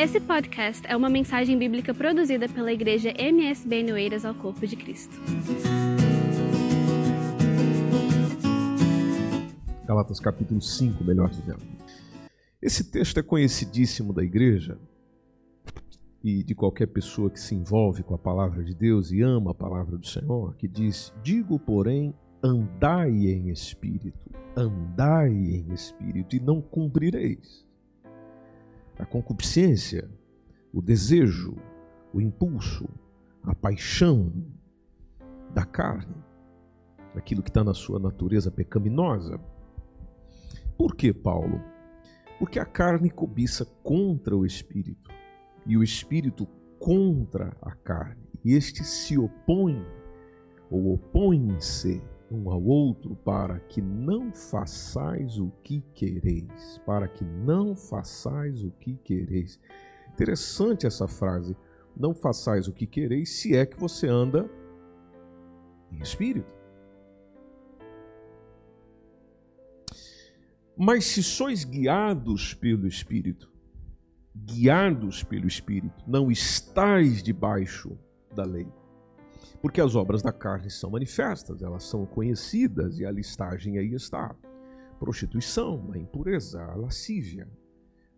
Esse 0.00 0.20
podcast 0.20 0.86
é 0.86 0.96
uma 0.96 1.10
mensagem 1.10 1.58
bíblica 1.58 1.92
produzida 1.92 2.48
pela 2.48 2.72
igreja 2.72 3.12
MSB 3.18 3.82
Noeiras 3.82 4.24
ao 4.24 4.32
Corpo 4.32 4.64
de 4.64 4.76
Cristo. 4.76 5.12
Galatas 9.84 10.20
capítulo 10.20 10.62
5, 10.62 11.02
melhor 11.02 11.28
dizendo. 11.30 11.58
Esse 12.62 12.88
texto 12.88 13.18
é 13.18 13.24
conhecidíssimo 13.24 14.12
da 14.12 14.22
igreja 14.22 14.78
e 16.22 16.44
de 16.44 16.54
qualquer 16.54 16.86
pessoa 16.86 17.28
que 17.28 17.40
se 17.40 17.56
envolve 17.56 18.04
com 18.04 18.14
a 18.14 18.18
palavra 18.18 18.62
de 18.62 18.76
Deus 18.76 19.10
e 19.10 19.20
ama 19.20 19.50
a 19.50 19.54
palavra 19.54 19.98
do 19.98 20.06
Senhor, 20.06 20.54
que 20.54 20.68
diz: 20.68 21.12
Digo, 21.24 21.58
porém, 21.58 22.14
andai 22.40 23.10
em 23.10 23.50
espírito, 23.50 24.30
andai 24.56 25.32
em 25.32 25.74
espírito, 25.74 26.36
e 26.36 26.40
não 26.40 26.62
cumprireis 26.62 27.66
a 28.98 29.06
concupiscência, 29.06 30.10
o 30.72 30.82
desejo, 30.82 31.56
o 32.12 32.20
impulso, 32.20 32.88
a 33.42 33.54
paixão 33.54 34.32
da 35.54 35.64
carne, 35.64 36.16
aquilo 37.14 37.42
que 37.42 37.50
está 37.50 37.62
na 37.62 37.74
sua 37.74 37.98
natureza 37.98 38.50
pecaminosa. 38.50 39.40
Por 40.76 40.94
que, 40.94 41.12
Paulo? 41.12 41.62
Porque 42.38 42.58
a 42.58 42.64
carne 42.64 43.10
cobiça 43.10 43.64
contra 43.82 44.36
o 44.36 44.44
espírito 44.44 45.10
e 45.66 45.76
o 45.76 45.82
espírito 45.82 46.46
contra 46.78 47.56
a 47.60 47.72
carne, 47.72 48.28
e 48.44 48.54
estes 48.54 48.86
se 48.86 49.18
opõem 49.18 49.84
ou 50.70 50.94
opõem-se 50.94 52.02
um 52.30 52.50
ao 52.50 52.62
outro 52.62 53.16
para 53.16 53.58
que 53.60 53.80
não 53.80 54.32
façais 54.32 55.38
o 55.38 55.50
que 55.62 55.80
quereis, 55.94 56.78
para 56.84 57.08
que 57.08 57.24
não 57.24 57.74
façais 57.74 58.62
o 58.62 58.70
que 58.70 58.94
quereis. 58.96 59.58
Interessante 60.12 60.86
essa 60.86 61.08
frase, 61.08 61.56
não 61.96 62.14
façais 62.14 62.68
o 62.68 62.72
que 62.72 62.86
quereis, 62.86 63.40
se 63.40 63.56
é 63.56 63.64
que 63.64 63.78
você 63.78 64.06
anda 64.06 64.48
em 65.90 66.00
espírito. 66.00 66.58
Mas 70.76 71.06
se 71.06 71.24
sois 71.24 71.64
guiados 71.64 72.54
pelo 72.54 72.86
Espírito, 72.86 73.50
guiados 74.32 75.24
pelo 75.24 75.48
Espírito, 75.48 76.04
não 76.06 76.30
estais 76.30 77.20
debaixo 77.20 77.98
da 78.32 78.44
lei. 78.44 78.68
Porque 79.60 79.80
as 79.80 79.96
obras 79.96 80.22
da 80.22 80.32
carne 80.32 80.70
são 80.70 80.90
manifestas, 80.90 81.62
elas 81.62 81.84
são 81.84 82.06
conhecidas 82.06 82.98
e 82.98 83.04
a 83.04 83.10
listagem 83.10 83.78
aí 83.78 83.92
está: 83.92 84.34
prostituição, 84.98 85.90
a 85.92 85.98
impureza, 85.98 86.62
a 86.62 86.76
lascívia, 86.76 87.48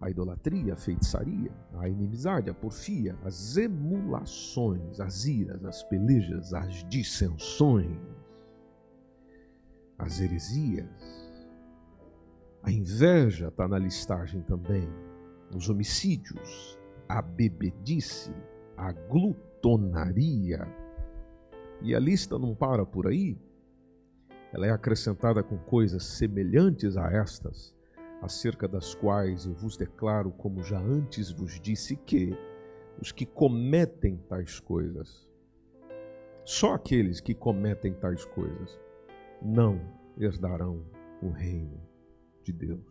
a 0.01 0.11
idolatria, 0.11 0.75
a 0.75 0.77
feitiçaria, 0.77 1.53
a 1.75 1.89
inimizade, 1.89 2.51
a 2.51 2.55
porfia, 2.55 3.17
as 3.25 3.57
emulações, 3.57 5.01
as 5.01 5.25
iras, 5.25 5.65
as 5.65 5.83
pelejas, 5.85 6.53
as 6.53 6.85
dissensões, 6.89 7.99
as 9.99 10.21
heresias. 10.21 11.31
A 12.63 12.71
inveja 12.71 13.49
está 13.49 13.67
na 13.67 13.79
listagem 13.79 14.43
também, 14.43 14.89
os 15.55 15.71
homicídios, 15.71 16.79
a 17.09 17.23
bebedice, 17.23 18.35
a 18.77 18.93
glutonaria, 18.93 20.67
e 21.83 21.95
a 21.95 21.98
lista 21.98 22.39
não 22.39 22.55
para 22.55 22.84
por 22.84 23.06
aí. 23.06 23.39
Ela 24.53 24.67
é 24.67 24.70
acrescentada 24.70 25.42
com 25.42 25.56
coisas 25.59 26.05
semelhantes 26.05 26.97
a 26.97 27.11
estas, 27.12 27.75
acerca 28.20 28.67
das 28.67 28.95
quais 28.95 29.47
eu 29.47 29.55
vos 29.55 29.77
declaro, 29.77 30.31
como 30.33 30.62
já 30.62 30.78
antes 30.78 31.31
vos 31.31 31.61
disse, 31.61 31.97
que 31.97 32.37
os 33.00 33.12
que 33.12 33.25
cometem 33.25 34.17
tais 34.28 34.61
coisas, 34.61 35.28
só 36.45 36.75
aqueles 36.75 37.21
que 37.21 37.34
cometem 37.34 37.94
tais 37.94 38.25
coisas, 38.25 38.78
não 39.41 39.81
herdarão 40.19 40.84
o 41.22 41.31
reino 41.31 41.81
de 42.44 42.53
Deus. 42.53 42.91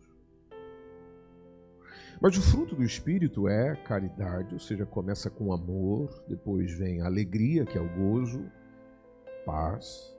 Mas 2.20 2.36
o 2.36 2.42
fruto 2.42 2.74
do 2.74 2.82
Espírito 2.82 3.48
é 3.48 3.74
caridade, 3.76 4.52
ou 4.54 4.60
seja, 4.60 4.84
começa 4.84 5.30
com 5.30 5.52
amor, 5.52 6.22
depois 6.28 6.72
vem 6.72 7.00
a 7.00 7.06
alegria, 7.06 7.64
que 7.64 7.78
é 7.78 7.80
o 7.80 7.88
gozo, 7.88 8.44
paz, 9.50 10.16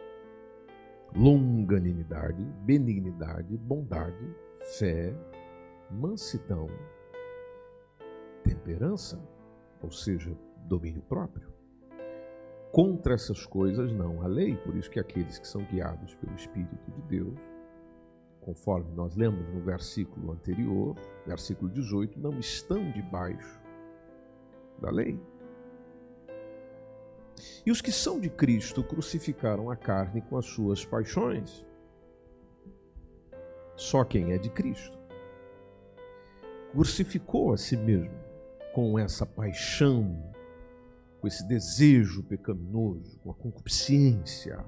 longanimidade, 1.16 2.44
benignidade, 2.66 3.58
bondade, 3.60 4.36
fé, 4.78 5.16
mansidão, 5.90 6.68
temperança, 8.44 9.18
ou 9.82 9.90
seja, 9.90 10.38
domínio 10.68 11.02
próprio. 11.04 11.50
Contra 12.74 13.14
essas 13.14 13.46
coisas 13.46 13.94
não 13.94 14.22
há 14.22 14.28
lei, 14.28 14.58
por 14.58 14.76
isso 14.76 14.92
que 14.92 15.00
aqueles 15.00 15.40
que 15.40 15.48
são 15.48 15.64
guiados 15.64 16.14
pelo 16.16 16.36
Espírito 16.36 16.92
de 16.92 17.02
Deus, 17.04 17.40
conforme 18.42 18.94
nós 18.94 19.16
lemos 19.16 19.48
no 19.48 19.62
versículo 19.62 20.34
anterior, 20.34 20.94
versículo 21.26 21.72
18, 21.72 22.20
não 22.20 22.38
estão 22.38 22.92
debaixo 22.92 23.62
da 24.82 24.92
lei. 24.92 25.18
E 27.66 27.72
os 27.72 27.82
que 27.82 27.92
são 27.92 28.20
de 28.20 28.30
Cristo 28.30 28.84
crucificaram 28.84 29.70
a 29.70 29.76
carne 29.76 30.22
com 30.22 30.38
as 30.38 30.46
suas 30.46 30.86
paixões. 30.86 31.66
Só 33.76 34.04
quem 34.04 34.34
é 34.34 34.38
de 34.38 34.50
Cristo 34.50 35.02
crucificou 36.72 37.54
a 37.54 37.58
si 37.58 37.76
mesmo 37.76 38.18
com 38.74 38.98
essa 38.98 39.26
paixão, 39.26 40.34
com 41.20 41.28
esse 41.28 41.46
desejo 41.48 42.24
pecaminoso, 42.24 43.20
com 43.20 43.32
a 43.32 43.34
concupiscência. 43.34 44.64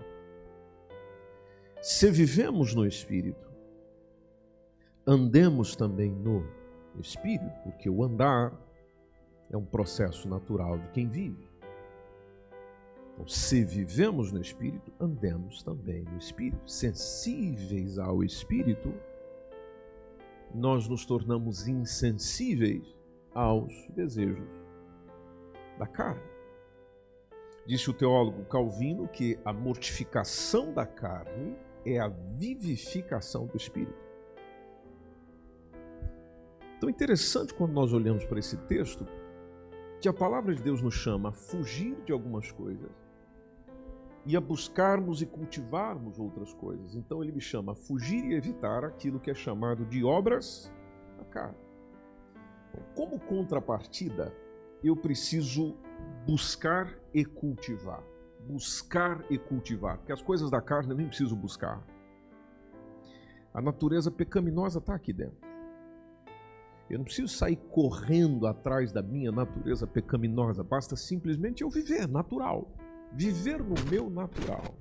Se 1.81 2.11
vivemos 2.11 2.75
no 2.75 2.85
Espírito, 2.85 3.50
andemos 5.07 5.75
também 5.75 6.11
no 6.11 6.45
Espírito, 7.00 7.57
porque 7.63 7.90
o 7.90 8.03
andar 8.03 8.53
é 9.50 9.55
um 9.57 9.66
processo 9.66 10.28
natural 10.28 10.78
de 10.78 10.88
quem 10.90 11.07
vive. 11.07 11.53
Então, 13.13 13.28
se 13.28 13.63
vivemos 13.63 14.31
no 14.31 14.41
Espírito, 14.41 14.91
andemos 15.00 15.62
também 15.62 16.03
no 16.03 16.18
Espírito. 16.18 16.69
Sensíveis 16.69 18.00
ao 18.00 18.24
Espírito, 18.24 18.94
nós 20.53 20.88
nos 20.88 21.06
tornamos 21.06 21.68
insensíveis 21.68 22.96
aos 23.34 23.88
desejos 23.90 24.47
da 25.78 25.88
carne. 25.88 26.22
Disse 27.66 27.90
o 27.90 27.94
teólogo 27.94 28.44
Calvino 28.46 29.07
que 29.07 29.40
a 29.46 29.53
mortificação 29.53 30.73
da 30.73 30.85
carne 30.85 31.56
é 31.85 32.00
a 32.00 32.07
vivificação 32.07 33.46
do 33.46 33.57
Espírito. 33.57 34.03
Então 36.78 36.90
é 36.90 36.91
interessante 36.91 37.53
quando 37.53 37.72
nós 37.72 37.94
olhamos 37.94 38.25
para 38.25 38.40
esse 38.40 38.57
texto 38.57 39.07
que 40.02 40.09
a 40.09 40.13
palavra 40.13 40.53
de 40.53 40.62
Deus 40.62 40.81
nos 40.81 40.94
chama 40.94 41.29
a 41.29 41.31
fugir 41.31 41.96
de 42.03 42.12
algumas 42.12 42.52
coisas 42.52 42.91
e 44.25 44.38
a 44.38 44.41
buscarmos 44.41 45.22
e 45.22 45.25
cultivarmos 45.25 46.17
outras 46.17 46.53
coisas. 46.53 46.95
Então 46.95 47.22
ele 47.22 47.31
me 47.31 47.41
chama 47.41 47.73
a 47.73 47.75
fugir 47.75 48.23
e 48.25 48.35
evitar 48.35 48.85
aquilo 48.85 49.19
que 49.19 49.29
é 49.29 49.34
chamado 49.34 49.85
de 49.85 50.03
obras 50.03 50.72
da 51.17 51.25
carne. 51.25 51.57
Como 52.95 53.19
contrapartida, 53.19 54.34
eu 54.84 54.95
preciso 54.95 55.75
buscar 56.25 56.97
e 57.13 57.23
cultivar. 57.25 58.03
Buscar 58.47 59.23
e 59.29 59.38
cultivar, 59.38 59.97
porque 59.97 60.11
as 60.11 60.22
coisas 60.22 60.50
da 60.50 60.61
carne 60.61 60.91
eu 60.91 60.97
nem 60.97 61.07
preciso 61.07 61.35
buscar. 61.35 61.81
A 63.53 63.61
natureza 63.61 64.09
pecaminosa 64.09 64.79
está 64.79 64.95
aqui 64.95 65.13
dentro. 65.13 65.38
Eu 66.90 66.97
não 66.97 67.05
preciso 67.05 67.34
sair 67.34 67.55
correndo 67.55 68.46
atrás 68.46 68.91
da 68.91 69.02
minha 69.02 69.31
natureza 69.31 69.87
pecaminosa, 69.87 70.64
basta 70.64 70.96
simplesmente 70.96 71.64
eu 71.64 71.70
viver 71.70 72.08
natural 72.08 72.70
viver 73.13 73.63
no 73.63 73.75
meu 73.89 74.09
natural. 74.09 74.75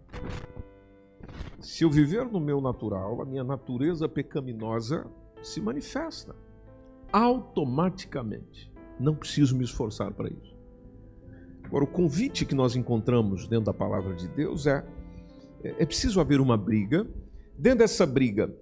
Se 1.61 1.85
eu 1.85 1.91
viver 1.91 2.25
no 2.25 2.41
meu 2.41 2.61
natural, 2.61 3.21
a 3.21 3.25
minha 3.25 3.45
natureza 3.45 4.09
pecaminosa 4.09 5.07
se 5.43 5.61
manifesta 5.61 6.35
automaticamente. 7.13 8.73
Não 8.99 9.15
preciso 9.15 9.57
me 9.57 9.65
esforçar 9.65 10.13
para 10.13 10.29
isso. 10.29 10.57
Agora, 11.65 11.85
o 11.85 11.89
convite 11.89 12.45
que 12.45 12.55
nós 12.55 12.75
encontramos 12.75 13.47
dentro 13.47 13.67
da 13.67 13.75
palavra 13.75 14.15
de 14.15 14.29
Deus 14.29 14.67
é: 14.67 14.85
é 15.63 15.87
preciso 15.87 16.21
haver 16.21 16.41
uma 16.41 16.57
briga. 16.57 17.07
Dentro 17.57 17.81
dessa 17.81 18.07
briga, 18.07 18.55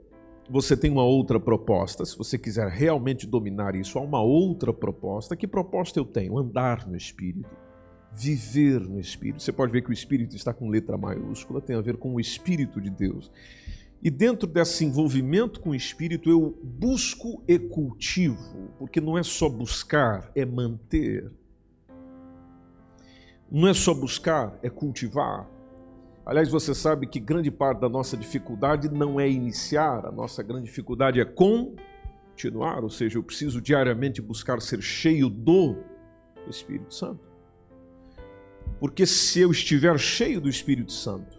você 0.49 0.77
tem 0.77 0.91
uma 0.91 1.05
outra 1.05 1.41
proposta. 1.41 2.05
Se 2.05 2.17
você 2.19 2.37
quiser 2.37 2.69
realmente 2.69 3.27
dominar 3.27 3.75
isso, 3.75 3.99
há 3.99 4.03
uma 4.03 4.21
outra 4.21 4.73
proposta. 4.73 5.37
Que 5.37 5.47
proposta 5.47 5.99
eu 5.99 6.05
tenho? 6.05 6.37
Andar 6.39 6.87
no 6.87 6.97
Espírito 6.97 7.49
viver 8.13 8.81
no 8.81 8.99
Espírito. 8.99 9.43
Você 9.43 9.53
pode 9.53 9.73
ver 9.73 9.83
que 9.83 9.91
o 9.91 9.93
Espírito 9.93 10.35
está 10.35 10.53
com 10.53 10.69
letra 10.69 10.99
maiúscula, 10.99 11.61
tem 11.61 11.77
a 11.77 11.81
ver 11.81 11.97
com 11.97 12.15
o 12.15 12.21
Espírito 12.21 12.81
de 12.81 12.91
Deus. 12.91 13.31
E 14.03 14.11
dentro 14.11 14.49
desse 14.49 14.85
envolvimento 14.85 15.61
com 15.61 15.71
o 15.71 15.75
Espírito, 15.75 16.31
eu 16.31 16.59
busco 16.63 17.43
e 17.47 17.59
cultivo, 17.59 18.71
porque 18.79 19.01
não 19.01 19.19
é 19.19 19.23
só 19.23 19.49
buscar, 19.49 20.31
é 20.35 20.45
manter. 20.45 21.31
Não 23.51 23.69
é 23.69 23.75
só 23.75 23.93
buscar, 23.93 24.59
é 24.63 24.71
cultivar. 24.71 25.49
Aliás, 26.25 26.49
você 26.49 26.75
sabe 26.75 27.07
que 27.07 27.21
grande 27.21 27.51
parte 27.51 27.81
da 27.81 27.89
nossa 27.89 28.17
dificuldade 28.17 28.89
não 28.89 29.21
é 29.21 29.29
iniciar, 29.29 30.07
a 30.07 30.13
nossa 30.13 30.43
grande 30.43 30.65
dificuldade 30.65 31.21
é 31.21 31.25
continuar, 31.25 32.83
ou 32.83 32.91
seja, 32.91 33.19
eu 33.19 33.23
preciso 33.23 33.61
diariamente 33.61 34.23
buscar 34.23 34.63
ser 34.63 34.81
cheio 34.81 35.29
do 35.29 35.77
Espírito 36.49 36.95
Santo. 36.95 37.30
Porque 38.79 39.07
se 39.07 39.41
eu 39.41 39.51
estiver 39.51 39.99
cheio 39.99 40.41
do 40.41 40.49
Espírito 40.49 40.93
Santo, 40.93 41.39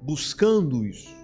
buscando 0.00 0.84
isso, 0.84 1.14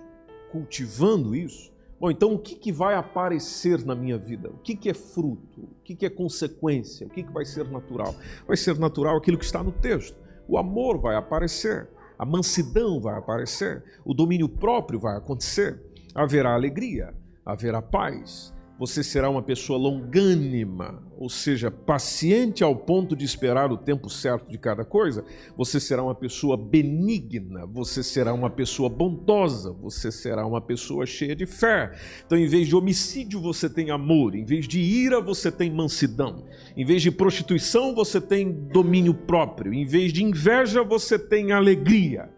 cultivando 0.51 1.35
isso, 1.35 1.73
bom, 2.01 2.11
então 2.11 2.35
o 2.35 2.39
que, 2.39 2.55
que 2.55 2.73
vai 2.73 2.95
aparecer 2.95 3.85
na 3.85 3.95
minha 3.95 4.17
vida? 4.17 4.51
O 4.51 4.59
que, 4.59 4.75
que 4.75 4.89
é 4.89 4.95
fruto? 4.95 5.61
O 5.61 5.83
que, 5.85 5.95
que 5.95 6.07
é 6.07 6.11
consequência? 6.11 7.07
O 7.07 7.11
que, 7.11 7.23
que 7.23 7.33
vai 7.33 7.45
ser 7.45 7.69
natural? 7.69 8.15
Vai 8.47 8.57
ser 8.57 8.79
natural 8.79 9.17
aquilo 9.17 9.39
que 9.39 9.45
está 9.45 9.63
no 9.63 9.73
texto. 9.73 10.17
O 10.47 10.57
amor 10.57 10.99
vai 10.99 11.17
aparecer, 11.17 11.89
a 12.19 12.25
mansidão 12.25 13.01
vai 13.01 13.19
aparecer, 13.19 13.83
o 14.05 14.15
domínio 14.15 14.49
próprio 14.49 15.01
vai 15.01 15.17
acontecer, 15.17 15.83
haverá 16.15 16.55
alegria, 16.55 17.15
haverá 17.45 17.83
paz, 17.83 18.54
você 18.87 19.03
será 19.03 19.31
uma 19.31 19.43
pessoa 19.43 19.79
longânima, 19.79 21.03
ou 21.17 21.31
seja, 21.31 21.71
paciente 21.71 22.63
ao 22.63 22.77
ponto 22.77 23.17
de 23.17 23.25
esperar 23.25 23.73
o 23.73 23.79
tempo 23.79 24.11
certo 24.11 24.51
de 24.51 24.59
cada 24.59 24.85
coisa. 24.85 25.25
Você 25.57 25.81
será 25.81 26.03
uma 26.03 26.15
pessoa 26.15 26.55
benigna, 26.55 27.65
você 27.65 28.03
será 28.03 28.35
uma 28.35 28.51
pessoa 28.51 28.91
bondosa, 28.91 29.73
você 29.73 30.13
será 30.13 30.47
uma 30.47 30.61
pessoa 30.61 31.07
cheia 31.07 31.35
de 31.35 31.47
fé. 31.47 31.93
Então, 32.27 32.37
em 32.37 32.47
vez 32.47 32.69
de 32.69 32.77
homicídio, 32.77 33.41
você 33.41 33.71
tem 33.71 33.91
amor, 33.91 34.35
em 34.35 34.45
vez 34.45 34.69
de 34.69 34.79
ira, 34.79 35.19
você 35.19 35.51
tem 35.51 35.71
mansidão, 35.71 36.45
em 36.77 36.85
vez 36.85 37.01
de 37.01 37.11
prostituição, 37.11 37.95
você 37.95 38.21
tem 38.21 38.53
domínio 38.53 39.15
próprio, 39.15 39.73
em 39.73 39.87
vez 39.87 40.13
de 40.13 40.23
inveja, 40.23 40.85
você 40.85 41.19
tem 41.19 41.53
alegria. 41.53 42.29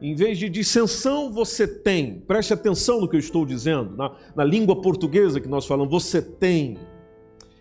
Em 0.00 0.14
vez 0.14 0.38
de 0.38 0.48
dissensão, 0.48 1.32
você 1.32 1.66
tem. 1.66 2.20
Preste 2.20 2.52
atenção 2.52 3.00
no 3.00 3.08
que 3.08 3.16
eu 3.16 3.20
estou 3.20 3.44
dizendo. 3.44 3.96
Na, 3.96 4.12
na 4.36 4.44
língua 4.44 4.80
portuguesa 4.80 5.40
que 5.40 5.48
nós 5.48 5.66
falamos, 5.66 5.90
você 5.90 6.22
tem. 6.22 6.78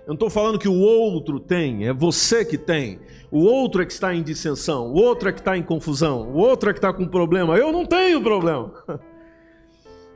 Eu 0.02 0.10
não 0.10 0.14
estou 0.14 0.30
falando 0.30 0.60
que 0.60 0.70
o 0.70 0.80
outro 0.80 1.40
tem, 1.40 1.88
é 1.88 1.94
você 1.94 2.46
que 2.46 2.58
tem. 2.58 3.00
O 3.30 3.40
outro 3.40 3.82
é 3.82 3.86
que 3.86 3.92
está 3.92 4.16
em 4.16 4.24
dissensão, 4.24 4.94
o 4.94 4.94
outro 4.94 5.28
é 5.28 5.34
que 5.34 5.40
está 5.40 5.58
em 5.58 5.64
confusão, 5.64 6.32
o 6.32 6.38
outro 6.38 6.70
é 6.70 6.74
que 6.74 6.80
está 6.80 6.94
com 6.94 7.06
problema. 7.06 7.58
Eu 7.58 7.74
não 7.74 7.86
tenho 7.86 8.22
problema. 8.22 8.72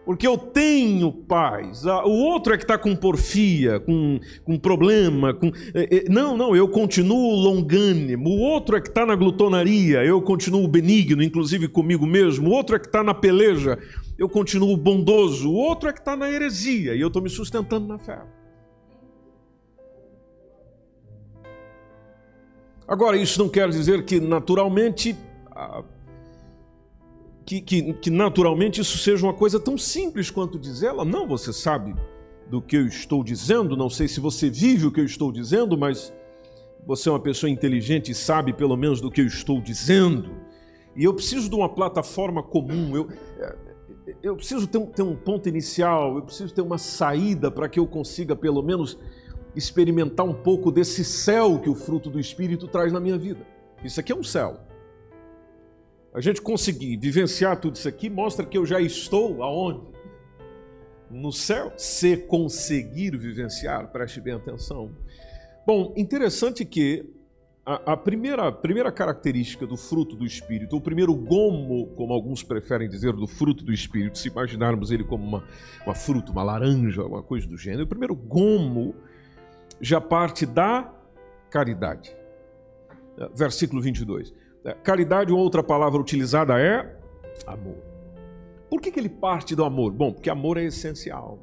porque 0.06 0.26
eu 0.26 0.38
tenho 0.38 1.12
paz. 1.12 1.86
Ah, 1.86 2.04
o 2.06 2.12
outro 2.12 2.54
é 2.54 2.58
que 2.58 2.64
está 2.64 2.78
com 2.78 2.96
porfia, 2.96 3.80
com, 3.80 4.20
com 4.44 4.58
problema. 4.58 5.34
Com... 5.34 5.52
É, 5.74 5.98
é, 5.98 6.10
não, 6.10 6.36
não, 6.36 6.56
eu 6.56 6.68
continuo 6.68 7.36
longânimo. 7.36 8.30
O 8.30 8.40
outro 8.40 8.76
é 8.76 8.82
que 8.82 8.90
está 8.90 9.06
na 9.06 9.16
glutonaria, 9.16 10.04
eu 10.04 10.22
continuo 10.22 10.68
benigno, 10.68 11.22
inclusive 11.22 11.68
comigo 11.68 12.06
mesmo. 12.06 12.50
O 12.50 12.52
outro 12.52 12.76
é 12.76 12.80
que 12.80 12.88
está 12.88 13.04
na 13.04 13.14
peleja, 13.14 13.78
eu 14.18 14.28
continuo 14.28 14.76
bondoso. 14.76 15.50
O 15.50 15.56
outro 15.56 15.90
é 15.90 15.94
que 15.94 16.00
está 16.00 16.16
na 16.16 16.30
heresia, 16.30 16.96
e 16.96 17.02
eu 17.02 17.08
estou 17.08 17.22
me 17.22 17.30
sustentando 17.30 17.88
na 17.88 18.00
fé. 18.00 18.20
Agora, 22.88 23.16
isso 23.16 23.40
não 23.40 23.48
quer 23.48 23.70
dizer 23.70 24.04
que 24.04 24.20
naturalmente 24.20 25.16
que, 27.46 27.62
que, 27.62 27.94
que 27.94 28.10
naturalmente 28.10 28.82
isso 28.82 28.98
seja 28.98 29.26
uma 29.26 29.34
coisa 29.34 29.60
tão 29.60 29.78
simples 29.78 30.30
quanto 30.30 30.60
dizer 30.60 30.88
ela. 30.88 31.06
Não, 31.06 31.28
você 31.28 31.52
sabe 31.52 31.96
do 32.50 32.62
que 32.62 32.76
eu 32.76 32.86
estou 32.86 33.24
dizendo, 33.24 33.78
não 33.78 33.90
sei 33.90 34.08
se 34.08 34.20
você 34.20 34.50
vive 34.50 34.86
o 34.86 34.92
que 34.92 35.00
eu 35.00 35.06
estou 35.06 35.32
dizendo, 35.32 35.78
mas 35.78 36.14
você 36.86 37.08
é 37.08 37.12
uma 37.12 37.20
pessoa 37.20 37.50
inteligente 37.50 38.12
e 38.12 38.16
sabe 38.16 38.54
pelo 38.54 38.76
menos 38.76 39.00
do 39.00 39.10
que 39.10 39.22
eu 39.22 39.26
estou 39.26 39.62
dizendo. 39.62 40.32
E 40.96 41.04
eu 41.04 41.14
preciso 41.14 41.50
de 41.50 41.56
uma 41.56 41.70
plataforma 41.70 42.44
comum, 42.44 42.96
eu, 42.96 43.08
eu 44.22 44.36
preciso 44.36 44.68
ter 44.68 44.78
um, 44.78 44.86
ter 44.86 45.04
um 45.04 45.16
ponto 45.16 45.48
inicial, 45.48 46.18
eu 46.18 46.24
preciso 46.24 46.54
ter 46.54 46.62
uma 46.62 46.78
saída 46.78 47.50
para 47.50 47.70
que 47.70 47.80
eu 47.80 47.88
consiga 47.88 48.36
pelo 48.36 48.62
menos 48.62 48.98
experimentar 49.56 50.26
um 50.26 50.34
pouco 50.34 50.72
desse 50.72 51.06
céu 51.06 51.60
que 51.60 51.70
o 51.70 51.76
fruto 51.76 52.10
do 52.10 52.20
Espírito 52.20 52.68
traz 52.68 52.92
na 52.92 53.00
minha 53.00 53.18
vida. 53.18 53.46
Isso 53.84 54.00
aqui 54.00 54.12
é 54.12 54.16
um 54.16 54.24
céu 54.24 54.71
a 56.14 56.20
gente 56.20 56.42
conseguir 56.42 56.98
vivenciar 56.98 57.60
tudo 57.60 57.76
isso 57.76 57.88
aqui 57.88 58.10
mostra 58.10 58.46
que 58.46 58.58
eu 58.58 58.66
já 58.66 58.82
estou 58.82 59.42
aonde? 59.44 59.82
No 61.10 61.32
céu. 61.32 61.74
Se 61.78 62.18
conseguir 62.18 63.18
vivenciar, 63.18 63.92
preste 63.92 64.20
bem 64.20 64.34
atenção. 64.34 64.92
Bom, 65.66 65.94
interessante 65.96 66.66
que 66.66 67.06
a, 67.66 67.94
a, 67.94 67.98
primeira, 67.98 68.52
primeira 68.52 68.92
característica 68.92 69.66
do 69.68 69.78
fruto 69.78 70.16
do 70.16 70.26
Espírito, 70.26 70.76
o 70.76 70.82
primeiro 70.82 71.14
gomo, 71.14 71.88
como 71.96 72.14
alguns 72.14 72.44
preferem 72.44 72.90
dizer, 72.90 73.14
do 73.14 73.28
fruto 73.28 73.64
do 73.64 73.72
Espírito, 73.72 74.18
se 74.18 74.30
imaginarmos 74.30 74.92
ele 74.92 75.04
como 75.04 75.24
uma, 75.24 75.44
uma 75.86 75.96
fruta, 75.96 76.32
uma 76.32 76.44
laranja, 76.44 77.04
uma 77.06 77.22
coisa 77.22 77.48
do 77.48 77.58
gênero, 77.58 77.84
o 77.84 77.88
primeiro 77.88 78.16
gomo 78.16 78.96
já 79.80 80.02
parte 80.02 80.46
da 80.46 80.94
caridade. 81.50 82.16
Versículo 83.36 83.82
22. 83.82 84.34
É, 84.64 84.74
caridade, 84.74 85.32
outra 85.32 85.64
palavra 85.64 86.00
utilizada 86.00 86.60
é 86.60 86.98
amor. 87.48 87.78
Por 88.70 88.80
que, 88.80 88.92
que 88.92 89.00
ele 89.00 89.10
parte 89.10 89.56
do 89.56 89.66
amor? 89.66 89.92
Bom, 89.92 90.14
porque 90.14 90.30
amor 90.30 90.58
é 90.58 90.64
essencial. 90.64 91.40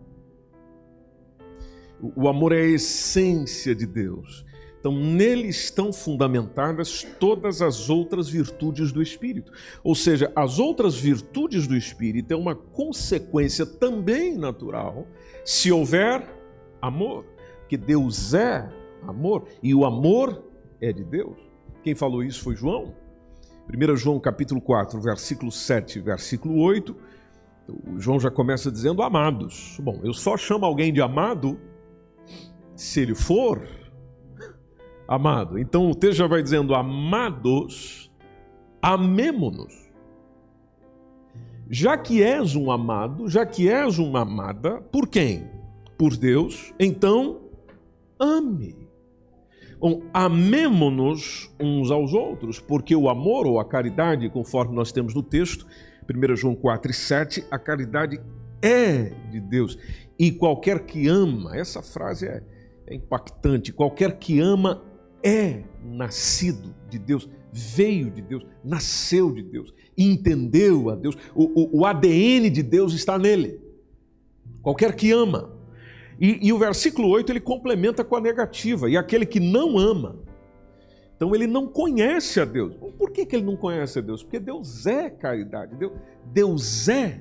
O 2.16 2.28
amor 2.28 2.52
é 2.52 2.60
a 2.60 2.66
essência 2.66 3.74
de 3.74 3.86
Deus. 3.86 4.46
Então, 4.78 4.92
nele 4.92 5.48
estão 5.48 5.92
fundamentadas 5.92 7.02
todas 7.18 7.60
as 7.60 7.90
outras 7.90 8.28
virtudes 8.28 8.92
do 8.92 9.02
Espírito. 9.02 9.52
Ou 9.82 9.94
seja, 9.94 10.32
as 10.36 10.60
outras 10.60 10.96
virtudes 10.96 11.66
do 11.66 11.76
Espírito 11.76 12.32
é 12.32 12.36
uma 12.36 12.54
consequência 12.54 13.66
também 13.66 14.38
natural 14.38 15.06
se 15.44 15.72
houver 15.72 16.24
amor. 16.80 17.24
Que 17.68 17.76
Deus 17.76 18.32
é 18.32 18.70
amor 19.02 19.46
e 19.62 19.74
o 19.74 19.84
amor 19.84 20.44
é 20.80 20.92
de 20.92 21.02
Deus. 21.04 21.36
Quem 21.82 21.94
falou 21.94 22.22
isso 22.22 22.42
foi 22.42 22.54
João. 22.54 22.94
1 23.68 23.96
João 23.96 24.18
capítulo 24.18 24.60
4, 24.60 24.98
versículo 25.00 25.52
7, 25.52 26.00
versículo 26.00 26.58
8, 26.60 26.96
o 27.68 28.00
João 28.00 28.18
já 28.18 28.30
começa 28.30 28.72
dizendo 28.72 29.02
amados. 29.02 29.78
Bom, 29.82 30.00
eu 30.02 30.14
só 30.14 30.36
chamo 30.36 30.64
alguém 30.64 30.92
de 30.92 31.02
amado 31.02 31.60
se 32.74 33.00
ele 33.00 33.14
for 33.14 33.68
amado. 35.06 35.58
Então 35.58 35.90
o 35.90 35.94
texto 35.94 36.18
já 36.18 36.26
vai 36.26 36.42
dizendo 36.42 36.74
amados, 36.74 38.10
amemo-nos. 38.80 39.88
Já 41.68 41.98
que 41.98 42.22
és 42.22 42.56
um 42.56 42.70
amado, 42.70 43.28
já 43.28 43.44
que 43.44 43.68
és 43.68 43.98
uma 43.98 44.22
amada, 44.22 44.80
por 44.90 45.06
quem? 45.06 45.50
Por 45.98 46.16
Deus, 46.16 46.72
então 46.80 47.42
ame. 48.18 48.87
Bom, 49.80 50.02
amemo-nos 50.12 51.54
uns 51.60 51.92
aos 51.92 52.12
outros, 52.12 52.58
porque 52.58 52.96
o 52.96 53.08
amor 53.08 53.46
ou 53.46 53.60
a 53.60 53.64
caridade, 53.64 54.28
conforme 54.28 54.74
nós 54.74 54.90
temos 54.90 55.14
no 55.14 55.22
texto, 55.22 55.66
1 56.12 56.36
João 56.36 56.56
4 56.56 56.90
e 56.90 56.94
7, 56.94 57.44
a 57.48 57.58
caridade 57.60 58.20
é 58.60 59.04
de 59.30 59.40
Deus. 59.40 59.78
E 60.18 60.32
qualquer 60.32 60.80
que 60.80 61.06
ama, 61.06 61.56
essa 61.56 61.80
frase 61.80 62.26
é, 62.26 62.42
é 62.88 62.94
impactante, 62.96 63.72
qualquer 63.72 64.18
que 64.18 64.40
ama 64.40 64.82
é 65.22 65.62
nascido 65.84 66.74
de 66.90 66.98
Deus, 66.98 67.28
veio 67.52 68.10
de 68.10 68.20
Deus, 68.20 68.44
nasceu 68.64 69.32
de 69.32 69.42
Deus, 69.42 69.72
entendeu 69.96 70.90
a 70.90 70.96
Deus, 70.96 71.16
o, 71.36 71.44
o, 71.44 71.80
o 71.80 71.86
ADN 71.86 72.50
de 72.50 72.64
Deus 72.64 72.94
está 72.94 73.16
nele. 73.16 73.60
Qualquer 74.60 74.96
que 74.96 75.12
ama. 75.12 75.57
E, 76.20 76.48
e, 76.48 76.52
o 76.52 76.58
versículo 76.58 77.08
8 77.08 77.30
ele 77.30 77.40
complementa 77.40 78.02
com 78.02 78.16
a 78.16 78.20
negativa: 78.20 78.90
e 78.90 78.96
aquele 78.96 79.24
que 79.24 79.40
não 79.40 79.78
ama. 79.78 80.16
Então 81.16 81.34
ele 81.34 81.46
não 81.46 81.66
conhece 81.66 82.40
a 82.40 82.44
Deus. 82.44 82.74
Por 82.96 83.10
que, 83.10 83.26
que 83.26 83.36
ele 83.36 83.44
não 83.44 83.56
conhece 83.56 83.98
a 83.98 84.02
Deus? 84.02 84.22
Porque 84.22 84.38
Deus 84.38 84.86
é 84.86 85.10
caridade, 85.10 85.74
Deus, 85.74 85.92
Deus 86.32 86.88
é 86.88 87.20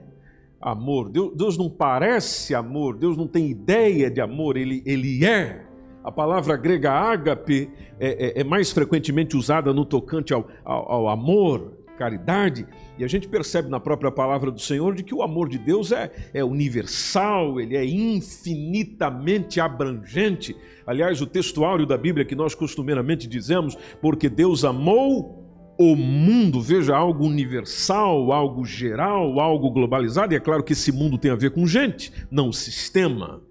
amor. 0.61 1.09
Deus, 1.09 1.35
Deus 1.35 1.57
não 1.57 1.69
parece 1.69 2.53
amor, 2.53 2.97
Deus 2.97 3.17
não 3.17 3.27
tem 3.27 3.49
ideia 3.49 4.09
de 4.09 4.21
amor, 4.21 4.57
ele, 4.57 4.83
ele 4.85 5.25
é. 5.25 5.65
A 6.03 6.11
palavra 6.11 6.55
grega 6.55 6.91
ágape 6.91 7.69
é, 7.99 8.39
é, 8.39 8.41
é 8.41 8.43
mais 8.43 8.71
frequentemente 8.71 9.35
usada 9.35 9.73
no 9.73 9.83
tocante 9.83 10.33
ao, 10.33 10.47
ao, 10.63 10.91
ao 10.91 11.09
amor, 11.09 11.76
caridade, 11.97 12.65
e 12.97 13.03
a 13.03 13.07
gente 13.07 13.27
percebe 13.27 13.69
na 13.69 13.79
própria 13.79 14.11
palavra 14.11 14.51
do 14.51 14.59
Senhor 14.59 14.95
de 14.95 15.03
que 15.03 15.13
o 15.13 15.23
amor 15.23 15.49
de 15.49 15.57
Deus 15.57 15.91
é, 15.91 16.11
é 16.33 16.43
universal, 16.43 17.59
ele 17.59 17.75
é 17.75 17.83
infinitamente 17.83 19.59
abrangente. 19.59 20.55
Aliás, 20.85 21.21
o 21.21 21.27
textuário 21.27 21.85
da 21.85 21.97
Bíblia 21.97 22.25
que 22.25 22.35
nós 22.35 22.55
costumeiramente 22.55 23.27
dizemos, 23.27 23.75
porque 24.01 24.29
Deus 24.29 24.63
amou 24.63 25.43
o 25.77 25.95
mundo, 25.95 26.59
veja, 26.61 26.95
algo 26.95 27.25
universal, 27.25 28.31
algo 28.31 28.65
geral, 28.65 29.39
algo 29.39 29.69
globalizado, 29.69 30.33
e 30.33 30.37
é 30.37 30.39
claro 30.39 30.63
que 30.63 30.73
esse 30.73 30.91
mundo 30.91 31.17
tem 31.17 31.29
a 31.29 31.35
ver 31.35 31.51
com 31.51 31.67
gente, 31.67 32.11
não 32.31 32.51
sistema, 32.51 33.41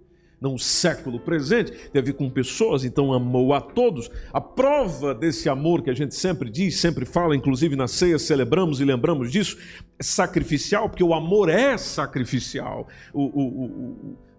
não 0.46 0.56
século 0.56 1.18
presente, 1.18 1.72
tem 1.92 2.00
a 2.00 2.04
ver 2.04 2.12
com 2.12 2.30
pessoas, 2.30 2.84
então 2.84 3.12
amou 3.12 3.52
a 3.52 3.60
todos. 3.60 4.08
A 4.32 4.40
prova 4.40 5.12
desse 5.12 5.48
amor 5.48 5.82
que 5.82 5.90
a 5.90 5.94
gente 5.94 6.14
sempre 6.14 6.48
diz, 6.48 6.78
sempre 6.78 7.04
fala, 7.04 7.34
inclusive 7.34 7.74
na 7.74 7.88
ceia 7.88 8.18
celebramos 8.18 8.80
e 8.80 8.84
lembramos 8.84 9.32
disso, 9.32 9.58
é 9.98 10.02
sacrificial, 10.02 10.88
porque 10.88 11.02
o 11.02 11.12
amor 11.12 11.48
é 11.48 11.76
sacrificial. 11.76 12.86
O, 13.12 13.22
o, 13.22 13.64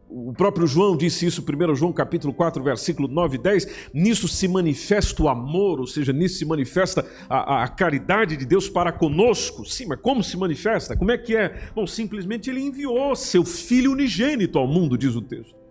o, 0.09 0.29
o 0.29 0.33
próprio 0.33 0.65
João 0.65 0.95
disse 0.95 1.25
isso, 1.25 1.43
1 1.43 1.75
João 1.75 1.91
capítulo 1.91 2.33
4, 2.33 2.63
versículo 2.63 3.09
9 3.09 3.35
e 3.35 3.39
10. 3.39 3.89
Nisso 3.93 4.27
se 4.27 4.47
manifesta 4.47 5.21
o 5.21 5.27
amor, 5.27 5.81
ou 5.81 5.87
seja, 5.87 6.13
nisso 6.13 6.37
se 6.37 6.45
manifesta 6.45 7.05
a, 7.29 7.63
a, 7.63 7.67
caridade 7.67 8.37
de 8.37 8.45
Deus 8.45 8.69
para 8.69 8.93
conosco. 8.93 9.65
Sim, 9.65 9.87
mas 9.87 9.99
como 9.99 10.23
se 10.23 10.37
manifesta? 10.37 10.95
Como 10.95 11.11
é 11.11 11.17
que 11.17 11.35
é? 11.35 11.69
Bom, 11.75 11.85
simplesmente 11.85 12.49
ele 12.49 12.61
enviou 12.61 13.15
seu 13.15 13.43
Filho 13.43 13.91
unigênito 13.91 14.57
ao 14.57 14.67
mundo, 14.67 14.97
diz 14.97 15.13
o 15.15 15.21
texto. 15.21 15.66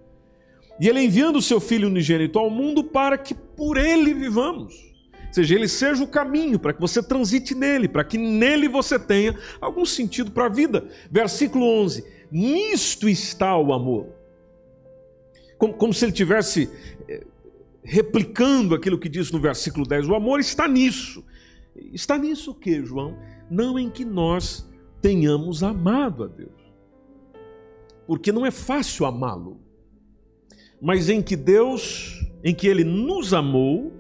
E 0.81 0.89
ele 0.89 1.01
enviando 1.01 1.37
o 1.37 1.43
seu 1.43 1.61
Filho 1.61 1.89
unigênito 1.89 2.39
ao 2.39 2.51
mundo 2.51 2.85
para 2.85 3.17
que 3.17 3.35
por 3.35 3.77
ele 3.77 4.13
vivamos. 4.13 4.75
Ou 5.29 5.33
seja, 5.33 5.55
ele 5.55 5.69
seja 5.69 6.03
o 6.03 6.09
caminho 6.09 6.59
para 6.59 6.73
que 6.73 6.81
você 6.81 7.03
transite 7.03 7.55
nele, 7.55 7.89
para 7.89 8.05
que 8.05 8.17
nele 8.17 8.69
você 8.69 8.99
tenha 8.99 9.39
algum 9.61 9.85
sentido 9.85 10.31
para 10.31 10.47
a 10.47 10.49
vida. 10.49 10.87
Versículo 11.11 11.65
11: 11.65 12.05
Nisto 12.31 13.09
está 13.09 13.57
o 13.57 13.73
amor 13.73 14.17
como, 15.59 15.75
como 15.75 15.95
se 15.95 16.05
ele 16.05 16.13
tivesse 16.13 16.71
eh, 17.09 17.27
replicando 17.83 18.75
aquilo 18.75 18.99
que 18.99 19.09
diz 19.09 19.31
no 19.31 19.41
versículo 19.41 19.87
10. 19.87 20.09
O 20.09 20.15
amor 20.15 20.41
está 20.41 20.69
nisso. 20.69 21.25
Está 21.93 22.17
nisso 22.17 22.53
o 22.53 22.55
que, 22.55 22.85
João? 22.85 23.17
Não 23.51 23.79
em 23.79 23.91
que 23.91 24.05
nós 24.05 24.69
tenhamos 25.01 25.63
amado 25.63 26.25
a 26.25 26.27
Deus. 26.27 26.51
Porque 28.07 28.33
não 28.33 28.45
é 28.47 28.51
fácil 28.51 29.07
amá-lo. 29.07 29.61
Mas 30.81 31.09
em 31.09 31.23
que 31.23 31.37
Deus, 31.37 32.25
em 32.45 32.55
que 32.55 32.67
Ele 32.67 32.85
nos 32.85 33.33
amou, 33.33 33.93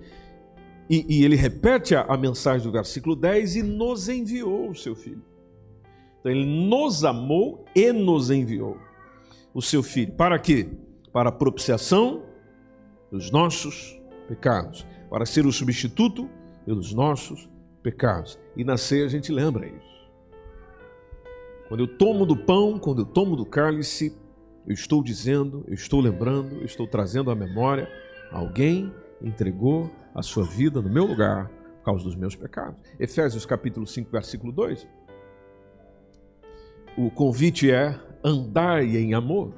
e, 0.88 1.18
e 1.18 1.24
ele 1.24 1.34
repete 1.34 1.96
a, 1.96 2.02
a 2.02 2.16
mensagem 2.16 2.64
do 2.64 2.72
versículo 2.72 3.16
10, 3.16 3.56
e 3.56 3.62
nos 3.62 4.08
enviou 4.08 4.70
o 4.70 4.74
seu 4.74 4.94
Filho. 4.94 5.22
Então 6.20 6.30
ele 6.30 6.46
nos 6.46 7.04
amou 7.04 7.64
e 7.74 7.92
nos 7.92 8.30
enviou 8.30 8.76
o 9.52 9.60
seu 9.60 9.82
Filho. 9.82 10.12
Para 10.12 10.38
quê? 10.38 10.68
para 11.16 11.30
a 11.30 11.32
propiciação 11.32 12.24
dos 13.10 13.30
nossos 13.30 13.98
pecados, 14.28 14.86
para 15.08 15.24
ser 15.24 15.46
o 15.46 15.50
substituto 15.50 16.28
pelos 16.66 16.92
nossos 16.92 17.48
pecados. 17.82 18.38
E 18.54 18.62
na 18.62 18.76
ceia 18.76 19.06
a 19.06 19.08
gente 19.08 19.32
lembra 19.32 19.66
isso. 19.66 20.10
Quando 21.68 21.80
eu 21.80 21.86
tomo 21.96 22.26
do 22.26 22.36
pão, 22.36 22.78
quando 22.78 23.00
eu 23.00 23.06
tomo 23.06 23.34
do 23.34 23.46
cálice, 23.46 24.14
eu 24.66 24.72
estou 24.72 25.02
dizendo, 25.02 25.64
eu 25.68 25.74
estou 25.74 26.00
lembrando, 26.00 26.56
eu 26.56 26.64
estou 26.64 26.86
trazendo 26.86 27.30
à 27.30 27.34
memória, 27.34 27.88
alguém 28.30 28.92
entregou 29.22 29.90
a 30.14 30.22
sua 30.22 30.44
vida 30.44 30.82
no 30.82 30.90
meu 30.90 31.04
lugar 31.04 31.48
por 31.78 31.84
causa 31.84 32.04
dos 32.04 32.16
meus 32.16 32.34
pecados. 32.34 32.80
Efésios 32.98 33.46
capítulo 33.46 33.86
5, 33.86 34.10
versículo 34.10 34.52
2. 34.52 34.86
O 36.98 37.10
convite 37.10 37.70
é 37.70 37.98
andai 38.24 38.96
em 38.96 39.14
amor 39.14 39.52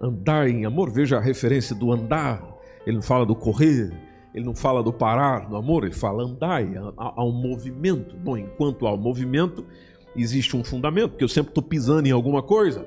andar 0.00 0.48
em 0.48 0.64
amor, 0.64 0.90
veja 0.90 1.16
a 1.16 1.20
referência 1.20 1.74
do 1.74 1.92
andar, 1.92 2.42
ele 2.86 2.96
não 2.96 3.02
fala 3.02 3.24
do 3.24 3.34
correr, 3.34 3.92
ele 4.34 4.44
não 4.44 4.54
fala 4.54 4.82
do 4.82 4.92
parar 4.92 5.48
no 5.48 5.56
amor, 5.56 5.84
ele 5.84 5.94
fala 5.94 6.24
andar, 6.24 6.62
há 6.96 7.24
um 7.24 7.32
movimento. 7.32 8.16
Bom, 8.16 8.36
enquanto 8.36 8.86
há 8.86 8.92
um 8.92 8.98
movimento, 8.98 9.64
existe 10.14 10.56
um 10.56 10.64
fundamento, 10.64 11.10
porque 11.10 11.24
eu 11.24 11.28
sempre 11.28 11.50
estou 11.50 11.62
pisando 11.62 12.08
em 12.08 12.10
alguma 12.10 12.42
coisa. 12.42 12.86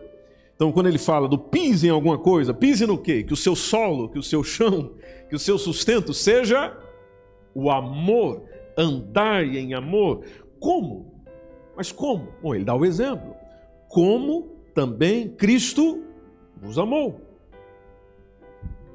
Então, 0.58 0.72
quando 0.72 0.88
ele 0.88 0.98
fala 0.98 1.28
do 1.28 1.38
pise 1.38 1.86
em 1.86 1.92
alguma 1.92 2.18
coisa, 2.18 2.52
pise 2.52 2.88
no 2.88 2.98
quê? 2.98 3.24
Que 3.24 3.32
o 3.32 3.38
seu 3.38 3.56
solo, 3.56 4.10
que 4.10 4.18
o 4.18 4.24
seu 4.24 4.44
chão, 4.44 4.96
que 5.30 5.36
o 5.36 5.40
seu 5.40 5.56
sustento 5.56 6.16
seja 6.16 6.76
o 7.54 7.70
amor, 7.70 8.42
andar 8.76 9.46
em 9.46 9.76
amor. 9.76 10.26
Como? 10.60 11.24
Mas 11.76 11.92
como? 11.92 12.30
Bom, 12.42 12.56
ele 12.56 12.66
dá 12.66 12.74
o 12.74 12.84
exemplo. 12.84 13.36
Como 13.88 14.50
também 14.74 15.30
Cristo 15.30 16.04
vos 16.60 16.80
amou. 16.80 17.22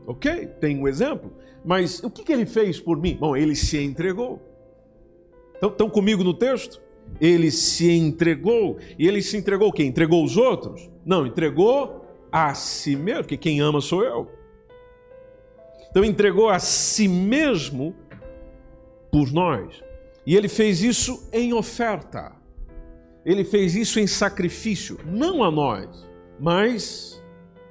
Ok? 0.04 0.48
Tem 0.58 0.76
um 0.76 0.88
exemplo. 0.88 1.32
Mas 1.64 2.02
o 2.02 2.10
que, 2.10 2.24
que 2.24 2.32
ele 2.32 2.44
fez 2.44 2.80
por 2.80 2.96
mim? 3.00 3.16
Bom, 3.20 3.36
ele 3.36 3.54
se 3.54 3.80
entregou. 3.80 4.42
Então, 5.56 5.70
estão 5.70 5.88
comigo 5.88 6.24
no 6.24 6.34
texto? 6.34 6.81
Ele 7.20 7.50
se 7.50 7.90
entregou. 7.90 8.78
E 8.98 9.06
ele 9.06 9.22
se 9.22 9.36
entregou 9.36 9.72
quem? 9.72 9.88
Entregou 9.88 10.24
os 10.24 10.36
outros? 10.36 10.90
Não, 11.04 11.26
entregou 11.26 12.04
a 12.30 12.54
si 12.54 12.96
mesmo, 12.96 13.22
porque 13.22 13.36
quem 13.36 13.60
ama 13.60 13.80
sou 13.80 14.02
eu. 14.02 14.30
Então 15.90 16.04
entregou 16.04 16.48
a 16.48 16.58
si 16.58 17.06
mesmo 17.06 17.94
por 19.10 19.30
nós. 19.30 19.82
E 20.26 20.34
ele 20.34 20.48
fez 20.48 20.82
isso 20.82 21.28
em 21.32 21.52
oferta. 21.52 22.32
Ele 23.24 23.44
fez 23.44 23.76
isso 23.76 24.00
em 24.00 24.06
sacrifício, 24.06 24.98
não 25.04 25.44
a 25.44 25.50
nós, 25.50 26.08
mas 26.40 27.21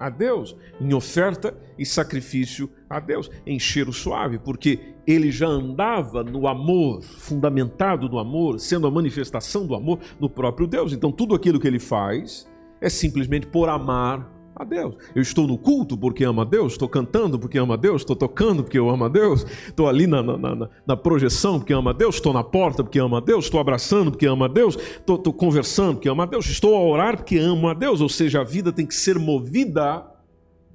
a 0.01 0.10
Deus, 0.10 0.58
em 0.79 0.93
oferta 0.96 1.55
e 1.77 1.86
sacrifício 1.86 2.67
a 2.89 3.00
Deus, 3.00 3.29
em 3.46 3.60
cheiro 3.60 3.93
suave, 3.93 4.39
porque 4.39 4.79
ele 5.05 5.31
já 5.31 5.48
andava 5.48 6.24
no 6.24 6.48
amor, 6.48 7.03
fundamentado 7.03 8.10
no 8.10 8.17
amor, 8.17 8.60
sendo 8.60 8.88
a 8.88 8.91
manifestação 8.91 9.67
do 9.67 9.75
amor 9.75 10.00
no 10.20 10.27
próprio 10.27 10.65
Deus. 10.65 10.91
Então, 10.91 11.12
tudo 11.12 11.36
aquilo 11.36 11.60
que 11.60 11.67
ele 11.67 11.79
faz 11.79 12.50
é 12.81 12.89
simplesmente 12.89 13.46
por 13.46 13.70
amar 13.70 14.40
a 14.55 14.63
Deus. 14.63 14.96
Eu 15.15 15.22
estou 15.22 15.48
no 15.48 15.58
culto 15.58 15.98
porque 15.98 16.24
amo 16.24 16.41
a 16.41 16.43
Deus, 16.43 16.74
estou 16.74 16.88
cantando 16.89 17.39
porque 17.39 17.58
amo 17.58 17.74
a 17.74 17.75
Deus, 17.75 18.01
estou 18.01 18.15
tocando 18.15 18.63
porque 18.63 18.77
eu 18.77 18.89
amo 18.89 19.05
a 19.05 19.10
Deus, 19.10 19.46
estou 19.67 19.88
ali 19.88 20.08
na, 20.08 20.22
na, 20.22 20.38
na, 20.38 20.70
na, 20.86 20.98
projeção 20.98 21.60
porque 21.60 21.74
amo 21.74 21.89
a 21.89 21.93
Deus, 21.93 22.15
estou 22.15 22.34
na 22.34 22.43
porta 22.43 22.84
porque 22.84 23.00
amo 23.00 23.15
a 23.15 23.20
Deus, 23.20 23.46
estou 23.46 23.60
abraçando 23.60 24.12
porque 24.12 24.25
amo 24.25 24.43
a 24.43 24.48
Deus, 24.48 24.75
estou, 24.75 25.15
estou 25.15 25.34
conversando 25.34 25.96
porque 25.96 26.10
amo 26.10 26.22
a 26.22 26.25
Deus, 26.25 26.46
estou 26.48 26.75
a 26.75 26.81
orar 26.81 27.17
porque 27.17 27.38
amo 27.38 27.67
a 27.67 27.74
Deus, 27.74 28.01
ou 28.01 28.10
seja, 28.10 28.41
a 28.41 28.43
vida 28.43 28.72
tem 28.72 28.86
que 28.86 28.96
ser 28.96 29.17
movida 29.17 30.05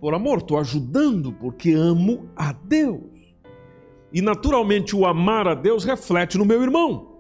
por 0.01 0.15
amor, 0.15 0.39
estou 0.39 0.59
ajudando 0.59 1.33
porque 1.33 1.73
amo 1.73 2.29
a 2.37 2.53
Deus. 2.53 3.01
E 4.13 4.23
naturalmente 4.23 4.95
o 4.95 5.05
amar 5.05 5.47
a 5.49 5.55
Deus 5.55 5.85
reflete 5.85 6.39
no 6.39 6.45
meu 6.45 6.63
irmão. 6.63 7.16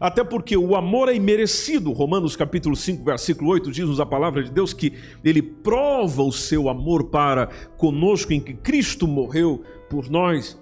Até 0.00 0.24
porque 0.24 0.56
o 0.56 0.74
amor 0.74 1.10
é 1.10 1.14
imerecido. 1.14 1.92
Romanos 1.92 2.34
capítulo 2.34 2.74
5, 2.74 3.04
versículo 3.04 3.50
8 3.50 3.70
diz-nos 3.70 4.00
a 4.00 4.06
palavra 4.06 4.42
de 4.42 4.50
Deus 4.50 4.72
que 4.72 4.94
ele 5.22 5.42
prova 5.42 6.22
o 6.22 6.32
seu 6.32 6.70
amor 6.70 7.10
para 7.10 7.48
conosco 7.76 8.32
em 8.32 8.40
que 8.40 8.54
Cristo 8.54 9.06
morreu 9.06 9.62
por 9.90 10.08
nós. 10.08 10.58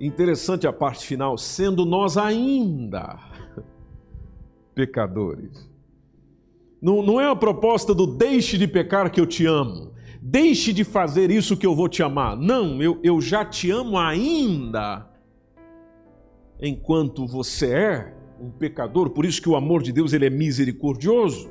Interessante 0.00 0.66
a 0.66 0.72
parte 0.72 1.06
final, 1.06 1.36
sendo 1.36 1.84
nós 1.84 2.16
ainda 2.16 3.18
pecadores. 4.74 5.70
Não, 6.80 7.02
não 7.02 7.20
é 7.20 7.28
a 7.28 7.36
proposta 7.36 7.94
do 7.94 8.06
deixe 8.06 8.56
de 8.56 8.66
pecar 8.66 9.10
que 9.10 9.20
eu 9.20 9.26
te 9.26 9.44
amo. 9.44 9.92
Deixe 10.20 10.72
de 10.72 10.82
fazer 10.82 11.30
isso 11.30 11.58
que 11.58 11.66
eu 11.66 11.76
vou 11.76 11.88
te 11.88 12.02
amar. 12.02 12.36
Não, 12.38 12.80
eu, 12.80 12.98
eu 13.02 13.20
já 13.20 13.44
te 13.44 13.70
amo 13.70 13.98
ainda 13.98 15.06
enquanto 16.60 17.26
você 17.26 17.74
é 17.74 18.21
um 18.42 18.50
pecador, 18.50 19.10
por 19.10 19.24
isso 19.24 19.40
que 19.40 19.48
o 19.48 19.54
amor 19.54 19.82
de 19.82 19.92
Deus 19.92 20.12
ele 20.12 20.26
é 20.26 20.30
misericordioso. 20.30 21.48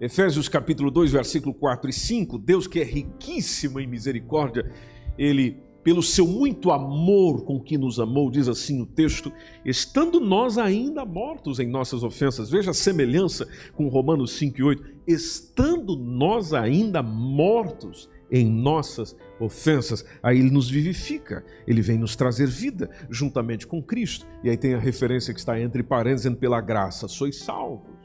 Efésios 0.00 0.48
capítulo 0.48 0.90
2, 0.90 1.12
versículo 1.12 1.54
4 1.54 1.88
e 1.88 1.92
5, 1.92 2.38
Deus 2.38 2.66
que 2.66 2.80
é 2.80 2.84
riquíssimo 2.84 3.78
em 3.78 3.86
misericórdia, 3.86 4.70
ele 5.16 5.62
pelo 5.84 6.02
seu 6.02 6.26
muito 6.26 6.72
amor 6.72 7.44
com 7.44 7.60
que 7.60 7.78
nos 7.78 8.00
amou, 8.00 8.28
diz 8.28 8.48
assim 8.48 8.82
o 8.82 8.86
texto, 8.86 9.32
estando 9.64 10.18
nós 10.18 10.58
ainda 10.58 11.04
mortos 11.04 11.60
em 11.60 11.68
nossas 11.68 12.02
ofensas. 12.02 12.50
Veja 12.50 12.72
a 12.72 12.74
semelhança 12.74 13.46
com 13.72 13.86
Romanos 13.86 14.32
5 14.32 14.58
e 14.58 14.64
8, 14.64 14.84
estando 15.06 15.96
nós 15.96 16.52
ainda 16.52 17.04
mortos 17.04 18.10
em 18.30 18.48
nossas 18.50 19.16
ofensas. 19.40 20.04
Aí 20.22 20.38
ele 20.38 20.50
nos 20.50 20.68
vivifica, 20.68 21.44
ele 21.66 21.80
vem 21.80 21.98
nos 21.98 22.16
trazer 22.16 22.46
vida 22.46 22.90
juntamente 23.10 23.66
com 23.66 23.82
Cristo. 23.82 24.26
E 24.42 24.50
aí 24.50 24.56
tem 24.56 24.74
a 24.74 24.78
referência 24.78 25.32
que 25.32 25.40
está 25.40 25.60
entre 25.60 25.82
parênteses, 25.82 26.22
dizendo 26.22 26.38
pela 26.38 26.60
graça 26.60 27.08
sois 27.08 27.36
salvos. 27.36 27.96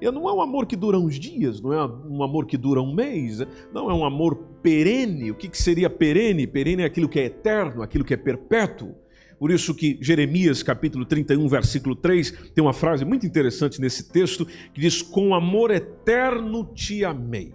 E 0.00 0.10
não 0.10 0.28
é 0.28 0.32
um 0.32 0.42
amor 0.42 0.66
que 0.66 0.76
dura 0.76 0.98
uns 0.98 1.18
dias, 1.18 1.60
não 1.60 1.72
é 1.72 1.86
um 1.86 2.22
amor 2.22 2.46
que 2.46 2.58
dura 2.58 2.82
um 2.82 2.94
mês, 2.94 3.38
não 3.72 3.90
é 3.90 3.94
um 3.94 4.04
amor 4.04 4.36
perene. 4.62 5.30
O 5.30 5.34
que 5.34 5.50
seria 5.56 5.88
perene? 5.88 6.46
Perene 6.46 6.82
é 6.82 6.86
aquilo 6.86 7.08
que 7.08 7.18
é 7.18 7.24
eterno, 7.24 7.82
aquilo 7.82 8.04
que 8.04 8.12
é 8.12 8.16
perpétuo. 8.16 8.94
Por 9.38 9.50
isso 9.50 9.74
que 9.74 9.98
Jeremias, 10.00 10.62
capítulo 10.62 11.04
31, 11.04 11.46
versículo 11.48 11.94
3, 11.94 12.50
tem 12.54 12.62
uma 12.62 12.72
frase 12.72 13.04
muito 13.04 13.26
interessante 13.26 13.80
nesse 13.80 14.10
texto 14.10 14.46
que 14.46 14.80
diz: 14.80 15.02
"Com 15.02 15.34
amor 15.34 15.70
eterno 15.70 16.64
te 16.74 17.04
amei" 17.04 17.52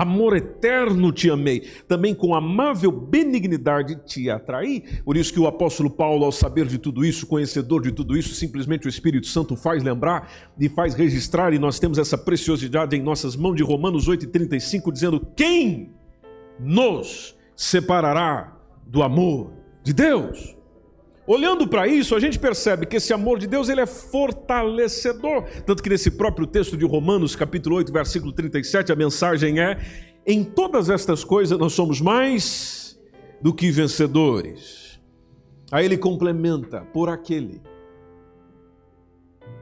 amor 0.00 0.34
eterno 0.36 1.12
te 1.12 1.30
amei, 1.30 1.68
também 1.86 2.14
com 2.14 2.34
amável 2.34 2.90
benignidade 2.90 3.96
te 4.06 4.30
atraí. 4.30 4.82
Por 5.04 5.16
isso 5.16 5.32
que 5.32 5.40
o 5.40 5.46
apóstolo 5.46 5.90
Paulo, 5.90 6.24
ao 6.24 6.32
saber 6.32 6.66
de 6.66 6.78
tudo 6.78 7.04
isso, 7.04 7.26
conhecedor 7.26 7.82
de 7.82 7.92
tudo 7.92 8.16
isso, 8.16 8.34
simplesmente 8.34 8.86
o 8.86 8.88
Espírito 8.88 9.26
Santo 9.26 9.54
faz 9.56 9.82
lembrar 9.82 10.30
e 10.58 10.68
faz 10.68 10.94
registrar, 10.94 11.52
e 11.52 11.58
nós 11.58 11.78
temos 11.78 11.98
essa 11.98 12.16
preciosidade 12.16 12.96
em 12.96 13.02
nossas 13.02 13.36
mãos 13.36 13.56
de 13.56 13.62
Romanos 13.62 14.08
8,35, 14.08 14.90
dizendo: 14.90 15.26
Quem 15.36 15.90
nos 16.58 17.36
separará 17.54 18.56
do 18.86 19.02
amor 19.02 19.52
de 19.82 19.92
Deus? 19.92 20.59
Olhando 21.26 21.68
para 21.68 21.86
isso, 21.86 22.16
a 22.16 22.20
gente 22.20 22.38
percebe 22.38 22.86
que 22.86 22.96
esse 22.96 23.12
amor 23.12 23.38
de 23.38 23.46
Deus 23.46 23.68
ele 23.68 23.80
é 23.80 23.86
fortalecedor. 23.86 25.44
Tanto 25.64 25.82
que 25.82 25.88
nesse 25.88 26.10
próprio 26.10 26.46
texto 26.46 26.76
de 26.76 26.84
Romanos, 26.84 27.36
capítulo 27.36 27.76
8, 27.76 27.92
versículo 27.92 28.32
37, 28.32 28.90
a 28.90 28.96
mensagem 28.96 29.60
é: 29.60 29.78
em 30.26 30.42
todas 30.42 30.90
estas 30.90 31.22
coisas 31.22 31.58
nós 31.58 31.72
somos 31.72 32.00
mais 32.00 32.98
do 33.40 33.54
que 33.54 33.70
vencedores. 33.70 35.00
Aí 35.70 35.84
ele 35.84 35.98
complementa: 35.98 36.80
por 36.92 37.08
aquele 37.08 37.60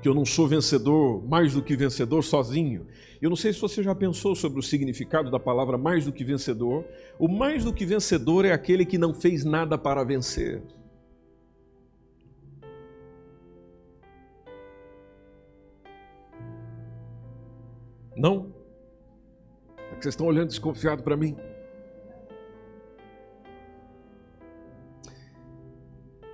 que 0.00 0.08
eu 0.08 0.14
não 0.14 0.24
sou 0.24 0.46
vencedor, 0.46 1.22
mais 1.28 1.54
do 1.54 1.62
que 1.62 1.76
vencedor 1.76 2.22
sozinho. 2.22 2.86
Eu 3.20 3.28
não 3.28 3.36
sei 3.36 3.52
se 3.52 3.60
você 3.60 3.82
já 3.82 3.94
pensou 3.94 4.34
sobre 4.34 4.60
o 4.60 4.62
significado 4.62 5.30
da 5.30 5.40
palavra 5.40 5.76
mais 5.76 6.04
do 6.04 6.12
que 6.12 6.22
vencedor. 6.22 6.84
O 7.18 7.26
mais 7.26 7.64
do 7.64 7.72
que 7.72 7.84
vencedor 7.84 8.44
é 8.44 8.52
aquele 8.52 8.86
que 8.86 8.96
não 8.96 9.12
fez 9.12 9.44
nada 9.44 9.76
para 9.76 10.04
vencer. 10.04 10.62
Não? 18.18 18.52
É 19.76 19.94
que 19.94 20.02
vocês 20.02 20.12
estão 20.12 20.26
olhando 20.26 20.48
desconfiado 20.48 21.04
para 21.04 21.16
mim. 21.16 21.36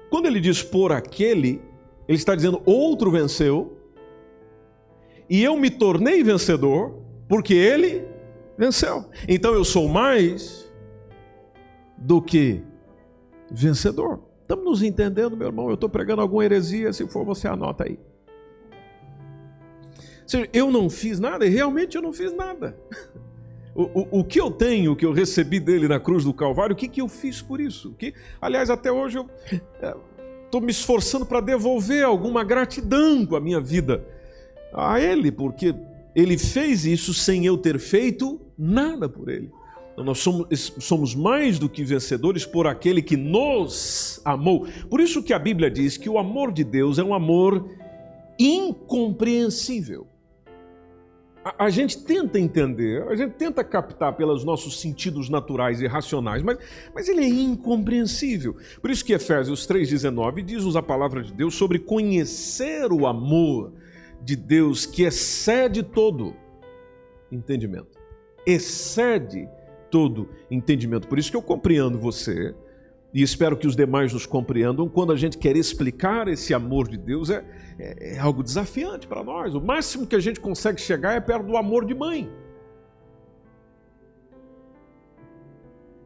Quando 0.08 0.26
ele 0.26 0.40
diz 0.40 0.62
por 0.62 0.92
aquele, 0.92 1.60
ele 2.08 2.16
está 2.16 2.34
dizendo 2.34 2.62
outro 2.64 3.10
venceu, 3.10 3.78
e 5.28 5.42
eu 5.42 5.56
me 5.56 5.70
tornei 5.70 6.22
vencedor, 6.22 7.02
porque 7.28 7.52
ele 7.52 8.06
venceu. 8.56 9.04
Então 9.28 9.52
eu 9.52 9.64
sou 9.64 9.88
mais 9.88 10.72
do 11.98 12.22
que 12.22 12.62
vencedor. 13.50 14.20
Estamos 14.42 14.64
nos 14.64 14.82
entendendo, 14.82 15.36
meu 15.36 15.48
irmão? 15.48 15.68
Eu 15.68 15.74
estou 15.74 15.88
pregando 15.88 16.22
alguma 16.22 16.44
heresia, 16.44 16.92
se 16.92 17.06
for 17.08 17.24
você 17.24 17.46
anota 17.48 17.84
aí 17.84 17.98
seja, 20.26 20.48
eu 20.52 20.70
não 20.70 20.88
fiz 20.88 21.18
nada 21.20 21.46
e 21.46 21.48
realmente 21.48 21.96
eu 21.96 22.02
não 22.02 22.12
fiz 22.12 22.32
nada. 22.32 22.76
O, 23.76 23.82
o, 23.82 24.20
o, 24.20 24.24
que 24.24 24.40
eu 24.40 24.52
tenho, 24.52 24.92
o 24.92 24.96
que 24.96 25.04
eu 25.04 25.12
recebi 25.12 25.58
dele 25.58 25.88
na 25.88 25.98
cruz 25.98 26.22
do 26.22 26.32
Calvário, 26.32 26.74
o 26.74 26.76
que, 26.76 26.86
que 26.86 27.00
eu 27.00 27.08
fiz 27.08 27.42
por 27.42 27.60
isso? 27.60 27.92
Que, 27.98 28.14
aliás, 28.40 28.70
até 28.70 28.92
hoje 28.92 29.18
eu 29.18 29.28
estou 30.44 30.60
é, 30.60 30.64
me 30.64 30.70
esforçando 30.70 31.26
para 31.26 31.40
devolver 31.40 32.04
alguma 32.04 32.44
gratidão 32.44 33.26
com 33.26 33.34
a 33.34 33.40
minha 33.40 33.60
vida 33.60 34.06
a 34.72 35.00
ele, 35.00 35.32
porque 35.32 35.74
ele 36.14 36.38
fez 36.38 36.86
isso 36.86 37.12
sem 37.12 37.46
eu 37.46 37.58
ter 37.58 37.80
feito 37.80 38.40
nada 38.56 39.08
por 39.08 39.28
ele. 39.28 39.50
Então, 39.92 40.04
nós 40.04 40.20
somos, 40.20 40.46
somos 40.78 41.12
mais 41.12 41.58
do 41.58 41.68
que 41.68 41.82
vencedores 41.82 42.46
por 42.46 42.68
aquele 42.68 43.02
que 43.02 43.16
nos 43.16 44.20
amou. 44.24 44.68
Por 44.88 45.00
isso 45.00 45.20
que 45.20 45.32
a 45.32 45.38
Bíblia 45.38 45.68
diz 45.68 45.96
que 45.96 46.08
o 46.08 46.16
amor 46.16 46.52
de 46.52 46.62
Deus 46.62 46.96
é 46.96 47.02
um 47.02 47.12
amor 47.12 47.68
incompreensível 48.38 50.06
a, 51.44 51.68
gente 51.68 51.98
tenta 52.02 52.38
entender, 52.40 53.02
a 53.02 53.14
gente 53.14 53.32
tenta 53.32 53.62
captar 53.62 54.16
pelos 54.16 54.44
nossos 54.44 54.80
sentidos 54.80 55.28
naturais 55.28 55.82
e 55.82 55.86
racionais, 55.86 56.42
mas, 56.42 56.58
mas 56.94 57.08
ele 57.08 57.22
é 57.22 57.28
incompreensível. 57.28 58.56
Por 58.80 58.90
isso 58.90 59.04
que 59.04 59.12
Efésios 59.12 59.66
3,19 59.66 60.42
diz-nos 60.42 60.74
a 60.74 60.82
palavra 60.82 61.22
de 61.22 61.32
Deus 61.32 61.54
sobre 61.54 61.78
conhecer 61.78 62.90
o 62.90 63.06
amor 63.06 63.72
de 64.22 64.36
Deus 64.36 64.86
que 64.86 65.02
excede 65.02 65.82
todo 65.82 66.34
entendimento. 67.30 67.98
Excede 68.46 69.46
todo 69.90 70.30
entendimento. 70.50 71.06
Por 71.06 71.18
isso 71.18 71.30
que 71.30 71.36
eu 71.36 71.42
compreendo 71.42 71.98
você 71.98 72.54
e 73.14 73.22
espero 73.22 73.56
que 73.56 73.68
os 73.68 73.76
demais 73.76 74.12
nos 74.12 74.26
compreendam, 74.26 74.88
quando 74.88 75.12
a 75.12 75.16
gente 75.16 75.38
quer 75.38 75.56
explicar 75.56 76.26
esse 76.26 76.52
amor 76.52 76.88
de 76.88 76.96
Deus, 76.98 77.30
é, 77.30 77.44
é, 77.78 78.16
é 78.16 78.18
algo 78.18 78.42
desafiante 78.42 79.06
para 79.06 79.22
nós. 79.22 79.54
O 79.54 79.60
máximo 79.60 80.04
que 80.04 80.16
a 80.16 80.20
gente 80.20 80.40
consegue 80.40 80.80
chegar 80.80 81.12
é 81.12 81.20
perto 81.20 81.46
do 81.46 81.56
amor 81.56 81.84
de 81.84 81.94
mãe. 81.94 82.28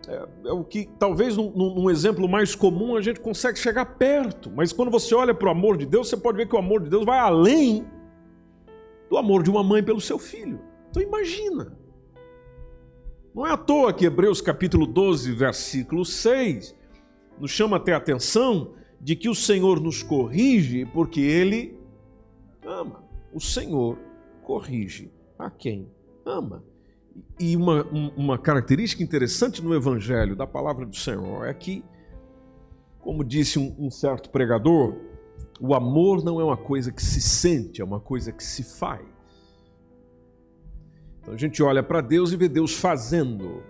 É, 0.06 0.28
é, 0.44 0.52
o 0.52 0.62
que 0.62 0.86
talvez 0.98 1.34
num, 1.34 1.50
num, 1.50 1.88
exemplo 1.88 2.28
mais 2.28 2.54
comum 2.54 2.94
a 2.94 3.00
gente 3.00 3.20
consegue 3.20 3.58
chegar 3.58 3.86
perto, 3.96 4.52
mas 4.54 4.70
quando 4.70 4.90
você 4.90 5.14
olha 5.14 5.32
para 5.32 5.48
o 5.48 5.50
amor 5.50 5.78
de 5.78 5.86
Deus, 5.86 6.10
você 6.10 6.16
pode 6.16 6.36
ver 6.36 6.46
que 6.46 6.54
o 6.54 6.58
amor 6.58 6.82
de 6.82 6.90
Deus 6.90 7.06
vai 7.06 7.18
além 7.18 7.86
do 9.08 9.16
amor 9.16 9.42
de 9.42 9.48
uma 9.48 9.64
mãe 9.64 9.82
pelo 9.82 10.00
seu 10.00 10.18
filho. 10.18 10.60
Então 10.90 11.02
imagina. 11.02 11.74
Não 13.34 13.46
é 13.46 13.52
à 13.52 13.56
toa 13.56 13.94
que 13.94 14.04
Hebreus 14.04 14.42
capítulo 14.42 14.86
12, 14.86 15.32
versículo 15.32 16.04
6 16.04 16.76
nos 17.40 17.50
chama 17.50 17.76
até 17.76 17.92
a 17.92 17.96
atenção 17.96 18.74
de 19.00 19.14
que 19.14 19.28
o 19.28 19.34
Senhor 19.34 19.80
nos 19.80 20.02
corrige 20.02 20.84
porque 20.86 21.20
Ele 21.20 21.78
ama. 22.64 23.04
O 23.32 23.40
Senhor 23.40 23.98
corrige 24.42 25.10
a 25.38 25.50
quem 25.50 25.88
ama. 26.24 26.64
E 27.38 27.56
uma, 27.56 27.84
uma 28.16 28.38
característica 28.38 29.02
interessante 29.02 29.62
no 29.62 29.74
Evangelho 29.74 30.36
da 30.36 30.46
palavra 30.46 30.86
do 30.86 30.96
Senhor 30.96 31.46
é 31.46 31.54
que, 31.54 31.84
como 33.00 33.24
disse 33.24 33.58
um, 33.58 33.74
um 33.78 33.90
certo 33.90 34.30
pregador, 34.30 34.96
o 35.60 35.74
amor 35.74 36.24
não 36.24 36.40
é 36.40 36.44
uma 36.44 36.56
coisa 36.56 36.92
que 36.92 37.02
se 37.02 37.20
sente, 37.20 37.80
é 37.80 37.84
uma 37.84 38.00
coisa 38.00 38.32
que 38.32 38.44
se 38.44 38.62
faz. 38.62 39.06
Então 41.20 41.34
a 41.34 41.36
gente 41.36 41.62
olha 41.62 41.82
para 41.82 42.00
Deus 42.00 42.32
e 42.32 42.36
vê 42.36 42.48
Deus 42.48 42.74
fazendo, 42.74 43.62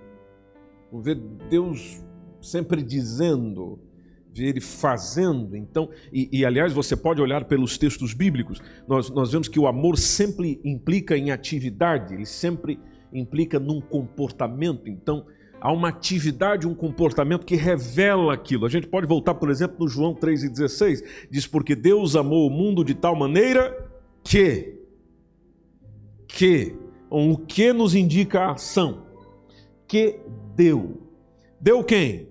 vê 0.93 1.15
Deus 1.15 2.03
sempre 2.41 2.83
dizendo, 2.83 3.79
ele 4.37 4.61
fazendo. 4.61 5.57
Então, 5.57 5.89
e, 6.13 6.29
e, 6.33 6.45
aliás, 6.45 6.73
você 6.73 6.97
pode 6.97 7.21
olhar 7.21 7.45
pelos 7.45 7.77
textos 7.79 8.15
bíblicos, 8.15 8.61
nós, 8.87 9.11
nós 9.11 9.33
vemos 9.33 9.49
que 9.49 9.59
o 9.59 9.67
amor 9.67 9.97
sempre 9.99 10.61
implica 10.65 11.17
em 11.17 11.31
atividade, 11.31 12.15
ele 12.15 12.27
sempre 12.27 12.79
implica 13.13 13.59
num 13.59 13.81
comportamento. 13.81 14.89
Então, 14.89 15.27
há 15.61 15.73
uma 15.73 15.89
atividade, 15.89 16.67
um 16.67 16.75
comportamento 16.75 17.45
que 17.45 17.57
revela 17.57 18.35
aquilo. 18.35 18.67
A 18.67 18.69
gente 18.69 18.87
pode 18.87 19.07
voltar, 19.07 19.35
por 19.35 19.51
exemplo, 19.51 19.77
no 19.81 19.89
João 19.89 20.15
3,16, 20.15 21.03
diz: 21.31 21.47
Porque 21.47 21.75
Deus 21.75 22.17
amou 22.17 22.47
o 22.47 22.51
mundo 22.51 22.85
de 22.85 22.95
tal 22.95 23.17
maneira 23.17 23.89
que, 24.23 24.77
que, 26.27 26.75
o 27.11 27.37
que 27.39 27.73
nos 27.73 27.95
indica 27.95 28.41
a 28.41 28.53
ação? 28.53 29.07
Que 29.87 30.21
deu. 30.55 31.08
Deu 31.61 31.83
quem? 31.83 32.29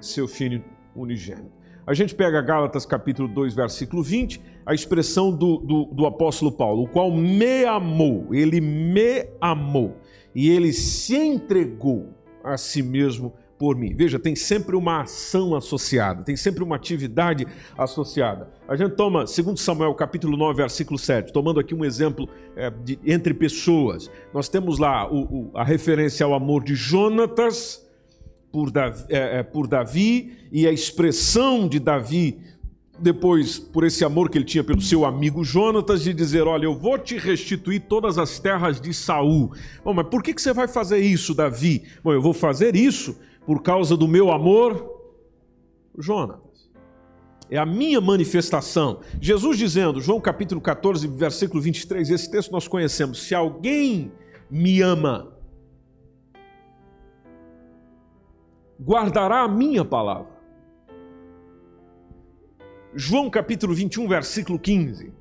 seu 0.00 0.28
Filho 0.28 0.62
unigênito. 0.94 1.50
A 1.86 1.94
gente 1.94 2.14
pega 2.14 2.42
Gálatas 2.42 2.84
capítulo 2.84 3.26
2, 3.26 3.54
versículo 3.54 4.02
20, 4.02 4.40
a 4.66 4.74
expressão 4.74 5.34
do, 5.34 5.58
do, 5.58 5.84
do, 5.86 6.06
apóstolo 6.06 6.52
Paulo, 6.52 6.82
o 6.82 6.88
qual 6.88 7.10
me 7.10 7.64
amou, 7.64 8.34
ele 8.34 8.60
me 8.60 9.26
amou, 9.40 9.96
e 10.34 10.50
ele 10.50 10.72
se 10.72 11.16
entregou 11.16 12.14
a 12.42 12.58
si 12.58 12.82
mesmo 12.82 13.32
por 13.58 13.76
mim. 13.76 13.94
Veja, 13.94 14.18
tem 14.18 14.36
sempre 14.36 14.76
uma 14.76 15.02
ação 15.02 15.54
associada, 15.54 16.22
tem 16.22 16.36
sempre 16.36 16.62
uma 16.62 16.76
atividade 16.76 17.46
associada. 17.78 18.50
A 18.68 18.76
gente 18.76 18.94
toma, 18.94 19.26
segundo 19.26 19.58
Samuel 19.58 19.94
capítulo 19.94 20.36
9, 20.36 20.56
versículo 20.56 20.98
7, 20.98 21.32
tomando 21.32 21.60
aqui 21.60 21.74
um 21.74 21.84
exemplo 21.84 22.28
é, 22.56 22.70
de, 22.70 22.98
entre 23.04 23.32
pessoas, 23.32 24.10
nós 24.32 24.48
temos 24.50 24.78
lá 24.78 25.10
o, 25.10 25.22
o, 25.22 25.50
a 25.54 25.64
referência 25.64 26.24
ao 26.24 26.34
amor 26.34 26.62
de 26.62 26.74
Jonatas, 26.74 27.83
por 28.54 28.70
Davi, 28.70 29.04
é, 29.08 29.40
é, 29.40 29.42
por 29.42 29.66
Davi 29.66 30.32
e 30.52 30.64
a 30.64 30.70
expressão 30.70 31.66
de 31.66 31.80
Davi 31.80 32.38
depois 32.96 33.58
por 33.58 33.82
esse 33.82 34.04
amor 34.04 34.30
que 34.30 34.38
ele 34.38 34.44
tinha 34.44 34.62
pelo 34.62 34.80
seu 34.80 35.04
amigo 35.04 35.42
Jonatas 35.42 36.04
de 36.04 36.14
dizer, 36.14 36.46
olha, 36.46 36.66
eu 36.66 36.78
vou 36.78 36.96
te 36.96 37.18
restituir 37.18 37.80
todas 37.88 38.16
as 38.16 38.38
terras 38.38 38.80
de 38.80 38.94
Saul. 38.94 39.50
Bom, 39.84 39.92
mas 39.92 40.06
por 40.06 40.22
que, 40.22 40.32
que 40.32 40.40
você 40.40 40.52
vai 40.52 40.68
fazer 40.68 40.98
isso, 40.98 41.34
Davi? 41.34 41.82
Bom, 42.04 42.12
eu 42.12 42.22
vou 42.22 42.32
fazer 42.32 42.76
isso 42.76 43.18
por 43.44 43.60
causa 43.60 43.96
do 43.96 44.06
meu 44.06 44.30
amor, 44.30 44.88
Jonatas. 45.98 46.70
É 47.50 47.58
a 47.58 47.66
minha 47.66 48.00
manifestação. 48.00 49.00
Jesus 49.20 49.58
dizendo, 49.58 50.00
João 50.00 50.20
capítulo 50.20 50.60
14, 50.60 51.08
versículo 51.08 51.60
23, 51.60 52.08
esse 52.08 52.30
texto 52.30 52.52
nós 52.52 52.68
conhecemos: 52.68 53.24
se 53.24 53.34
alguém 53.34 54.12
me 54.48 54.80
ama, 54.80 55.34
guardará 58.80 59.42
a 59.42 59.48
minha 59.48 59.84
palavra. 59.84 60.34
João 62.94 63.28
capítulo 63.28 63.74
21, 63.74 64.08
versículo 64.08 64.58
15. 64.58 65.12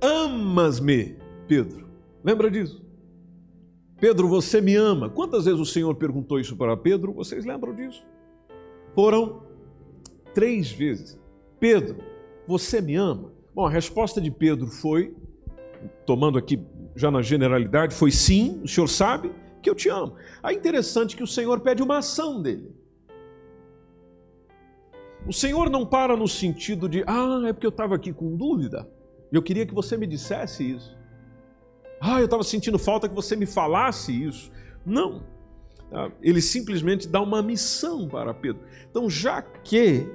Amas-me, 0.00 1.16
Pedro. 1.48 1.88
Lembra 2.22 2.50
disso? 2.50 2.84
Pedro, 4.00 4.28
você 4.28 4.60
me 4.60 4.76
ama? 4.76 5.10
Quantas 5.10 5.46
vezes 5.46 5.58
o 5.58 5.66
Senhor 5.66 5.94
perguntou 5.96 6.38
isso 6.38 6.56
para 6.56 6.76
Pedro? 6.76 7.12
Vocês 7.12 7.44
lembram 7.44 7.74
disso? 7.74 8.06
Foram 8.94 9.42
três 10.32 10.70
vezes. 10.70 11.18
Pedro, 11.58 11.96
você 12.46 12.80
me 12.80 12.94
ama? 12.94 13.32
Bom, 13.52 13.66
a 13.66 13.70
resposta 13.70 14.20
de 14.20 14.30
Pedro 14.30 14.68
foi, 14.68 15.16
tomando 16.06 16.38
aqui 16.38 16.64
já 16.94 17.10
na 17.10 17.22
generalidade, 17.22 17.94
foi 17.94 18.12
sim, 18.12 18.60
o 18.62 18.68
senhor 18.68 18.86
sabe 18.86 19.32
que 19.60 19.68
eu 19.68 19.74
te 19.74 19.88
amo. 19.88 20.16
É 20.42 20.52
interessante 20.52 21.16
que 21.16 21.22
o 21.22 21.26
Senhor 21.26 21.60
pede 21.60 21.82
uma 21.82 21.98
ação 21.98 22.40
dele. 22.40 22.74
O 25.26 25.32
Senhor 25.32 25.68
não 25.68 25.84
para 25.84 26.16
no 26.16 26.28
sentido 26.28 26.88
de, 26.88 27.04
ah, 27.06 27.42
é 27.46 27.52
porque 27.52 27.66
eu 27.66 27.70
estava 27.70 27.94
aqui 27.94 28.12
com 28.12 28.36
dúvida, 28.36 28.88
e 29.30 29.36
eu 29.36 29.42
queria 29.42 29.66
que 29.66 29.74
você 29.74 29.96
me 29.96 30.06
dissesse 30.06 30.70
isso. 30.70 30.96
Ah, 32.00 32.20
eu 32.20 32.24
estava 32.24 32.42
sentindo 32.42 32.78
falta 32.78 33.08
que 33.08 33.14
você 33.14 33.36
me 33.36 33.46
falasse 33.46 34.12
isso. 34.12 34.50
Não. 34.86 35.22
Ah, 35.92 36.10
ele 36.22 36.40
simplesmente 36.40 37.08
dá 37.08 37.20
uma 37.20 37.42
missão 37.42 38.08
para 38.08 38.32
Pedro. 38.32 38.62
Então, 38.90 39.10
já 39.10 39.42
que, 39.42 40.08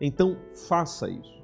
então 0.00 0.36
faça 0.68 1.08
isso. 1.08 1.38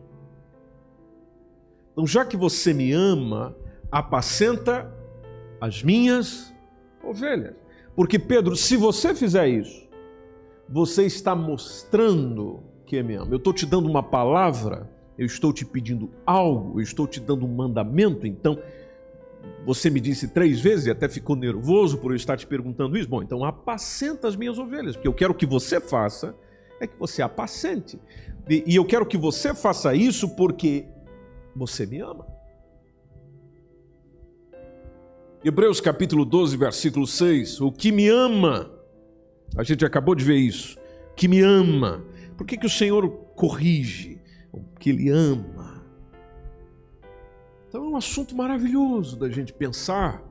Então, 1.93 2.07
já 2.07 2.25
que 2.25 2.37
você 2.37 2.75
me 2.75 2.93
ama, 2.93 3.57
apacenta 3.91 4.93
as 5.61 5.83
minhas 5.83 6.54
ovelhas. 7.07 7.55
Porque, 7.95 8.19
Pedro, 8.19 8.57
se 8.57 8.77
você 8.77 9.15
fizer 9.15 9.49
isso, 9.49 9.89
você 10.69 11.05
está 11.05 11.35
mostrando 11.35 12.63
que 12.87 13.03
me 13.03 13.15
ama. 13.15 13.33
Eu 13.33 13.39
estou 13.39 13.53
te 13.53 13.67
dando 13.67 13.89
uma 13.89 14.03
palavra, 14.03 14.91
eu 15.19 15.27
estou 15.27 15.53
te 15.53 15.65
pedindo 15.65 16.11
algo, 16.27 16.81
eu 16.81 16.83
estou 16.83 17.07
te 17.07 17.21
dando 17.21 17.45
um 17.45 17.55
mandamento, 17.55 18.27
então 18.27 18.59
você 19.65 19.89
me 19.89 20.01
disse 20.01 20.29
três 20.29 20.61
vezes 20.61 20.87
e 20.87 20.91
até 20.91 21.09
ficou 21.09 21.37
nervoso 21.37 21.99
por 21.99 22.13
eu 22.13 22.17
estar 22.17 22.37
te 22.37 22.47
perguntando 22.47 22.97
isso. 22.97 23.09
Bom, 23.09 23.23
então 23.23 23.45
apacenta 23.45 24.29
as 24.29 24.37
minhas 24.37 24.59
ovelhas, 24.59 24.97
porque 24.97 25.09
eu 25.09 25.15
quero 25.15 25.35
que 25.35 25.47
você 25.47 25.81
faça 25.81 26.35
é 26.81 26.87
que 26.87 26.99
você 26.99 27.23
apacente. 27.23 27.99
E, 28.49 28.65
e 28.67 28.77
eu 28.77 28.85
quero 28.85 29.07
que 29.07 29.17
você 29.17 29.55
faça 29.55 29.95
isso 29.95 30.29
porque 30.37 30.87
você 31.55 31.87
me 31.87 32.01
ama. 32.01 32.27
Hebreus 35.47 35.79
capítulo 35.79 36.25
12, 36.25 36.57
versículo 36.57 37.07
6. 37.07 37.61
O 37.61 37.71
que 37.71 37.93
me 37.93 38.09
ama, 38.09 38.71
a 39.55 39.63
gente 39.63 39.85
acabou 39.85 40.15
de 40.15 40.25
ver 40.25 40.37
isso, 40.37 40.79
que 41.15 41.29
me 41.29 41.43
ama. 41.43 42.03
Por 42.35 42.47
que, 42.47 42.57
que 42.57 42.65
o 42.65 42.71
Senhor 42.71 43.07
corrige? 43.37 44.19
Que 44.81 44.89
Ele 44.89 45.11
ama. 45.11 45.85
Então 47.69 47.85
é 47.85 47.89
um 47.91 47.95
assunto 47.95 48.35
maravilhoso 48.35 49.19
da 49.19 49.29
gente 49.29 49.53
pensar, 49.53 50.23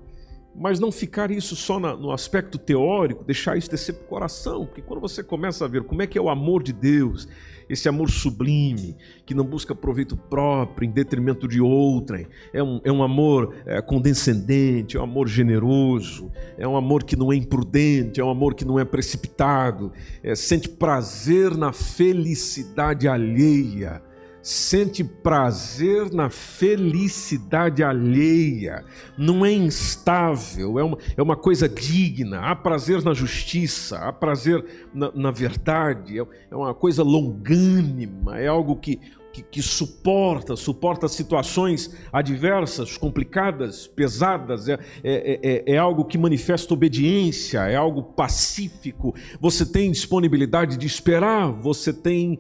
mas 0.56 0.80
não 0.80 0.91
ficar 0.91 1.30
isso 1.30 1.56
só 1.56 1.80
na, 1.80 1.95
no 1.95 2.12
aspecto 2.12 2.58
teórico, 2.58 3.23
deixar 3.23 3.56
isso 3.56 3.69
descer 3.69 3.93
para 3.93 4.06
o 4.06 4.08
coração, 4.08 4.65
porque 4.65 4.82
quando 4.82 4.99
você 4.99 5.23
começa 5.23 5.63
a 5.63 5.67
ver 5.67 5.84
como 5.84 6.02
é 6.02 6.08
que 6.08 6.17
é 6.17 6.21
o 6.21 6.30
amor 6.30 6.63
de 6.63 6.73
Deus, 6.73 7.28
esse 7.74 7.90
amor 7.90 8.10
sublime, 8.10 8.96
que 9.26 9.34
não 9.34 9.44
busca 9.44 9.76
proveito 9.76 10.16
próprio 10.16 10.88
em 10.88 10.92
detrimento 10.92 11.48
de 11.48 11.60
outrem. 11.60 12.28
É 12.54 12.64
um, 12.64 12.80
é 12.84 12.92
um 12.92 13.04
amor 13.04 13.56
é, 13.66 13.82
condescendente, 13.82 14.96
é 14.96 15.00
um 15.00 15.04
amor 15.04 15.28
generoso, 15.28 16.32
é 16.58 16.68
um 16.68 16.78
amor 16.78 17.04
que 17.04 17.16
não 17.16 17.34
é 17.34 17.36
imprudente, 17.36 18.22
é 18.22 18.24
um 18.24 18.30
amor 18.30 18.54
que 18.54 18.64
não 18.64 18.80
é 18.80 18.86
precipitado, 18.86 19.92
é, 20.24 20.36
sente 20.36 20.70
prazer 20.70 21.58
na 21.58 21.74
felicidade 21.74 23.08
alheia 23.08 24.02
sente 24.43 25.06
prazer 25.06 26.12
na 26.12 26.29
felicidade 26.29 27.82
alheia, 27.82 28.84
não 29.17 29.45
é 29.45 29.53
instável, 29.53 30.77
é 30.77 30.84
uma, 30.84 30.97
é 31.15 31.21
uma 31.21 31.38
coisa 31.38 31.69
digna, 31.69 32.41
há 32.41 32.53
prazer 32.53 33.01
na 33.01 33.13
justiça, 33.13 33.97
há 33.99 34.12
prazer 34.12 34.89
na, 34.93 35.10
na 35.13 35.32
verdade, 35.32 36.19
é, 36.19 36.25
é 36.51 36.56
uma 36.56 36.73
coisa 36.73 37.03
longânima, 37.03 38.38
é 38.38 38.47
algo 38.47 38.75
que 38.75 38.99
que, 39.34 39.41
que, 39.41 39.62
suporta, 39.63 40.56
suporta 40.56 41.08
situações 41.08 41.91
adversas, 42.13 42.96
complicadas, 42.96 43.88
pesadas, 43.88 44.69
é, 44.69 44.80
é, 45.04 45.39
é, 45.41 45.74
é, 45.74 45.78
algo 45.78 46.06
que 46.06 46.19
manifesta 46.19 46.72
obediência, 46.72 47.62
é 47.62 47.76
algo 47.76 48.04
pacífico. 48.04 49.15
Você 49.41 49.65
tem 49.65 49.91
disponibilidade 49.91 50.78
de 50.78 50.86
esperar, 50.86 51.52
você 51.52 51.91
tem 51.91 52.38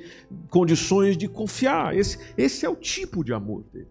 condições 0.51 1.17
de 1.17 1.27
confiar. 1.27 1.97
Esse, 1.97 2.19
esse 2.37 2.63
é 2.63 2.69
o 2.69 2.75
tipo 2.75 3.23
de 3.23 3.33
amor 3.33 3.63
dele. 3.73 3.87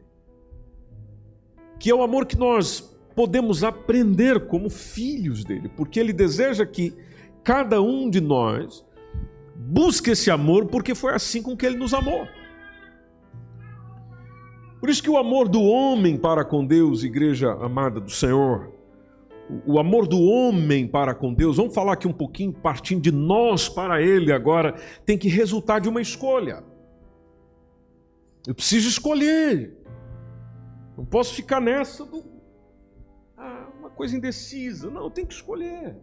Que 1.81 1.91
é 1.91 1.95
o 1.95 2.05
amor 2.05 2.25
que 2.25 2.39
nós 2.39 2.89
podemos 3.17 3.65
aprender 3.65 4.47
como 4.47 4.71
filhos 4.71 5.45
dele, 5.45 5.69
porque 5.77 5.99
ele 5.99 6.13
deseja 6.13 6.65
que 6.65 6.95
cada 7.43 7.83
um 7.83 8.09
de 8.09 8.21
nós 8.21 8.85
busque 9.57 10.11
esse 10.13 10.31
amor, 10.31 10.67
porque 10.67 10.95
foi 10.95 11.15
assim 11.15 11.43
com 11.43 11.57
que 11.57 11.67
ele 11.67 11.77
nos 11.77 11.93
amou. 11.93 12.27
Por 14.83 14.91
isso 14.91 15.01
que 15.01 15.09
o 15.09 15.17
amor 15.17 15.49
do 15.49 15.63
homem 15.63 16.17
para 16.17 16.45
com 16.45 16.67
Deus, 16.67 17.05
igreja 17.05 17.53
amada 17.53 18.01
do 18.01 18.11
Senhor, 18.11 18.73
o 19.65 19.79
amor 19.79 20.09
do 20.09 20.21
homem 20.21 20.89
para 20.89 21.15
com 21.15 21.33
Deus, 21.33 21.57
vamos 21.57 21.73
falar 21.73 21.93
aqui 21.93 22.09
um 22.09 22.13
pouquinho, 22.13 22.53
partindo 22.53 23.01
de 23.01 23.13
nós 23.13 23.69
para 23.69 24.03
Ele 24.03 24.33
agora, 24.33 24.75
tem 25.07 25.17
que 25.17 25.29
resultar 25.29 25.79
de 25.79 25.89
uma 25.89 26.01
escolha. 26.01 26.65
Eu 28.45 28.57
preciso 28.57 28.89
escolher. 28.89 29.73
Não 30.99 31.05
posso 31.05 31.33
ficar 31.33 31.61
nessa 31.61 32.05
do. 32.05 32.25
Ah, 33.37 33.69
uma 33.79 33.91
coisa 33.91 34.17
indecisa. 34.17 34.91
Não, 34.91 35.05
eu 35.05 35.11
tenho 35.11 35.29
que 35.29 35.35
escolher. 35.35 35.97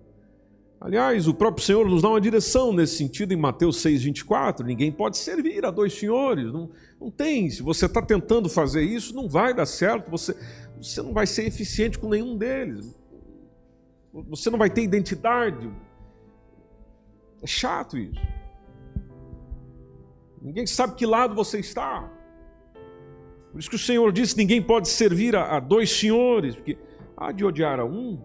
Aliás, 0.81 1.27
o 1.27 1.33
próprio 1.33 1.65
Senhor 1.65 1.85
nos 1.89 2.01
dá 2.01 2.09
uma 2.09 2.21
direção 2.21 2.71
nesse 2.71 2.95
sentido 2.95 3.33
em 3.33 3.37
Mateus 3.37 3.83
6,24. 3.83 4.63
Ninguém 4.63 4.89
pode 4.89 5.17
servir 5.17 5.65
a 5.65 5.71
dois 5.71 5.93
senhores. 5.93 6.53
Não, 6.53 6.69
não 6.99 7.11
tem. 7.11 7.49
Se 7.49 7.61
você 7.61 7.85
está 7.85 8.01
tentando 8.01 8.47
fazer 8.47 8.81
isso, 8.81 9.13
não 9.13 9.27
vai 9.27 9.53
dar 9.53 9.65
certo. 9.65 10.09
Você, 10.09 10.33
você 10.81 11.01
não 11.01 11.11
vai 11.11 11.27
ser 11.27 11.45
eficiente 11.45 11.99
com 11.99 12.07
nenhum 12.07 12.37
deles. 12.37 12.97
Você 14.13 14.49
não 14.49 14.57
vai 14.57 14.69
ter 14.69 14.81
identidade. 14.81 15.69
É 17.41 17.47
chato 17.47 17.97
isso. 17.97 18.21
Ninguém 20.41 20.65
sabe 20.65 20.95
que 20.95 21.05
lado 21.05 21.35
você 21.35 21.59
está. 21.59 22.09
Por 23.51 23.59
isso 23.59 23.69
que 23.69 23.75
o 23.75 23.79
Senhor 23.79 24.13
disse: 24.13 24.37
ninguém 24.37 24.61
pode 24.61 24.87
servir 24.87 25.35
a, 25.35 25.57
a 25.57 25.59
dois 25.59 25.91
senhores, 25.91 26.55
porque 26.55 26.77
há 27.17 27.33
de 27.33 27.43
odiar 27.43 27.81
a 27.81 27.85
um, 27.85 28.17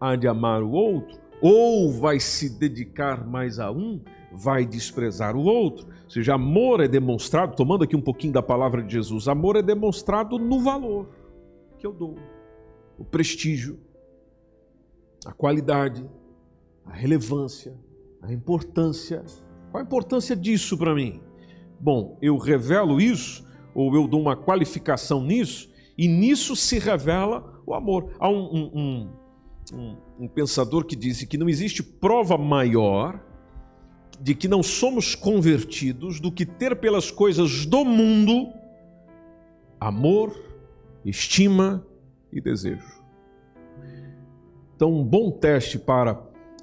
há 0.00 0.16
de 0.16 0.26
amar 0.26 0.62
o 0.62 0.70
outro 0.70 1.27
ou 1.40 1.92
vai 1.92 2.18
se 2.20 2.48
dedicar 2.48 3.26
mais 3.26 3.58
a 3.58 3.70
um, 3.70 4.00
vai 4.32 4.66
desprezar 4.66 5.36
o 5.36 5.42
outro. 5.42 5.86
Ou 6.04 6.10
seja, 6.10 6.34
amor 6.34 6.80
é 6.80 6.88
demonstrado, 6.88 7.54
tomando 7.56 7.84
aqui 7.84 7.96
um 7.96 8.00
pouquinho 8.00 8.32
da 8.32 8.42
palavra 8.42 8.82
de 8.82 8.92
Jesus, 8.92 9.28
amor 9.28 9.56
é 9.56 9.62
demonstrado 9.62 10.38
no 10.38 10.60
valor 10.60 11.08
que 11.78 11.86
eu 11.86 11.92
dou, 11.92 12.16
o 12.98 13.04
prestígio, 13.04 13.78
a 15.24 15.32
qualidade, 15.32 16.04
a 16.84 16.92
relevância, 16.92 17.74
a 18.20 18.32
importância. 18.32 19.24
Qual 19.70 19.80
a 19.80 19.86
importância 19.86 20.34
disso 20.34 20.76
para 20.76 20.94
mim? 20.94 21.20
Bom, 21.78 22.18
eu 22.20 22.36
revelo 22.36 23.00
isso, 23.00 23.46
ou 23.74 23.94
eu 23.94 24.08
dou 24.08 24.20
uma 24.20 24.36
qualificação 24.36 25.22
nisso, 25.22 25.70
e 25.96 26.08
nisso 26.08 26.56
se 26.56 26.78
revela 26.78 27.62
o 27.64 27.74
amor. 27.74 28.12
Há 28.18 28.28
um, 28.28 28.42
um, 28.52 28.70
um 28.74 29.12
um, 29.72 29.96
um 30.18 30.28
pensador 30.28 30.84
que 30.84 30.96
disse 30.96 31.26
que 31.26 31.38
não 31.38 31.48
existe 31.48 31.82
prova 31.82 32.36
maior 32.36 33.20
de 34.20 34.34
que 34.34 34.48
não 34.48 34.62
somos 34.62 35.14
convertidos 35.14 36.18
do 36.20 36.32
que 36.32 36.44
ter 36.44 36.76
pelas 36.76 37.10
coisas 37.10 37.64
do 37.64 37.84
mundo 37.84 38.52
amor, 39.80 40.34
estima 41.04 41.86
e 42.32 42.40
desejo. 42.40 42.98
Então, 44.74 44.92
um 44.92 45.04
bom 45.04 45.30
teste 45.30 45.78
para 45.78 46.20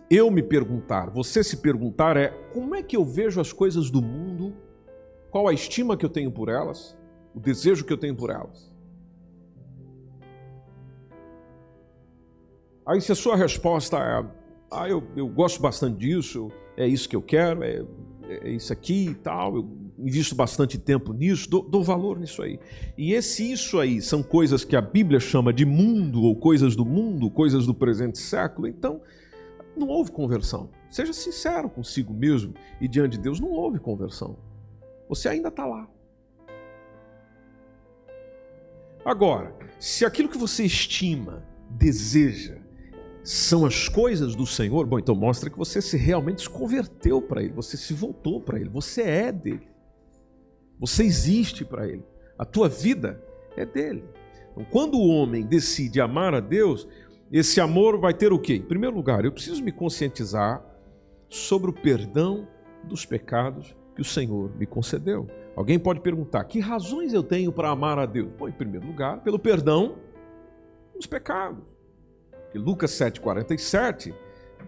eu 0.10 0.30
me 0.30 0.44
perguntar, 0.44 1.10
você 1.10 1.44
se 1.44 1.58
perguntar 1.58 2.18
é: 2.18 2.30
como 2.54 2.76
é 2.76 2.84
que 2.84 2.96
eu 2.96 3.04
vejo 3.04 3.40
as 3.40 3.52
coisas 3.52 3.90
do 3.90 4.02
mundo? 4.02 4.54
Qual 5.32 5.48
a 5.48 5.54
estima 5.54 5.98
que 5.98 6.06
eu 6.06 6.10
tenho 6.10 6.32
por 6.32 6.48
elas? 6.48 6.98
O 7.34 7.40
desejo 7.40 7.84
que 7.84 7.92
eu 7.92 7.98
tenho 7.98 8.16
por 8.16 8.30
elas? 8.30 8.74
Aí, 12.86 13.02
se 13.02 13.12
a 13.12 13.16
sua 13.16 13.36
resposta 13.36 13.98
é, 13.98 14.26
ah, 14.72 14.88
eu, 14.88 15.04
eu 15.16 15.28
gosto 15.28 15.62
bastante 15.62 15.98
disso, 15.98 16.52
é 16.78 16.88
isso 16.88 17.10
que 17.10 17.16
eu 17.16 17.22
quero, 17.22 17.64
é, 17.64 17.84
é 18.30 18.50
isso 18.50 18.72
aqui 18.72 19.10
e 19.10 19.16
tal, 19.16 19.56
eu 19.56 19.70
invisto 19.98 20.36
bastante 20.36 20.78
tempo 20.78 21.14
nisso, 21.14 21.50
dou, 21.50 21.64
dou, 21.64 21.84
valor 21.84 22.20
nisso 22.20 22.44
aí. 22.44 22.60
E 22.98 23.14
esse 23.14 23.52
isso 23.52 23.80
aí 23.80 24.02
são 24.02 24.22
coisas 24.22 24.64
que 24.64 24.76
a 24.76 24.82
Bíblia 24.82 25.20
chama 25.20 25.54
de 25.54 25.66
mundo, 25.66 26.22
ou 26.24 26.36
coisas 26.36 26.76
do 26.76 26.86
mundo, 26.86 27.30
coisas 27.30 27.66
do 27.66 27.74
presente 27.74 28.20
século, 28.20 28.68
então 28.68 29.02
não 29.76 29.88
houve 29.88 30.12
conversão. 30.12 30.70
Seja 30.90 31.14
sincero 31.14 31.70
consigo 31.70 32.14
mesmo 32.14 32.54
e 32.80 32.88
diante 32.88 33.14
de 33.14 33.20
Deus, 33.20 33.40
não 33.40 33.52
houve 33.52 33.80
conversão. 33.80 34.38
Você 35.10 35.30
ainda 35.30 35.50
está 35.50 35.66
lá. 35.66 35.88
Agora, 39.04 39.56
se 39.80 40.04
aquilo 40.04 40.30
que 40.30 40.38
você 40.38 40.64
estima, 40.64 41.44
deseja, 41.70 42.58
são 43.26 43.66
as 43.66 43.90
coisas 43.90 44.36
do 44.36 44.46
Senhor, 44.46 44.86
bom, 44.86 45.00
então 45.00 45.16
mostra 45.16 45.50
que 45.50 45.58
você 45.58 45.82
se 45.82 45.98
realmente 45.98 46.44
se 46.44 46.50
converteu 46.50 47.20
para 47.20 47.42
Ele, 47.42 47.54
você 47.54 47.76
se 47.76 47.92
voltou 47.92 48.40
para 48.40 48.60
Ele, 48.60 48.70
você 48.70 49.02
é 49.02 49.32
dele, 49.32 49.68
você 50.80 51.04
existe 51.04 51.66
para 51.66 51.88
Ele, 51.88 52.04
a 52.38 52.46
tua 52.46 52.70
vida 52.70 53.20
é 53.58 53.66
dele. 53.66 54.04
Então, 54.52 54.64
quando 54.70 55.00
o 55.00 55.08
homem 55.08 55.44
decide 55.44 56.00
amar 56.00 56.36
a 56.36 56.40
Deus, 56.40 56.88
esse 57.32 57.60
amor 57.60 58.00
vai 58.00 58.14
ter 58.14 58.32
o 58.32 58.38
quê? 58.38 58.58
Em 58.58 58.62
primeiro 58.62 58.96
lugar, 58.96 59.26
eu 59.26 59.32
preciso 59.32 59.64
me 59.64 59.72
conscientizar 59.72 60.64
sobre 61.28 61.72
o 61.72 61.74
perdão 61.74 62.48
dos 62.84 63.06
pecados 63.06 63.76
que 63.96 64.02
o 64.02 64.06
Senhor 64.06 64.56
me 64.56 64.68
concedeu. 64.68 65.28
Alguém 65.56 65.80
pode 65.80 66.00
perguntar: 66.02 66.44
que 66.44 66.60
razões 66.60 67.12
eu 67.12 67.24
tenho 67.24 67.52
para 67.52 67.72
amar 67.72 67.98
a 67.98 68.06
Deus? 68.06 68.32
Bom, 68.38 68.48
em 68.48 68.52
primeiro 68.52 68.86
lugar, 68.86 69.22
pelo 69.22 69.40
perdão 69.40 69.96
dos 70.96 71.08
pecados. 71.08 71.75
Lucas 72.58 72.92
7,47 72.92 74.14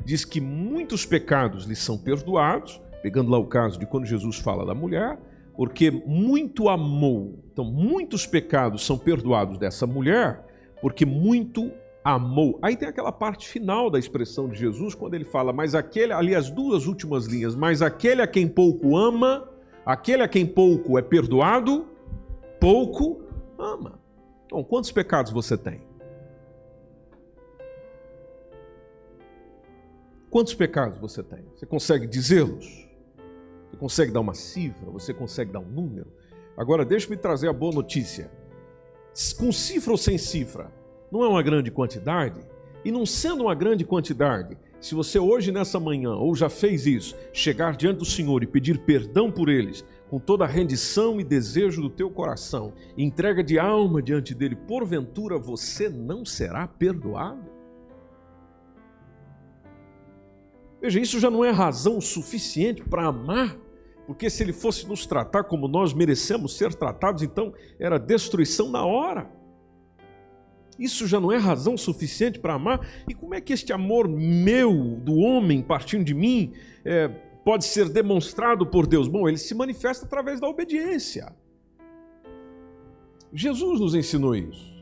diz 0.05 0.25
que 0.25 0.39
muitos 0.39 1.05
pecados 1.05 1.65
lhe 1.65 1.75
são 1.75 1.97
perdoados, 1.97 2.81
pegando 3.01 3.31
lá 3.31 3.37
o 3.37 3.45
caso 3.45 3.79
de 3.79 3.85
quando 3.85 4.05
Jesus 4.05 4.37
fala 4.37 4.65
da 4.65 4.75
mulher, 4.75 5.17
porque 5.55 5.89
muito 5.89 6.69
amou. 6.69 7.39
Então, 7.51 7.65
muitos 7.65 8.27
pecados 8.27 8.85
são 8.85 8.97
perdoados 8.97 9.57
dessa 9.57 9.87
mulher, 9.87 10.45
porque 10.81 11.05
muito 11.05 11.71
amou. 12.03 12.59
Aí 12.61 12.77
tem 12.77 12.87
aquela 12.87 13.11
parte 13.11 13.47
final 13.47 13.89
da 13.89 13.97
expressão 13.97 14.47
de 14.47 14.57
Jesus, 14.57 14.93
quando 14.93 15.15
ele 15.15 15.25
fala, 15.25 15.51
mas 15.51 15.73
aquele, 15.73 16.13
ali 16.13 16.35
as 16.35 16.51
duas 16.51 16.85
últimas 16.85 17.25
linhas, 17.25 17.55
mas 17.55 17.81
aquele 17.81 18.21
a 18.21 18.27
quem 18.27 18.47
pouco 18.47 18.95
ama, 18.95 19.49
aquele 19.85 20.21
a 20.21 20.27
quem 20.27 20.45
pouco 20.45 20.97
é 20.97 21.01
perdoado, 21.01 21.87
pouco 22.59 23.21
ama. 23.57 23.99
Então, 24.45 24.63
quantos 24.63 24.91
pecados 24.91 25.31
você 25.31 25.57
tem? 25.57 25.86
Quantos 30.29 30.53
pecados 30.53 30.97
você 30.97 31.23
tem? 31.23 31.45
Você 31.55 31.65
consegue 31.65 32.05
dizê-los? 32.05 32.85
Você 33.69 33.77
consegue 33.77 34.11
dar 34.11 34.19
uma 34.19 34.33
cifra? 34.33 34.91
Você 34.91 35.13
consegue 35.13 35.51
dar 35.51 35.59
um 35.59 35.69
número? 35.69 36.11
Agora, 36.57 36.83
deixe-me 36.83 37.15
trazer 37.15 37.47
a 37.47 37.53
boa 37.53 37.73
notícia. 37.73 38.29
Com 39.37 39.51
cifra 39.51 39.91
ou 39.91 39.97
sem 39.97 40.17
cifra, 40.17 40.69
não 41.09 41.23
é 41.23 41.27
uma 41.27 41.41
grande 41.41 41.71
quantidade? 41.71 42.41
E 42.83 42.91
não 42.91 43.05
sendo 43.05 43.43
uma 43.43 43.55
grande 43.55 43.85
quantidade, 43.85 44.57
se 44.81 44.93
você 44.93 45.17
hoje 45.17 45.51
nessa 45.51 45.79
manhã, 45.79 46.13
ou 46.15 46.35
já 46.35 46.49
fez 46.49 46.85
isso, 46.85 47.15
chegar 47.31 47.75
diante 47.75 47.99
do 47.99 48.05
Senhor 48.05 48.43
e 48.43 48.47
pedir 48.47 48.79
perdão 48.79 49.31
por 49.31 49.49
eles, 49.49 49.83
com 50.09 50.19
toda 50.19 50.43
a 50.43 50.47
rendição 50.47 51.19
e 51.19 51.23
desejo 51.23 51.81
do 51.81 51.89
teu 51.89 52.11
coração, 52.11 52.73
entrega 52.97 53.43
de 53.43 53.57
alma 53.57 54.01
diante 54.01 54.35
dele, 54.35 54.55
porventura 54.55 55.37
você 55.37 55.89
não 55.89 56.25
será 56.25 56.67
perdoado? 56.67 57.56
Veja, 60.81 60.99
isso 60.99 61.19
já 61.19 61.29
não 61.29 61.43
é 61.43 61.49
razão 61.49 61.99
suficiente 61.99 62.83
para 62.83 63.07
amar, 63.07 63.57
porque 64.05 64.29
se 64.29 64.43
ele 64.43 64.53
fosse 64.53 64.87
nos 64.87 65.05
tratar 65.05 65.43
como 65.43 65.67
nós 65.67 65.93
merecemos 65.93 66.55
ser 66.55 66.73
tratados, 66.73 67.23
então 67.23 67.53
era 67.79 67.97
destruição 67.97 68.69
na 68.69 68.85
hora. 68.85 69.29
Isso 70.77 71.07
já 71.07 71.19
não 71.19 71.31
é 71.31 71.37
razão 71.37 71.75
suficiente 71.75 72.39
para 72.39 72.53
amar? 72.53 72.87
E 73.09 73.13
como 73.13 73.33
é 73.33 73.41
que 73.41 73.51
este 73.51 73.73
amor 73.73 74.07
meu, 74.07 74.71
do 75.01 75.15
homem, 75.15 75.61
partindo 75.61 76.03
de 76.03 76.13
mim, 76.13 76.53
é, 76.85 77.07
pode 77.43 77.65
ser 77.65 77.89
demonstrado 77.89 78.65
por 78.65 78.85
Deus? 78.85 79.07
Bom, 79.07 79.27
ele 79.27 79.37
se 79.37 79.55
manifesta 79.55 80.05
através 80.05 80.39
da 80.39 80.47
obediência. 80.47 81.33
Jesus 83.33 83.79
nos 83.79 83.95
ensinou 83.95 84.35
isso. 84.35 84.76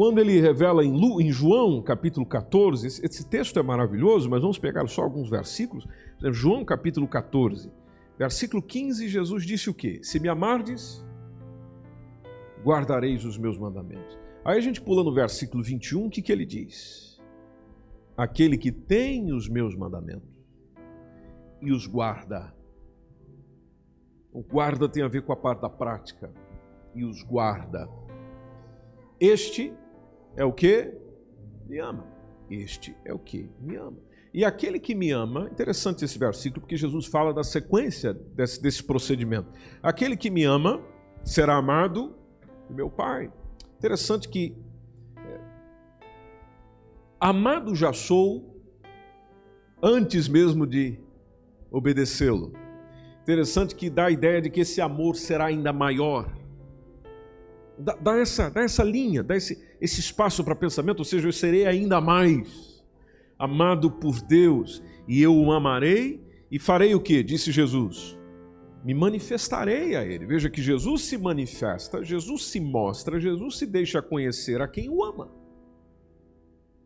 Quando 0.00 0.18
ele 0.18 0.40
revela 0.40 0.82
em, 0.82 0.90
Lu, 0.90 1.20
em 1.20 1.30
João 1.30 1.82
capítulo 1.82 2.24
14, 2.24 2.86
esse, 2.86 3.04
esse, 3.04 3.28
texto 3.28 3.58
é 3.58 3.62
maravilhoso, 3.62 4.30
mas 4.30 4.40
vamos 4.40 4.58
pegar 4.58 4.88
só 4.88 5.02
alguns 5.02 5.28
versículos. 5.28 5.86
João 6.32 6.64
capítulo 6.64 7.06
14, 7.06 7.70
versículo 8.18 8.62
15, 8.62 9.06
Jesus 9.06 9.44
disse 9.44 9.68
o 9.68 9.74
quê? 9.74 10.00
Se 10.02 10.18
me 10.18 10.26
amardes, 10.26 11.04
guardareis 12.64 13.26
os 13.26 13.36
meus 13.36 13.58
mandamentos. 13.58 14.18
Aí 14.42 14.56
a 14.56 14.60
gente 14.62 14.80
pula 14.80 15.04
no 15.04 15.12
versículo 15.12 15.62
21, 15.62 16.06
o 16.06 16.08
que, 16.08 16.22
que 16.22 16.32
ele 16.32 16.46
diz? 16.46 17.20
Aquele 18.16 18.56
que 18.56 18.72
tem 18.72 19.34
os 19.34 19.50
meus 19.50 19.76
mandamentos 19.76 20.30
e 21.60 21.70
os 21.72 21.86
guarda. 21.86 22.54
O 24.32 24.42
guarda 24.42 24.88
tem 24.88 25.02
a 25.02 25.08
ver 25.08 25.20
com 25.20 25.32
a 25.34 25.36
parte 25.36 25.60
da 25.60 25.68
prática. 25.68 26.32
E 26.94 27.04
os 27.04 27.22
guarda. 27.22 27.86
Este 29.20 29.74
é 30.36 30.44
o 30.44 30.52
que? 30.52 30.92
Me 31.68 31.78
ama. 31.78 32.04
Este 32.50 32.96
é 33.04 33.12
o 33.12 33.18
que? 33.18 33.48
Me 33.60 33.76
ama. 33.76 33.98
E 34.32 34.44
aquele 34.44 34.78
que 34.78 34.94
me 34.94 35.10
ama, 35.10 35.48
interessante 35.50 36.04
esse 36.04 36.18
versículo, 36.18 36.60
porque 36.60 36.76
Jesus 36.76 37.06
fala 37.06 37.34
da 37.34 37.42
sequência 37.42 38.14
desse, 38.14 38.62
desse 38.62 38.82
procedimento. 38.82 39.48
Aquele 39.82 40.16
que 40.16 40.30
me 40.30 40.44
ama 40.44 40.80
será 41.24 41.56
amado 41.56 42.14
do 42.68 42.74
meu 42.74 42.88
Pai. 42.88 43.30
Interessante 43.78 44.28
que 44.28 44.56
é, 45.16 45.40
amado 47.18 47.74
já 47.74 47.92
sou 47.92 48.62
antes 49.82 50.28
mesmo 50.28 50.64
de 50.64 50.98
obedecê-lo. 51.70 52.52
Interessante 53.22 53.74
que 53.74 53.90
dá 53.90 54.06
a 54.06 54.10
ideia 54.10 54.40
de 54.40 54.48
que 54.48 54.60
esse 54.60 54.80
amor 54.80 55.16
será 55.16 55.46
ainda 55.46 55.72
maior. 55.72 56.39
Dá, 57.80 57.94
dá 57.94 58.18
essa, 58.18 58.50
dá 58.50 58.62
essa 58.62 58.82
linha, 58.82 59.22
dá 59.22 59.36
esse, 59.36 59.62
esse 59.80 60.00
espaço 60.00 60.44
para 60.44 60.54
pensamento, 60.54 61.00
ou 61.00 61.04
seja, 61.04 61.28
eu 61.28 61.32
serei 61.32 61.66
ainda 61.66 62.00
mais 62.00 62.84
amado 63.38 63.90
por 63.90 64.20
Deus 64.20 64.82
e 65.08 65.22
eu 65.22 65.34
o 65.34 65.50
amarei 65.52 66.20
e 66.50 66.58
farei 66.58 66.94
o 66.94 67.00
que? 67.00 67.22
Disse 67.22 67.50
Jesus 67.50 68.18
me 68.84 68.94
manifestarei 68.94 69.94
a 69.94 70.04
Ele. 70.04 70.26
Veja 70.26 70.48
que 70.48 70.62
Jesus 70.62 71.02
se 71.02 71.18
manifesta, 71.18 72.02
Jesus 72.02 72.44
se 72.46 72.60
mostra, 72.60 73.20
Jesus 73.20 73.58
se 73.58 73.66
deixa 73.66 74.00
conhecer 74.00 74.60
a 74.60 74.68
quem 74.68 74.88
o 74.88 75.04
ama. 75.04 75.30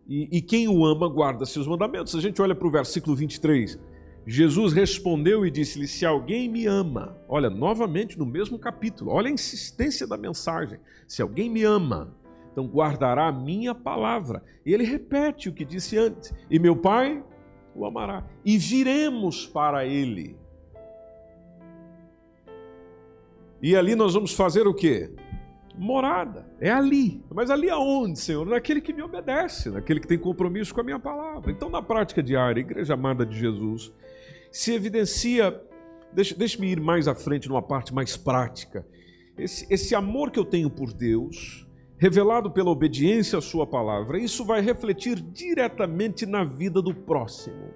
E, 0.07 0.29
e 0.39 0.43
quem 0.43 0.69
o 0.69 0.85
ama 0.85 1.09
guarda 1.09 1.47
seus 1.47 1.67
mandamentos. 1.67 2.15
A 2.15 2.21
gente 2.21 2.43
olha 2.43 2.55
para 2.55 2.67
o 2.67 2.71
versículo 2.71 3.17
23. 3.17 3.79
Jesus 4.27 4.73
respondeu 4.73 5.45
e 5.45 5.51
disse-lhe: 5.51 5.87
Se 5.87 6.07
alguém 6.07 6.49
me 6.49 6.67
ama, 6.67 7.17
olha, 7.29 7.51
novamente 7.51 8.19
no 8.19 8.25
mesmo 8.25 8.59
capítulo, 8.59 9.11
olha 9.11 9.29
a 9.29 9.33
insistência 9.33 10.07
da 10.07 10.17
mensagem: 10.17 10.79
Se 11.07 11.21
alguém 11.21 11.51
me 11.51 11.63
ama, 11.63 12.15
então 12.53 12.67
guardará 12.67 13.29
a 13.29 13.33
minha 13.33 13.75
palavra. 13.75 14.43
E 14.65 14.73
ele 14.73 14.85
repete 14.85 15.49
o 15.49 15.53
que 15.53 15.65
disse 15.65 15.99
antes: 15.99 16.33
E 16.51 16.59
meu 16.59 16.77
Pai 16.77 17.23
o 17.75 17.85
amará. 17.85 18.25
E 18.45 18.57
viremos 18.57 19.47
para 19.47 19.85
ele 19.85 20.37
E 23.67 23.75
ali 23.75 23.95
nós 23.95 24.13
vamos 24.13 24.35
fazer 24.35 24.67
o 24.67 24.75
quê? 24.75 25.11
Morada. 25.75 26.47
É 26.61 26.71
ali. 26.71 27.25
Mas 27.35 27.49
ali 27.49 27.71
aonde, 27.71 28.19
Senhor? 28.19 28.45
Naquele 28.45 28.79
que 28.79 28.93
me 28.93 29.01
obedece, 29.01 29.71
naquele 29.71 30.01
que 30.01 30.07
tem 30.07 30.19
compromisso 30.19 30.75
com 30.75 30.83
a 30.83 30.85
minha 30.85 30.99
palavra. 30.99 31.51
Então, 31.51 31.71
na 31.71 31.81
prática 31.81 32.23
diária, 32.23 32.61
igreja 32.61 32.93
amada 32.93 33.25
de 33.25 33.39
Jesus 33.39 33.91
se 34.55 34.73
evidencia. 34.73 35.61
Deixa-me 36.13 36.39
deixa 36.39 36.65
ir 36.65 36.81
mais 36.81 37.09
à 37.09 37.15
frente 37.15 37.49
numa 37.49 37.61
parte 37.61 37.93
mais 37.93 38.17
prática. 38.17 38.87
Esse, 39.37 39.67
esse 39.69 39.97
amor 39.97 40.31
que 40.31 40.39
eu 40.39 40.45
tenho 40.45 40.71
por 40.71 40.93
Deus, 40.93 41.67
revelado 41.99 42.53
pela 42.53 42.71
obediência 42.71 43.37
à 43.37 43.43
Sua 43.43 43.67
palavra, 43.67 44.17
isso 44.17 44.45
vai 44.45 44.61
refletir 44.61 45.21
diretamente 45.21 46.25
na 46.25 46.45
vida 46.45 46.81
do 46.81 46.95
próximo. 46.95 47.71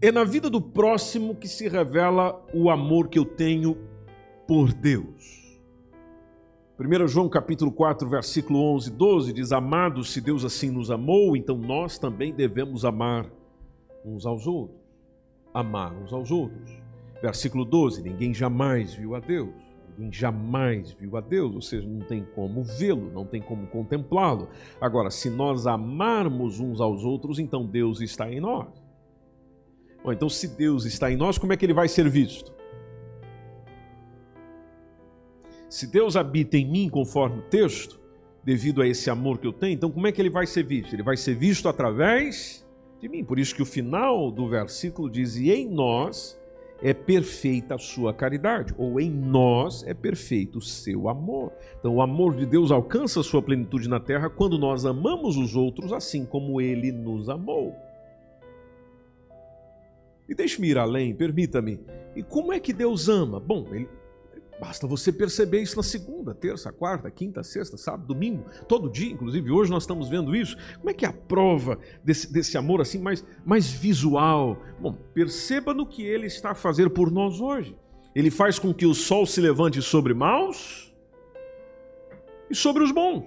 É 0.00 0.12
na 0.12 0.22
vida 0.22 0.48
do 0.48 0.62
próximo 0.62 1.34
que 1.34 1.48
se 1.48 1.68
revela 1.68 2.40
o 2.54 2.70
amor 2.70 3.08
que 3.08 3.18
eu 3.18 3.24
tenho 3.24 3.76
por 4.46 4.72
Deus. 4.72 5.58
1 6.78 7.08
João 7.08 7.28
capítulo 7.28 7.72
4, 7.72 8.08
versículo 8.08 8.60
11 8.74 8.90
e 8.90 8.92
12 8.92 9.32
diz: 9.32 9.50
Amados, 9.50 10.12
se 10.12 10.20
Deus 10.20 10.44
assim 10.44 10.70
nos 10.70 10.88
amou, 10.88 11.36
então 11.36 11.58
nós 11.58 11.98
também 11.98 12.32
devemos 12.32 12.84
amar 12.84 13.28
uns 14.06 14.24
aos 14.24 14.46
outros. 14.46 14.80
Amar 15.52 15.92
uns 15.92 16.12
aos 16.12 16.30
outros. 16.30 16.70
Versículo 17.20 17.64
12: 17.64 18.02
Ninguém 18.02 18.32
jamais 18.32 18.94
viu 18.94 19.14
a 19.14 19.20
Deus. 19.20 19.54
Ninguém 19.98 20.12
jamais 20.12 20.92
viu 20.92 21.16
a 21.16 21.20
Deus, 21.20 21.54
ou 21.54 21.62
seja, 21.62 21.88
não 21.88 22.00
tem 22.00 22.24
como 22.34 22.62
vê-lo, 22.62 23.10
não 23.12 23.24
tem 23.24 23.40
como 23.40 23.66
contemplá-lo. 23.66 24.48
Agora, 24.80 25.10
se 25.10 25.30
nós 25.30 25.66
amarmos 25.66 26.60
uns 26.60 26.80
aos 26.80 27.02
outros, 27.02 27.38
então 27.38 27.66
Deus 27.66 28.00
está 28.00 28.30
em 28.30 28.38
nós. 28.38 28.68
Bom, 30.04 30.12
então, 30.12 30.28
se 30.28 30.46
Deus 30.48 30.84
está 30.84 31.10
em 31.10 31.16
nós, 31.16 31.38
como 31.38 31.52
é 31.52 31.56
que 31.56 31.64
ele 31.64 31.72
vai 31.74 31.88
ser 31.88 32.08
visto? 32.08 32.54
Se 35.68 35.86
Deus 35.86 36.14
habita 36.14 36.56
em 36.56 36.70
mim, 36.70 36.88
conforme 36.88 37.38
o 37.38 37.42
texto, 37.42 37.98
devido 38.44 38.82
a 38.82 38.86
esse 38.86 39.10
amor 39.10 39.38
que 39.38 39.46
eu 39.46 39.52
tenho, 39.52 39.74
então 39.74 39.90
como 39.90 40.06
é 40.06 40.12
que 40.12 40.22
ele 40.22 40.30
vai 40.30 40.46
ser 40.46 40.62
visto? 40.62 40.94
Ele 40.94 41.02
vai 41.02 41.16
ser 41.16 41.34
visto 41.34 41.68
através 41.68 42.65
de 43.00 43.08
mim. 43.08 43.24
Por 43.24 43.38
isso 43.38 43.54
que 43.54 43.62
o 43.62 43.66
final 43.66 44.30
do 44.30 44.48
versículo 44.48 45.10
diz: 45.10 45.36
E 45.36 45.50
em 45.50 45.68
nós 45.68 46.38
é 46.82 46.92
perfeita 46.92 47.74
a 47.74 47.78
sua 47.78 48.12
caridade, 48.12 48.74
ou 48.76 49.00
em 49.00 49.10
nós 49.10 49.82
é 49.84 49.94
perfeito 49.94 50.58
o 50.58 50.62
seu 50.62 51.08
amor. 51.08 51.52
Então, 51.78 51.94
o 51.94 52.02
amor 52.02 52.36
de 52.36 52.44
Deus 52.44 52.70
alcança 52.70 53.20
a 53.20 53.24
sua 53.24 53.40
plenitude 53.42 53.88
na 53.88 53.98
terra 53.98 54.28
quando 54.28 54.58
nós 54.58 54.84
amamos 54.84 55.36
os 55.36 55.56
outros 55.56 55.92
assim 55.92 56.24
como 56.24 56.60
ele 56.60 56.92
nos 56.92 57.28
amou. 57.28 57.74
E 60.28 60.34
deixe-me 60.34 60.68
ir 60.68 60.78
além, 60.78 61.14
permita-me. 61.14 61.80
E 62.14 62.22
como 62.22 62.52
é 62.52 62.58
que 62.58 62.72
Deus 62.72 63.08
ama? 63.08 63.38
Bom, 63.38 63.66
ele, 63.70 63.88
Basta 64.58 64.86
você 64.86 65.12
perceber 65.12 65.60
isso 65.60 65.76
na 65.76 65.82
segunda, 65.82 66.34
terça, 66.34 66.72
quarta, 66.72 67.10
quinta, 67.10 67.42
sexta, 67.42 67.76
sábado, 67.76 68.06
domingo, 68.06 68.44
todo 68.66 68.90
dia, 68.90 69.12
inclusive 69.12 69.50
hoje 69.50 69.70
nós 69.70 69.82
estamos 69.82 70.08
vendo 70.08 70.34
isso. 70.34 70.56
Como 70.78 70.88
é 70.88 70.94
que 70.94 71.04
é 71.04 71.08
a 71.08 71.12
prova 71.12 71.78
desse, 72.02 72.32
desse 72.32 72.56
amor 72.56 72.80
assim 72.80 72.98
mais, 72.98 73.24
mais 73.44 73.70
visual? 73.70 74.58
Bom, 74.80 74.94
perceba 75.12 75.74
no 75.74 75.86
que 75.86 76.02
ele 76.02 76.26
está 76.26 76.52
a 76.52 76.54
fazer 76.54 76.88
por 76.90 77.10
nós 77.10 77.40
hoje. 77.40 77.76
Ele 78.14 78.30
faz 78.30 78.58
com 78.58 78.72
que 78.72 78.86
o 78.86 78.94
sol 78.94 79.26
se 79.26 79.42
levante 79.42 79.82
sobre 79.82 80.14
maus 80.14 80.90
e 82.50 82.54
sobre 82.54 82.82
os 82.82 82.90
bons. 82.90 83.24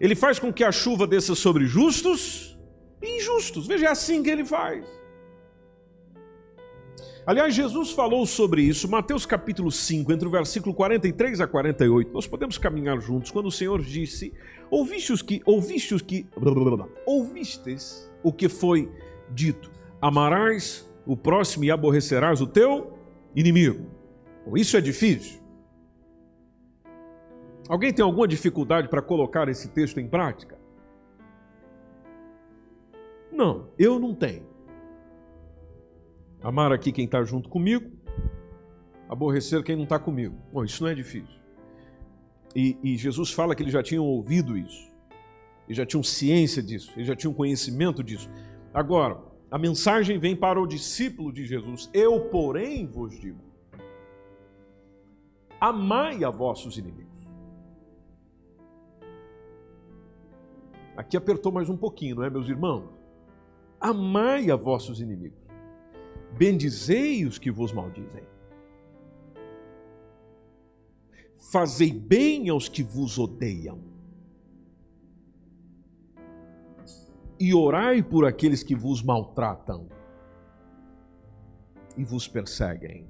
Ele 0.00 0.14
faz 0.14 0.38
com 0.38 0.50
que 0.50 0.64
a 0.64 0.72
chuva 0.72 1.06
desça 1.06 1.34
sobre 1.34 1.66
justos 1.66 2.58
e 3.02 3.18
injustos. 3.18 3.66
Veja, 3.66 3.86
é 3.86 3.90
assim 3.90 4.22
que 4.22 4.30
ele 4.30 4.44
faz. 4.44 4.84
Aliás, 7.26 7.54
Jesus 7.54 7.90
falou 7.90 8.26
sobre 8.26 8.60
isso, 8.60 8.86
Mateus 8.86 9.24
capítulo 9.24 9.70
5, 9.70 10.12
entre 10.12 10.28
o 10.28 10.30
versículo 10.30 10.74
43 10.74 11.40
a 11.40 11.46
48. 11.46 12.12
Nós 12.12 12.26
podemos 12.26 12.58
caminhar 12.58 13.00
juntos 13.00 13.30
quando 13.30 13.46
o 13.46 13.50
Senhor 13.50 13.80
disse: 13.80 14.34
Ouvistes 14.70 15.22
que, 15.22 15.40
ouvistes 15.46 16.02
que, 16.02 16.26
ouvistes 17.06 18.12
o 18.22 18.30
que 18.30 18.46
foi 18.46 18.92
dito: 19.30 19.70
Amarás 20.02 20.86
o 21.06 21.16
próximo 21.16 21.64
e 21.64 21.70
aborrecerás 21.70 22.42
o 22.42 22.46
teu 22.46 22.92
inimigo. 23.34 23.86
Isso 24.54 24.76
é 24.76 24.80
difícil. 24.82 25.40
Alguém 27.66 27.90
tem 27.90 28.04
alguma 28.04 28.28
dificuldade 28.28 28.88
para 28.88 29.00
colocar 29.00 29.48
esse 29.48 29.68
texto 29.68 29.98
em 29.98 30.06
prática? 30.06 30.58
Não, 33.32 33.68
eu 33.78 33.98
não 33.98 34.14
tenho. 34.14 34.53
Amar 36.44 36.72
aqui 36.72 36.92
quem 36.92 37.06
está 37.06 37.24
junto 37.24 37.48
comigo, 37.48 37.90
aborrecer 39.08 39.64
quem 39.64 39.74
não 39.74 39.84
está 39.84 39.98
comigo. 39.98 40.36
Bom, 40.52 40.62
isso 40.62 40.82
não 40.82 40.90
é 40.90 40.94
difícil. 40.94 41.40
E, 42.54 42.76
e, 42.82 42.98
Jesus 42.98 43.32
fala 43.32 43.54
que 43.54 43.62
eles 43.62 43.72
já 43.72 43.82
tinham 43.82 44.04
ouvido 44.04 44.56
isso, 44.56 44.92
eles 45.66 45.78
já 45.78 45.86
tinham 45.86 46.02
ciência 46.02 46.62
disso, 46.62 46.92
eles 46.94 47.08
já 47.08 47.16
tinham 47.16 47.32
conhecimento 47.32 48.04
disso. 48.04 48.28
Agora, 48.74 49.18
a 49.50 49.56
mensagem 49.56 50.18
vem 50.18 50.36
para 50.36 50.60
o 50.60 50.66
discípulo 50.66 51.32
de 51.32 51.46
Jesus: 51.46 51.88
Eu, 51.94 52.20
porém, 52.28 52.86
vos 52.86 53.18
digo: 53.18 53.40
amai 55.58 56.22
a 56.24 56.30
vossos 56.30 56.76
inimigos. 56.76 57.26
Aqui 60.94 61.16
apertou 61.16 61.50
mais 61.50 61.70
um 61.70 61.76
pouquinho, 61.76 62.16
não 62.16 62.24
é, 62.24 62.28
meus 62.28 62.50
irmãos? 62.50 62.90
Amai 63.80 64.50
a 64.50 64.56
vossos 64.56 65.00
inimigos 65.00 65.43
bendizei 66.36 67.24
os 67.24 67.38
que 67.38 67.50
vos 67.50 67.72
maldizem. 67.72 68.24
Fazei 71.50 71.92
bem 71.92 72.48
aos 72.48 72.68
que 72.68 72.82
vos 72.82 73.18
odeiam. 73.18 73.78
E 77.38 77.52
orai 77.52 78.02
por 78.02 78.24
aqueles 78.24 78.62
que 78.62 78.74
vos 78.74 79.02
maltratam 79.02 79.88
e 81.96 82.04
vos 82.04 82.26
perseguem. 82.26 83.06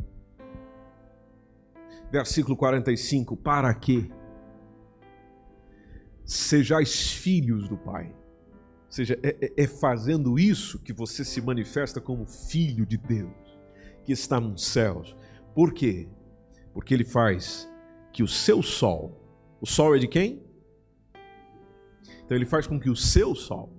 Versículo 2.11 2.57
45: 2.57 3.37
Para 3.37 3.73
que 3.75 4.11
sejais 6.25 7.13
filhos 7.13 7.69
do 7.69 7.77
Pai 7.77 8.15
seja, 8.95 9.19
é, 9.25 9.37
é, 9.41 9.65
é 9.65 9.67
fazendo 9.67 10.39
isso 10.39 10.79
que 10.79 10.93
você 10.93 11.25
se 11.25 11.41
manifesta 11.41 12.01
como 12.01 12.25
filho 12.25 12.87
de 12.87 12.97
Deus, 12.97 13.59
que 14.05 14.13
está 14.13 14.39
nos 14.39 14.65
céus. 14.67 15.17
Por 15.53 15.73
quê? 15.73 16.09
Porque 16.73 16.95
ele 16.95 17.05
faz 17.05 17.69
que 18.13 18.23
o 18.23 18.29
seu 18.29 18.63
sol, 18.63 19.21
o 19.61 19.67
sol 19.67 19.97
é 19.97 19.99
de 19.99 20.07
quem? 20.07 20.45
Então 22.25 22.37
ele 22.37 22.47
faz 22.47 22.69
com 22.69 22.79
que 22.79 22.89
o 22.89 22.95
seu 22.95 23.35
sol 23.35 23.73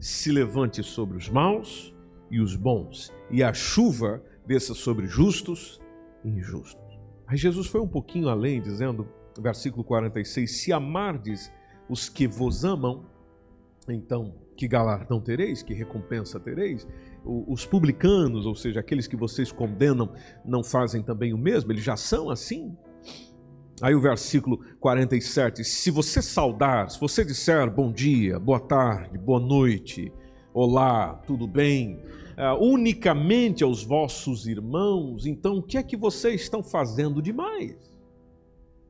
se 0.00 0.32
levante 0.32 0.82
sobre 0.82 1.18
os 1.18 1.28
maus 1.28 1.94
e 2.30 2.40
os 2.40 2.56
bons, 2.56 3.12
e 3.30 3.42
a 3.42 3.52
chuva 3.52 4.22
desça 4.46 4.72
sobre 4.72 5.06
justos 5.06 5.78
e 6.24 6.28
injustos. 6.28 6.98
Aí 7.26 7.36
Jesus 7.36 7.66
foi 7.66 7.82
um 7.82 7.88
pouquinho 7.88 8.30
além, 8.30 8.62
dizendo, 8.62 9.06
versículo 9.38 9.84
46, 9.84 10.50
se 10.50 10.72
amardes 10.72 11.52
os 11.86 12.08
que 12.08 12.26
vos 12.26 12.64
amam, 12.64 13.04
então, 13.94 14.34
que 14.56 14.66
galardão 14.66 15.20
tereis? 15.20 15.62
Que 15.62 15.74
recompensa 15.74 16.38
tereis? 16.40 16.86
Os 17.24 17.66
publicanos, 17.66 18.46
ou 18.46 18.54
seja, 18.54 18.80
aqueles 18.80 19.06
que 19.06 19.16
vocês 19.16 19.52
condenam, 19.52 20.12
não 20.44 20.62
fazem 20.62 21.02
também 21.02 21.32
o 21.32 21.38
mesmo? 21.38 21.72
Eles 21.72 21.84
já 21.84 21.96
são 21.96 22.30
assim? 22.30 22.76
Aí 23.80 23.94
o 23.94 24.00
versículo 24.00 24.58
47: 24.80 25.62
Se 25.64 25.90
você 25.90 26.20
saudar, 26.20 26.90
se 26.90 26.98
você 26.98 27.24
disser 27.24 27.70
bom 27.70 27.92
dia, 27.92 28.38
boa 28.38 28.58
tarde, 28.58 29.16
boa 29.16 29.38
noite, 29.38 30.12
olá, 30.52 31.14
tudo 31.26 31.46
bem, 31.46 32.00
uh, 32.36 32.60
unicamente 32.60 33.62
aos 33.62 33.84
vossos 33.84 34.46
irmãos, 34.48 35.26
então 35.26 35.58
o 35.58 35.62
que 35.62 35.78
é 35.78 35.82
que 35.82 35.96
vocês 35.96 36.40
estão 36.40 36.62
fazendo 36.62 37.22
demais? 37.22 37.97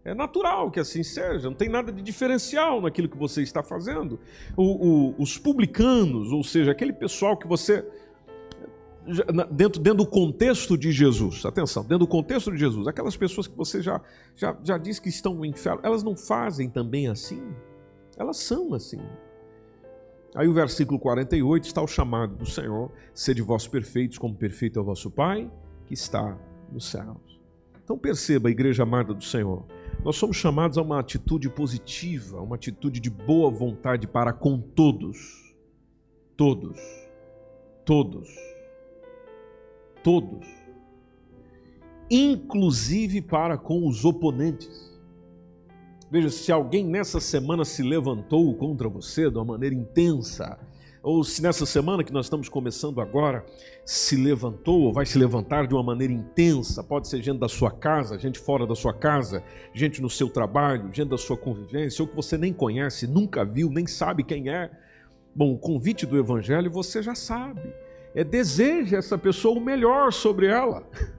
É 0.09 0.14
natural 0.14 0.71
que 0.71 0.81
assim 0.81 1.03
seja, 1.03 1.49
não 1.49 1.55
tem 1.55 1.68
nada 1.68 1.92
de 1.92 2.01
diferencial 2.01 2.81
naquilo 2.81 3.09
que 3.09 3.16
você 3.16 3.42
está 3.42 3.62
fazendo. 3.62 4.18
O, 4.57 4.62
o, 4.62 5.14
os 5.18 5.37
publicanos, 5.37 6.33
ou 6.33 6.42
seja, 6.42 6.71
aquele 6.71 6.92
pessoal 6.94 7.37
que 7.37 7.47
você. 7.47 7.85
Dentro, 9.51 9.81
dentro 9.81 10.05
do 10.05 10.07
contexto 10.07 10.77
de 10.77 10.92
Jesus, 10.92 11.44
atenção, 11.44 11.83
dentro 11.83 12.01
do 12.01 12.07
contexto 12.07 12.51
de 12.51 12.59
Jesus, 12.59 12.87
aquelas 12.87 13.16
pessoas 13.16 13.47
que 13.47 13.57
você 13.57 13.81
já, 13.81 14.03
já, 14.37 14.55
já 14.62 14.77
disse 14.77 15.01
que 15.01 15.09
estão 15.09 15.35
no 15.35 15.47
inferno, 15.47 15.81
elas 15.83 16.03
não 16.03 16.14
fazem 16.14 16.68
também 16.68 17.09
assim? 17.09 17.42
Elas 18.18 18.37
são 18.38 18.75
assim. 18.75 19.01
Aí 20.35 20.47
o 20.47 20.53
versículo 20.53 20.99
48 20.99 21.64
está 21.64 21.83
o 21.83 21.87
chamado 21.87 22.35
do 22.35 22.47
Senhor: 22.47 22.90
sede 23.14 23.42
vós 23.42 23.66
perfeitos, 23.66 24.18
como 24.18 24.35
perfeito 24.35 24.79
é 24.79 24.83
o 24.83 24.85
vosso 24.85 25.11
Pai 25.11 25.51
que 25.87 25.94
está 25.94 26.37
nos 26.71 26.90
céus. 26.90 27.40
Então 27.83 27.97
perceba, 27.97 28.51
igreja 28.51 28.83
amada 28.83 29.14
do 29.14 29.25
Senhor, 29.25 29.64
nós 30.05 30.17
somos 30.17 30.37
chamados 30.37 30.79
a 30.79 30.83
uma 30.83 31.01
atitude 31.01 31.51
positiva, 31.51 32.41
uma 32.41 32.57
atitude 32.57 33.01
de 33.01 33.11
boa 33.11 33.51
vontade 33.51 34.07
para 34.07 34.33
com 34.33 34.61
todos. 34.61 35.55
Todos. 36.37 36.79
Todos. 37.85 38.29
Todos. 40.03 40.47
Inclusive 42.11 43.21
para 43.21 43.59
com 43.59 43.87
os 43.87 44.05
oponentes. 44.05 44.89
Veja, 46.11 46.31
se 46.31 46.51
alguém 46.51 46.87
nessa 46.87 47.21
semana 47.21 47.65
se 47.65 47.83
levantou 47.83 48.55
contra 48.55 48.89
você 48.89 49.31
de 49.31 49.37
uma 49.37 49.45
maneira 49.45 49.75
intensa, 49.75 50.59
ou 51.09 51.25
se 51.25 51.42
nessa 51.42 51.64
semana 51.64 52.05
que 52.05 52.12
nós 52.12 52.27
estamos 52.27 52.51
começando 52.51 53.01
agora, 53.01 53.42
se 53.83 54.14
levantou 54.14 54.83
ou 54.83 54.92
vai 54.92 55.07
se 55.07 55.18
levantar 55.18 55.66
de 55.66 55.73
uma 55.73 55.83
maneira 55.83 56.12
intensa, 56.12 56.85
pode 56.85 57.09
ser 57.09 57.23
gente 57.23 57.38
da 57.38 57.49
sua 57.49 57.71
casa, 57.71 58.18
gente 58.18 58.38
fora 58.38 58.66
da 58.66 58.75
sua 58.75 58.92
casa, 58.92 59.42
gente 59.73 60.03
no 60.03 60.11
seu 60.11 60.29
trabalho, 60.29 60.92
gente 60.92 61.09
da 61.09 61.16
sua 61.16 61.35
convivência, 61.35 62.03
ou 62.03 62.09
que 62.09 62.14
você 62.14 62.37
nem 62.37 62.53
conhece, 62.53 63.07
nunca 63.07 63.42
viu, 63.42 63.71
nem 63.71 63.87
sabe 63.87 64.23
quem 64.23 64.51
é. 64.51 64.71
Bom, 65.35 65.55
o 65.55 65.59
convite 65.59 66.05
do 66.05 66.18
Evangelho 66.18 66.71
você 66.71 67.03
já 67.03 67.14
sabe. 67.14 67.73
É 68.14 68.23
deseja 68.23 68.99
essa 68.99 69.16
pessoa 69.16 69.59
o 69.59 69.64
melhor 69.64 70.12
sobre 70.12 70.47
ela. 70.47 70.87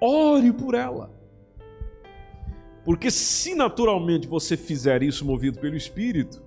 Ore 0.00 0.54
por 0.54 0.72
ela. 0.72 1.19
Porque 2.90 3.08
se 3.08 3.54
naturalmente 3.54 4.26
você 4.26 4.56
fizer 4.56 5.00
isso 5.00 5.24
movido 5.24 5.60
pelo 5.60 5.76
Espírito, 5.76 6.42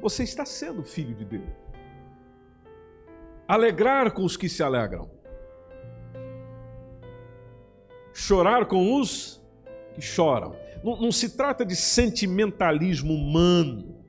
você 0.00 0.24
está 0.24 0.44
sendo 0.44 0.82
filho 0.82 1.14
de 1.14 1.24
Deus. 1.24 1.48
Alegrar 3.46 4.12
com 4.12 4.24
os 4.24 4.36
que 4.36 4.48
se 4.48 4.64
alegram. 4.64 5.08
Chorar 8.12 8.66
com 8.66 8.98
os 8.98 9.40
que 9.94 10.00
choram. 10.00 10.56
Não, 10.82 11.00
não 11.00 11.12
se 11.12 11.36
trata 11.36 11.64
de 11.64 11.76
sentimentalismo 11.76 13.14
humano. 13.14 14.04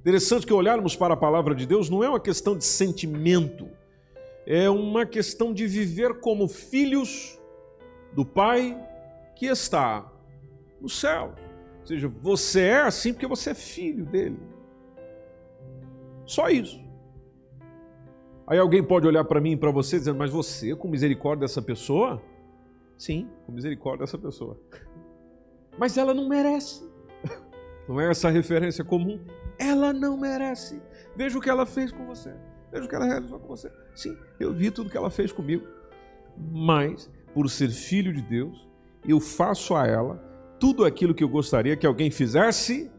Interessante 0.00 0.46
que 0.46 0.52
olharmos 0.54 0.96
para 0.96 1.12
a 1.12 1.18
palavra 1.18 1.54
de 1.54 1.66
Deus 1.66 1.90
não 1.90 2.02
é 2.02 2.08
uma 2.08 2.20
questão 2.20 2.56
de 2.56 2.64
sentimento, 2.64 3.68
é 4.46 4.70
uma 4.70 5.04
questão 5.04 5.52
de 5.52 5.66
viver 5.66 6.20
como 6.20 6.48
filhos 6.48 7.38
do 8.14 8.24
Pai 8.24 8.82
que 9.36 9.44
está 9.44 10.10
no 10.80 10.88
céu. 10.88 11.34
Ou 11.80 11.86
seja, 11.86 12.08
você 12.08 12.60
é 12.62 12.80
assim 12.80 13.12
porque 13.12 13.26
você 13.26 13.50
é 13.50 13.54
filho 13.54 14.04
dele. 14.04 14.38
Só 16.26 16.48
isso. 16.48 16.78
Aí 18.46 18.58
alguém 18.58 18.82
pode 18.82 19.06
olhar 19.06 19.24
para 19.24 19.40
mim 19.40 19.52
e 19.52 19.56
para 19.56 19.70
você 19.70 19.98
dizendo, 19.98 20.18
mas 20.18 20.30
você, 20.30 20.74
com 20.74 20.88
misericórdia 20.88 21.46
dessa 21.46 21.60
pessoa? 21.60 22.22
Sim, 22.96 23.28
com 23.46 23.52
misericórdia 23.52 24.06
dessa 24.06 24.18
pessoa. 24.18 24.58
Mas 25.78 25.96
ela 25.96 26.12
não 26.12 26.28
merece. 26.28 26.86
Não 27.88 27.98
é 27.98 28.10
essa 28.10 28.28
referência 28.28 28.84
comum? 28.84 29.18
Ela 29.58 29.94
não 29.94 30.14
merece. 30.18 30.78
Veja 31.16 31.38
o 31.38 31.40
que 31.40 31.48
ela 31.48 31.64
fez 31.64 31.90
com 31.90 32.04
você. 32.04 32.34
Veja 32.70 32.84
o 32.84 32.88
que 32.88 32.94
ela 32.94 33.06
realizou 33.06 33.40
com 33.40 33.48
você. 33.48 33.72
Sim, 33.94 34.14
eu 34.38 34.52
vi 34.52 34.70
tudo 34.70 34.90
que 34.90 34.96
ela 34.96 35.08
fez 35.08 35.32
comigo. 35.32 35.66
Mas, 36.36 37.10
por 37.32 37.48
ser 37.48 37.70
filho 37.70 38.12
de 38.12 38.20
Deus, 38.20 38.68
eu 39.06 39.18
faço 39.18 39.74
a 39.74 39.86
ela 39.86 40.22
tudo 40.58 40.84
aquilo 40.84 41.14
que 41.14 41.24
eu 41.24 41.28
gostaria 41.28 41.76
que 41.76 41.86
alguém 41.86 42.10
fizesse 42.10 42.90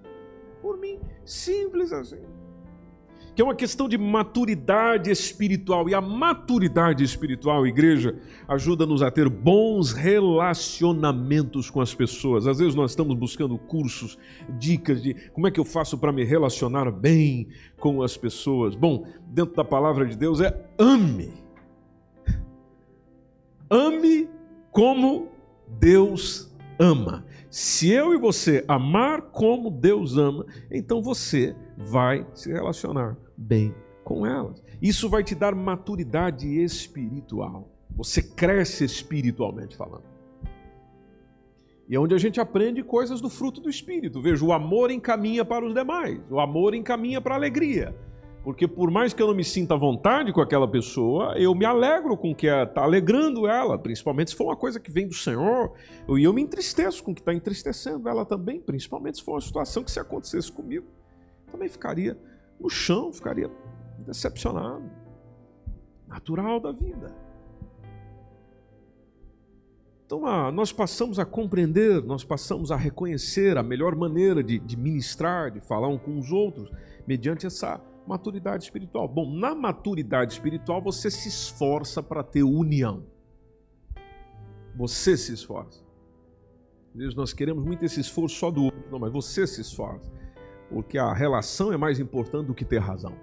por 0.61 0.77
mim. 0.77 0.99
Simples 1.25 1.91
assim 1.91 2.39
que 3.39 3.41
é 3.41 3.45
uma 3.45 3.55
questão 3.55 3.87
de 3.87 3.97
maturidade 3.97 5.09
espiritual. 5.09 5.87
E 5.87 5.93
a 5.93 6.01
maturidade 6.01 7.05
espiritual, 7.05 7.65
igreja, 7.65 8.19
ajuda-nos 8.45 9.01
a 9.01 9.09
ter 9.09 9.29
bons 9.29 9.93
relacionamentos 9.93 11.69
com 11.69 11.79
as 11.79 11.95
pessoas. 11.95 12.45
Às 12.45 12.59
vezes 12.59 12.75
nós 12.75 12.91
estamos 12.91 13.15
buscando 13.15 13.57
cursos, 13.57 14.17
dicas 14.57 15.01
de 15.01 15.13
como 15.31 15.47
é 15.47 15.51
que 15.51 15.57
eu 15.57 15.63
faço 15.63 15.97
para 15.97 16.11
me 16.11 16.25
relacionar 16.25 16.91
bem 16.91 17.47
com 17.79 18.03
as 18.03 18.17
pessoas. 18.17 18.75
Bom, 18.75 19.07
dentro 19.29 19.55
da 19.55 19.63
palavra 19.63 20.05
de 20.05 20.17
Deus 20.17 20.41
é 20.41 20.53
ame. 20.77 21.31
Ame 23.69 24.27
como 24.69 25.29
Deus 25.79 26.48
ama. 26.79 27.25
Se 27.51 27.91
eu 27.91 28.13
e 28.13 28.17
você 28.17 28.63
amar 28.67 29.21
como 29.23 29.69
Deus 29.69 30.17
ama, 30.17 30.45
então 30.71 31.01
você 31.01 31.55
vai 31.77 32.25
se 32.33 32.51
relacionar 32.51 33.17
bem 33.35 33.75
com 34.03 34.25
elas. 34.25 34.63
Isso 34.81 35.09
vai 35.09 35.23
te 35.23 35.35
dar 35.35 35.53
maturidade 35.53 36.47
espiritual. 36.47 37.69
Você 37.95 38.21
cresce 38.21 38.85
espiritualmente 38.85 39.75
falando. 39.75 40.07
E 41.89 41.95
é 41.95 41.99
onde 41.99 42.13
a 42.13 42.19
gente 42.19 42.39
aprende 42.39 42.83
coisas 42.83 43.19
do 43.19 43.29
fruto 43.29 43.59
do 43.59 43.69
Espírito. 43.69 44.21
Veja, 44.21 44.45
o 44.45 44.53
amor 44.53 44.91
encaminha 44.91 45.43
para 45.43 45.65
os 45.65 45.73
demais, 45.73 46.19
o 46.29 46.39
amor 46.39 46.75
encaminha 46.75 47.19
para 47.19 47.33
a 47.33 47.37
alegria. 47.37 47.95
Porque 48.43 48.67
por 48.67 48.89
mais 48.89 49.13
que 49.13 49.21
eu 49.21 49.27
não 49.27 49.35
me 49.35 49.43
sinta 49.43 49.73
à 49.73 49.77
vontade 49.77 50.31
com 50.31 50.39
aquela 50.39 50.67
pessoa, 50.67 51.37
eu 51.37 51.53
me 51.53 51.65
alegro 51.65 52.15
com 52.15 52.31
o 52.31 52.35
que 52.35 52.47
está 52.47 52.83
alegrando 52.83 53.47
ela, 53.47 53.77
principalmente 53.77 54.31
se 54.31 54.35
for 54.35 54.45
uma 54.45 54.55
coisa 54.55 54.79
que 54.79 54.89
vem 54.89 55.07
do 55.07 55.13
Senhor, 55.13 55.73
e 56.07 56.23
eu 56.23 56.33
me 56.33 56.41
entristeço 56.41 57.03
com 57.03 57.11
o 57.11 57.15
que 57.15 57.21
está 57.21 57.33
entristecendo 57.33 58.07
ela 58.07 58.25
também, 58.25 58.59
principalmente 58.59 59.17
se 59.17 59.23
for 59.23 59.33
uma 59.33 59.41
situação 59.41 59.83
que 59.83 59.91
se 59.91 59.99
acontecesse 59.99 60.51
comigo, 60.51 60.85
também 61.51 61.67
ficaria 61.67 62.17
no 62.59 62.69
chão, 62.69 63.11
ficaria 63.11 63.51
decepcionado. 63.99 64.89
Natural 66.07 66.59
da 66.59 66.71
vida. 66.71 67.13
Então, 70.05 70.25
ah, 70.25 70.51
nós 70.51 70.71
passamos 70.71 71.19
a 71.19 71.25
compreender, 71.25 72.03
nós 72.03 72.23
passamos 72.23 72.71
a 72.71 72.75
reconhecer 72.75 73.59
a 73.59 73.63
melhor 73.63 73.95
maneira 73.95 74.43
de, 74.43 74.57
de 74.57 74.75
ministrar, 74.75 75.51
de 75.51 75.59
falar 75.59 75.87
um 75.87 75.99
com 75.99 76.17
os 76.17 76.31
outros, 76.31 76.71
mediante 77.05 77.45
essa 77.45 77.79
maturidade 78.09 78.63
espiritual. 78.63 79.07
Bom, 79.07 79.31
na 79.31 79.53
maturidade 79.53 80.33
espiritual 80.33 80.81
você 80.81 81.11
se 81.11 81.29
esforça 81.29 82.01
para 82.01 82.23
ter 82.23 82.41
união. 82.41 83.05
Você 84.75 85.15
se 85.15 85.31
esforça. 85.31 85.83
Deus, 86.93 87.13
nós 87.13 87.33
queremos 87.33 87.63
muito 87.63 87.85
esse 87.85 87.99
esforço 87.99 88.35
só 88.35 88.49
do 88.49 88.63
outro, 88.63 88.83
não, 88.91 88.97
mas 88.97 89.13
você 89.13 89.45
se 89.45 89.61
esforça. 89.61 90.11
Porque 90.69 90.97
a 90.97 91.13
relação 91.13 91.71
é 91.71 91.77
mais 91.77 91.99
importante 91.99 92.47
do 92.47 92.55
que 92.55 92.65
ter 92.65 92.79
razão. 92.79 93.15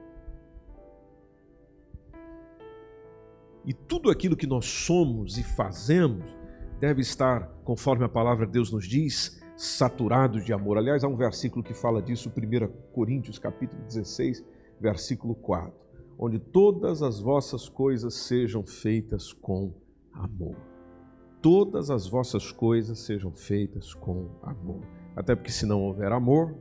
E 3.64 3.72
tudo 3.72 4.08
aquilo 4.08 4.36
que 4.36 4.46
nós 4.46 4.66
somos 4.66 5.36
e 5.36 5.42
fazemos 5.42 6.24
deve 6.78 7.00
estar, 7.00 7.48
conforme 7.64 8.04
a 8.04 8.08
palavra 8.08 8.46
de 8.46 8.52
Deus 8.52 8.70
nos 8.70 8.86
diz, 8.86 9.42
saturados 9.56 10.44
de 10.44 10.52
amor. 10.52 10.78
Aliás, 10.78 11.02
há 11.02 11.08
um 11.08 11.16
versículo 11.16 11.64
que 11.64 11.74
fala 11.74 12.00
disso, 12.00 12.30
1 12.30 12.92
Coríntios 12.92 13.36
capítulo 13.36 13.82
16, 13.82 14.44
versículo 14.80 15.34
4, 15.34 15.72
onde 16.18 16.38
todas 16.38 17.02
as 17.02 17.20
vossas 17.20 17.68
coisas 17.68 18.14
sejam 18.14 18.64
feitas 18.64 19.32
com 19.32 19.72
amor. 20.12 20.56
Todas 21.42 21.90
as 21.90 22.06
vossas 22.06 22.50
coisas 22.50 22.98
sejam 23.00 23.32
feitas 23.32 23.94
com 23.94 24.28
amor. 24.42 24.82
Até 25.14 25.34
porque 25.34 25.52
se 25.52 25.66
não 25.66 25.82
houver 25.82 26.12
amor, 26.12 26.54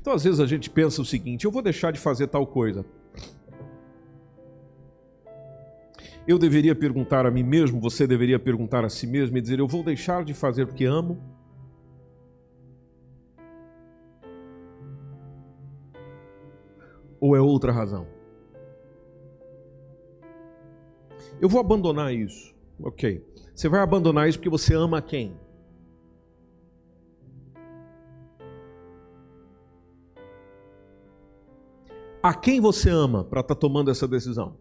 Então, 0.00 0.12
às 0.12 0.24
vezes, 0.24 0.40
a 0.40 0.46
gente 0.46 0.68
pensa 0.68 1.00
o 1.00 1.04
seguinte: 1.04 1.44
eu 1.44 1.50
vou 1.50 1.62
deixar 1.62 1.92
de 1.92 2.00
fazer 2.00 2.26
tal 2.26 2.44
coisa. 2.44 2.84
Eu 6.26 6.38
deveria 6.38 6.74
perguntar 6.74 7.26
a 7.26 7.30
mim 7.30 7.42
mesmo, 7.42 7.80
você 7.80 8.06
deveria 8.06 8.38
perguntar 8.38 8.84
a 8.84 8.88
si 8.88 9.06
mesmo 9.06 9.36
e 9.36 9.40
dizer: 9.40 9.58
eu 9.58 9.66
vou 9.66 9.82
deixar 9.82 10.24
de 10.24 10.32
fazer 10.32 10.66
porque 10.66 10.84
amo? 10.84 11.20
Ou 17.20 17.36
é 17.36 17.40
outra 17.40 17.72
razão? 17.72 18.06
Eu 21.40 21.48
vou 21.48 21.60
abandonar 21.60 22.14
isso. 22.14 22.54
Ok. 22.80 23.24
Você 23.54 23.68
vai 23.68 23.80
abandonar 23.80 24.28
isso 24.28 24.38
porque 24.38 24.48
você 24.48 24.74
ama 24.74 25.02
quem? 25.02 25.36
A 32.22 32.32
quem 32.32 32.60
você 32.60 32.88
ama 32.88 33.24
para 33.24 33.40
estar 33.40 33.56
tá 33.56 33.60
tomando 33.60 33.90
essa 33.90 34.06
decisão? 34.06 34.56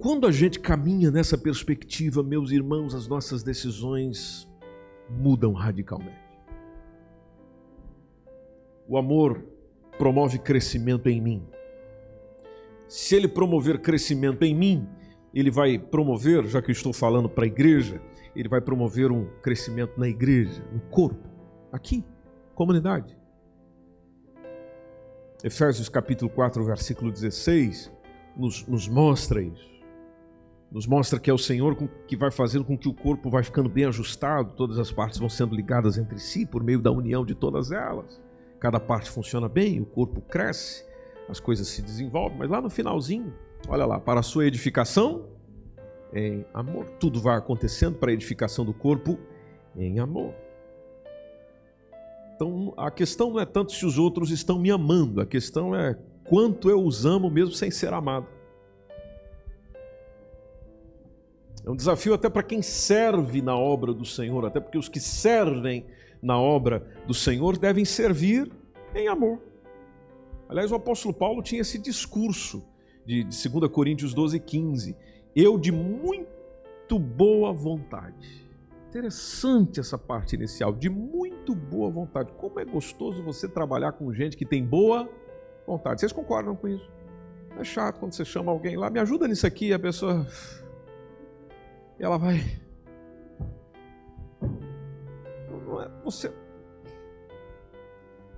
Quando 0.00 0.26
a 0.26 0.32
gente 0.32 0.58
caminha 0.58 1.10
nessa 1.10 1.36
perspectiva, 1.36 2.22
meus 2.22 2.50
irmãos, 2.50 2.94
as 2.94 3.06
nossas 3.06 3.42
decisões 3.42 4.48
mudam 5.10 5.52
radicalmente. 5.52 6.16
O 8.88 8.96
amor 8.96 9.44
promove 9.98 10.38
crescimento 10.38 11.06
em 11.06 11.20
mim. 11.20 11.46
Se 12.88 13.14
ele 13.14 13.28
promover 13.28 13.82
crescimento 13.82 14.42
em 14.42 14.54
mim, 14.54 14.88
ele 15.34 15.50
vai 15.50 15.78
promover, 15.78 16.46
já 16.46 16.62
que 16.62 16.70
eu 16.70 16.72
estou 16.72 16.94
falando 16.94 17.28
para 17.28 17.44
a 17.44 17.46
igreja, 17.46 18.00
ele 18.34 18.48
vai 18.48 18.62
promover 18.62 19.12
um 19.12 19.26
crescimento 19.42 20.00
na 20.00 20.08
igreja, 20.08 20.64
no 20.72 20.80
corpo 20.80 21.28
aqui, 21.70 22.02
comunidade. 22.54 23.14
Efésios 25.44 25.90
capítulo 25.90 26.30
4, 26.30 26.64
versículo 26.64 27.12
16, 27.12 27.92
nos, 28.34 28.66
nos 28.66 28.88
mostra 28.88 29.42
isso. 29.42 29.79
Nos 30.70 30.86
mostra 30.86 31.18
que 31.18 31.28
é 31.28 31.32
o 31.32 31.38
Senhor 31.38 31.76
que 32.06 32.16
vai 32.16 32.30
fazendo 32.30 32.64
com 32.64 32.78
que 32.78 32.88
o 32.88 32.94
corpo 32.94 33.28
vai 33.28 33.42
ficando 33.42 33.68
bem 33.68 33.86
ajustado, 33.86 34.52
todas 34.54 34.78
as 34.78 34.92
partes 34.92 35.18
vão 35.18 35.28
sendo 35.28 35.54
ligadas 35.54 35.98
entre 35.98 36.18
si 36.20 36.46
por 36.46 36.62
meio 36.62 36.80
da 36.80 36.92
união 36.92 37.24
de 37.24 37.34
todas 37.34 37.72
elas. 37.72 38.20
Cada 38.60 38.78
parte 38.78 39.10
funciona 39.10 39.48
bem, 39.48 39.80
o 39.80 39.86
corpo 39.86 40.20
cresce, 40.20 40.84
as 41.28 41.40
coisas 41.40 41.66
se 41.66 41.82
desenvolvem, 41.82 42.38
mas 42.38 42.48
lá 42.48 42.60
no 42.60 42.70
finalzinho, 42.70 43.34
olha 43.68 43.84
lá, 43.84 43.98
para 43.98 44.20
a 44.20 44.22
sua 44.22 44.46
edificação 44.46 45.26
em 46.12 46.44
amor. 46.54 46.86
Tudo 47.00 47.20
vai 47.20 47.36
acontecendo 47.36 47.98
para 47.98 48.10
a 48.10 48.14
edificação 48.14 48.64
do 48.64 48.72
corpo 48.72 49.18
em 49.76 49.98
amor. 49.98 50.34
Então 52.36 52.72
a 52.76 52.92
questão 52.92 53.30
não 53.30 53.40
é 53.40 53.44
tanto 53.44 53.72
se 53.72 53.84
os 53.84 53.98
outros 53.98 54.30
estão 54.30 54.58
me 54.58 54.70
amando, 54.70 55.20
a 55.20 55.26
questão 55.26 55.74
é 55.74 55.98
quanto 56.24 56.70
eu 56.70 56.84
os 56.84 57.04
amo 57.04 57.28
mesmo 57.28 57.54
sem 57.54 57.72
ser 57.72 57.92
amado. 57.92 58.26
É 61.64 61.70
um 61.70 61.76
desafio 61.76 62.14
até 62.14 62.28
para 62.28 62.42
quem 62.42 62.62
serve 62.62 63.42
na 63.42 63.56
obra 63.56 63.92
do 63.92 64.04
Senhor, 64.04 64.44
até 64.46 64.60
porque 64.60 64.78
os 64.78 64.88
que 64.88 65.00
servem 65.00 65.86
na 66.22 66.38
obra 66.38 66.86
do 67.06 67.14
Senhor 67.14 67.58
devem 67.58 67.84
servir 67.84 68.50
em 68.94 69.08
amor. 69.08 69.40
Aliás, 70.48 70.72
o 70.72 70.74
apóstolo 70.74 71.14
Paulo 71.14 71.42
tinha 71.42 71.60
esse 71.60 71.78
discurso 71.78 72.64
de, 73.06 73.24
de 73.24 73.48
2 73.48 73.70
Coríntios 73.70 74.12
12, 74.12 74.40
15. 74.40 74.96
Eu 75.34 75.58
de 75.58 75.70
muito 75.70 76.98
boa 76.98 77.52
vontade 77.52 78.50
Interessante 78.90 79.78
essa 79.78 79.96
parte 79.96 80.34
inicial, 80.34 80.72
de 80.72 80.90
muito 80.90 81.54
boa 81.54 81.88
vontade. 81.88 82.32
Como 82.32 82.58
é 82.58 82.64
gostoso 82.64 83.22
você 83.22 83.48
trabalhar 83.48 83.92
com 83.92 84.12
gente 84.12 84.36
que 84.36 84.44
tem 84.44 84.64
boa 84.64 85.08
vontade. 85.64 86.00
Vocês 86.00 86.10
concordam 86.10 86.56
com 86.56 86.66
isso? 86.66 86.90
É 87.56 87.62
chato 87.62 88.00
quando 88.00 88.14
você 88.14 88.24
chama 88.24 88.50
alguém 88.50 88.76
lá, 88.76 88.90
me 88.90 88.98
ajuda 88.98 89.28
nisso 89.28 89.46
aqui, 89.46 89.72
a 89.72 89.78
pessoa. 89.78 90.26
E 92.00 92.02
ela 92.02 92.16
vai. 92.16 92.40
Não 95.50 95.82
é 95.82 95.90
você. 96.02 96.32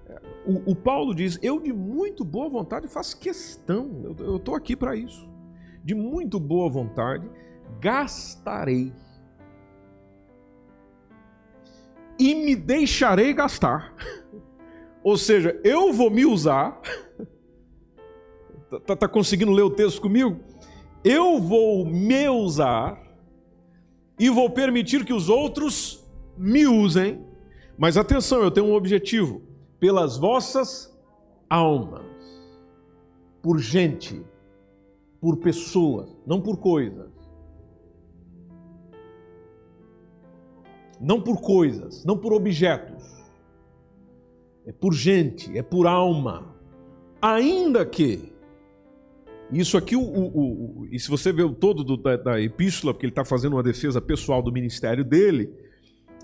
É, 0.09 0.21
o, 0.45 0.73
o, 0.73 0.75
Paulo 0.75 1.15
diz: 1.15 1.39
Eu 1.41 1.61
de 1.61 1.73
muito 1.73 2.25
boa 2.25 2.49
vontade 2.49 2.89
faço 2.89 3.21
questão, 3.21 4.17
eu 4.19 4.37
estou 4.37 4.57
aqui 4.57 4.75
para 4.75 4.97
isso. 4.97 5.31
De 5.85 5.95
muito 5.95 6.41
boa 6.41 6.69
vontade 6.69 7.31
gastarei 7.81 8.93
e 12.19 12.35
me 12.35 12.57
deixarei 12.57 13.33
gastar. 13.33 13.95
Ou 15.05 15.17
seja, 15.17 15.59
eu 15.63 15.93
vou 15.93 16.11
me 16.11 16.27
usar. 16.27 16.81
Tá, 18.73 18.81
tá, 18.81 18.97
tá 18.97 19.09
conseguindo 19.09 19.53
ler 19.53 19.65
o 19.65 19.71
texto 19.71 20.01
comigo? 20.01 20.41
Eu 21.05 21.39
vou 21.39 21.85
me 21.85 22.27
usar 22.31 23.12
e 24.23 24.31
vou 24.31 24.49
permitir 24.49 25.05
que 25.05 25.13
os 25.13 25.29
outros 25.29 26.09
me 26.39 26.65
usem. 26.65 27.27
Mas 27.77 27.97
atenção, 27.97 28.41
eu 28.41 28.53
tenho 28.53 28.69
um 28.69 28.75
objetivo: 28.75 29.43
pelas 29.81 30.17
vossas 30.17 30.97
almas, 31.51 32.07
por 33.43 33.59
gente, 33.59 34.25
por 35.21 35.39
pessoas, 35.39 36.09
não 36.25 36.41
por 36.41 36.59
coisas. 36.59 37.11
Não 41.01 41.21
por 41.21 41.41
coisas, 41.41 42.05
não 42.05 42.17
por 42.17 42.33
objetos. 42.33 43.05
É 44.65 44.71
por 44.71 44.95
gente, 44.95 45.59
é 45.59 45.63
por 45.65 45.89
alma. 45.89 46.55
Ainda 47.21 47.85
que 47.85 48.32
isso 49.61 49.77
aqui, 49.77 49.95
o, 49.95 50.01
o, 50.01 50.81
o, 50.81 50.89
e 50.91 50.99
se 50.99 51.11
você 51.11 51.33
vê 51.33 51.43
o 51.43 51.53
todo 51.53 51.85
do, 51.85 51.97
da, 51.97 52.17
da, 52.17 52.41
epístola, 52.41 52.95
porque 52.95 53.05
ele 53.05 53.13
está 53.13 53.25
fazendo 53.25 53.55
uma 53.55 53.63
defesa 53.63 54.01
pessoal 54.01 54.43
do 54.43 54.51
ministério 54.51 55.05
dele, 55.05 55.53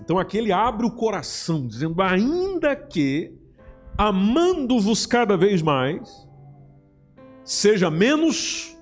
então 0.01 0.17
aqui 0.17 0.37
ele 0.37 0.51
abre 0.51 0.85
o 0.85 0.91
coração, 0.91 1.67
dizendo: 1.67 2.01
ainda 2.01 2.75
que, 2.75 3.33
amando-vos 3.97 5.05
cada 5.05 5.37
vez 5.37 5.61
mais, 5.61 6.27
seja 7.43 7.91
menos 7.91 8.75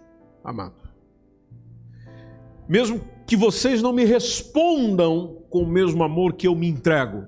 amado. 0.44 0.88
Mesmo 2.70 3.02
que 3.26 3.36
vocês 3.36 3.82
não 3.82 3.92
me 3.92 4.06
respondam 4.06 5.44
com 5.50 5.64
o 5.64 5.68
mesmo 5.68 6.04
amor 6.04 6.34
que 6.34 6.48
eu 6.48 6.56
me 6.56 6.68
entrego, 6.68 7.26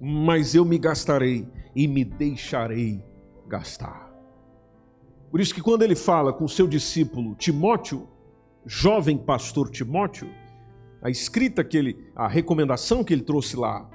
mas 0.00 0.54
eu 0.54 0.64
me 0.64 0.78
gastarei 0.78 1.48
e 1.74 1.88
me 1.88 2.04
deixarei 2.04 3.02
gastar. 3.48 4.07
Por 5.30 5.40
isso 5.40 5.54
que 5.54 5.60
quando 5.60 5.82
ele 5.82 5.94
fala 5.94 6.32
com 6.32 6.48
seu 6.48 6.66
discípulo 6.66 7.34
Timóteo, 7.34 8.08
jovem 8.64 9.18
pastor 9.18 9.70
Timóteo, 9.70 10.28
a 11.02 11.10
escrita 11.10 11.62
que 11.62 11.76
ele, 11.76 12.10
a 12.14 12.26
recomendação 12.26 13.04
que 13.04 13.12
ele 13.12 13.22
trouxe 13.22 13.56
lá, 13.56 13.88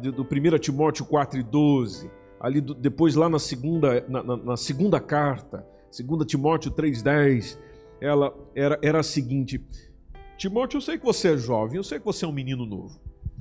do 0.00 0.22
1 0.22 0.58
Timóteo 0.58 1.04
4 1.04 1.40
e 1.40 1.42
12, 1.42 2.10
ali 2.40 2.60
do, 2.60 2.74
depois 2.74 3.14
lá 3.14 3.28
na 3.28 3.38
segunda, 3.38 4.04
na, 4.08 4.22
na, 4.22 4.36
na 4.36 4.56
segunda 4.56 5.00
carta, 5.00 5.66
2 5.96 6.26
Timóteo 6.26 6.70
3,10, 6.70 7.58
ela 8.00 8.34
era, 8.54 8.78
era 8.82 9.00
a 9.00 9.02
seguinte: 9.02 9.60
Timóteo, 10.36 10.78
eu 10.78 10.80
sei 10.80 10.98
que 10.98 11.04
você 11.04 11.34
é 11.34 11.36
jovem, 11.36 11.76
eu 11.76 11.84
sei 11.84 11.98
que 11.98 12.04
você 12.04 12.24
é 12.24 12.28
um 12.28 12.32
menino 12.32 12.64
novo, 12.66 13.00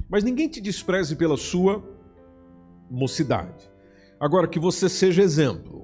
mas 0.09 0.23
ninguém 0.23 0.47
te 0.47 0.59
despreze 0.61 1.15
pela 1.15 1.37
sua 1.37 1.83
mocidade. 2.89 3.69
Agora, 4.19 4.47
que 4.47 4.59
você 4.59 4.89
seja 4.89 5.21
exemplo. 5.21 5.78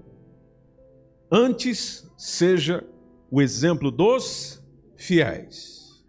Antes 1.32 2.09
seja 2.17 2.86
o 3.32 3.41
exemplo 3.41 3.91
dos 3.91 4.63
fiéis. 4.95 6.05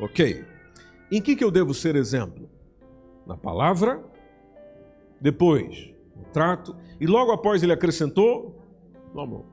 Ok? 0.00 0.44
Em 1.10 1.20
que, 1.20 1.36
que 1.36 1.44
eu 1.44 1.50
devo 1.50 1.74
ser 1.74 1.94
exemplo? 1.94 2.48
Na 3.26 3.36
palavra, 3.36 4.02
depois 5.20 5.94
no 6.14 6.24
trato, 6.32 6.76
e 7.00 7.06
logo 7.06 7.32
após 7.32 7.62
ele 7.62 7.72
acrescentou 7.72 8.62
no 9.12 9.20
amor. 9.20 9.44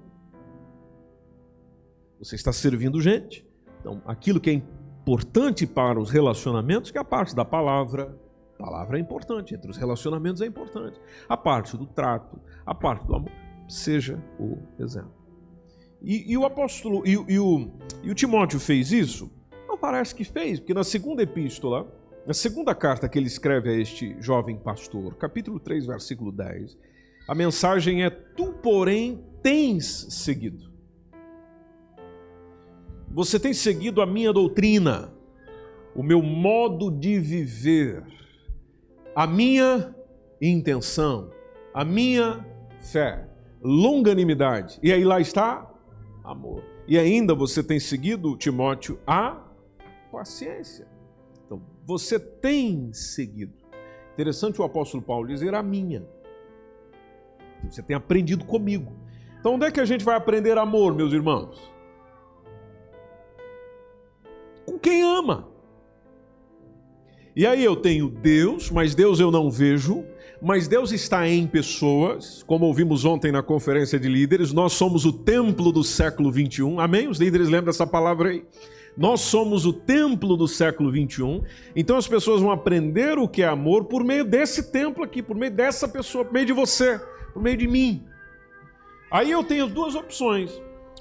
Você 2.19 2.35
está 2.35 2.53
servindo 2.53 3.01
gente, 3.01 3.45
então 3.79 4.01
aquilo 4.05 4.39
que 4.39 4.49
é 4.49 4.53
importante 4.53 5.67
para 5.67 5.99
os 5.99 6.09
relacionamentos, 6.09 6.89
que 6.89 6.97
é 6.97 7.01
a 7.01 7.05
parte 7.05 7.35
da 7.35 7.43
palavra, 7.43 8.17
a 8.57 8.63
palavra 8.63 8.97
é 8.97 9.01
importante, 9.01 9.53
entre 9.53 9.69
os 9.69 9.75
relacionamentos 9.75 10.41
é 10.41 10.45
importante, 10.45 10.99
a 11.27 11.35
parte 11.35 11.75
do 11.75 11.85
trato, 11.85 12.39
a 12.65 12.73
parte 12.73 13.05
do 13.05 13.15
amor 13.15 13.42
seja 13.73 14.23
o 14.39 14.57
exemplo. 14.79 15.11
E, 16.01 16.31
e 16.31 16.37
o 16.37 16.45
apóstolo, 16.45 17.01
e, 17.05 17.11
e, 17.11 17.39
o, 17.39 17.71
e 18.03 18.11
o 18.11 18.13
Timóteo 18.13 18.59
fez 18.59 18.91
isso? 18.91 19.31
Não 19.67 19.77
parece 19.77 20.13
que 20.13 20.23
fez, 20.23 20.59
porque 20.59 20.73
na 20.73 20.83
segunda 20.83 21.23
epístola, 21.23 21.91
na 22.27 22.33
segunda 22.33 22.75
carta 22.75 23.09
que 23.09 23.17
ele 23.17 23.27
escreve 23.27 23.69
a 23.69 23.73
este 23.73 24.15
jovem 24.19 24.57
pastor, 24.57 25.15
capítulo 25.15 25.59
3, 25.59 25.87
versículo 25.87 26.31
10, 26.31 26.77
a 27.27 27.33
mensagem 27.33 28.03
é: 28.03 28.09
Tu, 28.09 28.53
porém, 28.61 29.23
tens 29.41 30.07
seguido. 30.09 30.71
Você 33.09 33.39
tem 33.39 33.53
seguido 33.53 34.01
a 34.01 34.05
minha 34.05 34.31
doutrina, 34.31 35.13
o 35.95 36.03
meu 36.03 36.21
modo 36.21 36.91
de 36.91 37.19
viver, 37.19 38.03
a 39.15 39.25
minha 39.25 39.95
intenção, 40.41 41.31
a 41.73 41.85
minha 41.85 42.45
fé 42.79 43.32
longanimidade. 43.63 44.79
E 44.83 44.91
aí 44.91 45.03
lá 45.03 45.19
está 45.19 45.69
amor. 46.23 46.63
E 46.87 46.97
ainda 46.97 47.33
você 47.33 47.63
tem 47.63 47.79
seguido, 47.79 48.35
Timóteo, 48.35 48.99
a 49.07 49.41
paciência. 50.11 50.87
Então, 51.45 51.61
você 51.85 52.19
tem 52.19 52.91
seguido. 52.93 53.53
Interessante 54.13 54.61
o 54.61 54.63
apóstolo 54.63 55.01
Paulo 55.01 55.27
dizer 55.27 55.55
a 55.55 55.63
minha. 55.63 56.05
Você 57.69 57.81
tem 57.81 57.95
aprendido 57.95 58.45
comigo. 58.45 58.91
Então, 59.39 59.55
onde 59.55 59.65
é 59.65 59.71
que 59.71 59.79
a 59.79 59.85
gente 59.85 60.03
vai 60.03 60.15
aprender 60.15 60.57
amor, 60.57 60.93
meus 60.93 61.13
irmãos? 61.13 61.71
Com 64.65 64.77
quem 64.77 65.01
ama. 65.01 65.47
E 67.35 67.47
aí 67.47 67.63
eu 67.63 67.75
tenho 67.75 68.09
Deus, 68.09 68.69
mas 68.69 68.93
Deus 68.93 69.19
eu 69.19 69.31
não 69.31 69.49
vejo, 69.49 70.05
mas 70.43 70.67
Deus 70.67 70.91
está 70.91 71.25
em 71.25 71.47
pessoas, 71.47 72.43
como 72.43 72.65
ouvimos 72.65 73.05
ontem 73.05 73.31
na 73.31 73.41
conferência 73.41 73.97
de 73.97 74.09
líderes, 74.09 74.51
nós 74.51 74.73
somos 74.73 75.05
o 75.05 75.13
templo 75.13 75.71
do 75.71 75.85
século 75.85 76.29
21, 76.29 76.81
amém? 76.81 77.07
Os 77.07 77.17
líderes 77.17 77.47
lembram 77.47 77.67
dessa 77.67 77.87
palavra 77.87 78.27
aí? 78.27 78.43
Nós 78.97 79.21
somos 79.21 79.65
o 79.65 79.71
templo 79.71 80.35
do 80.35 80.45
século 80.45 80.91
21, 80.91 81.43
então 81.73 81.95
as 81.95 82.09
pessoas 82.09 82.41
vão 82.41 82.51
aprender 82.51 83.17
o 83.17 83.25
que 83.25 83.41
é 83.41 83.47
amor 83.47 83.85
por 83.85 84.03
meio 84.03 84.25
desse 84.25 84.69
templo 84.69 85.01
aqui, 85.01 85.23
por 85.23 85.37
meio 85.37 85.51
dessa 85.51 85.87
pessoa, 85.87 86.25
por 86.25 86.33
meio 86.33 86.45
de 86.45 86.53
você, 86.53 86.99
por 87.33 87.41
meio 87.41 87.55
de 87.55 87.67
mim. 87.67 88.03
Aí 89.09 89.31
eu 89.31 89.45
tenho 89.45 89.67
duas 89.67 89.95
opções: 89.95 90.51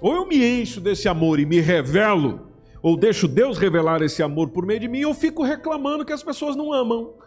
ou 0.00 0.14
eu 0.14 0.24
me 0.24 0.36
encho 0.36 0.80
desse 0.80 1.08
amor 1.08 1.40
e 1.40 1.44
me 1.44 1.58
revelo, 1.58 2.46
ou 2.80 2.96
deixo 2.96 3.26
Deus 3.26 3.58
revelar 3.58 4.02
esse 4.02 4.22
amor 4.22 4.50
por 4.50 4.64
meio 4.64 4.78
de 4.78 4.86
mim, 4.86 5.04
ou 5.04 5.12
fico 5.12 5.42
reclamando 5.42 6.04
que 6.04 6.12
as 6.12 6.22
pessoas 6.22 6.54
não 6.54 6.72
amam. 6.72 7.21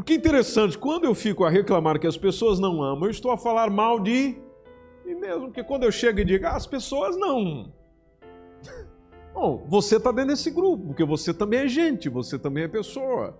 Porque 0.00 0.14
é 0.14 0.16
interessante, 0.16 0.78
quando 0.78 1.04
eu 1.04 1.14
fico 1.14 1.44
a 1.44 1.50
reclamar 1.50 2.00
que 2.00 2.06
as 2.06 2.16
pessoas 2.16 2.58
não 2.58 2.82
amam, 2.82 3.04
eu 3.04 3.10
estou 3.10 3.30
a 3.32 3.36
falar 3.36 3.68
mal 3.68 4.00
de 4.00 4.34
mim 5.04 5.14
mesmo. 5.14 5.48
Porque 5.48 5.62
quando 5.62 5.82
eu 5.82 5.92
chego 5.92 6.20
e 6.20 6.24
digo, 6.24 6.46
ah, 6.46 6.56
as 6.56 6.66
pessoas 6.66 7.18
não. 7.18 7.70
Bom, 9.34 9.66
você 9.68 9.96
está 9.96 10.10
dentro 10.10 10.30
desse 10.30 10.50
grupo, 10.50 10.86
porque 10.86 11.04
você 11.04 11.34
também 11.34 11.60
é 11.60 11.68
gente, 11.68 12.08
você 12.08 12.38
também 12.38 12.64
é 12.64 12.68
pessoa. 12.68 13.38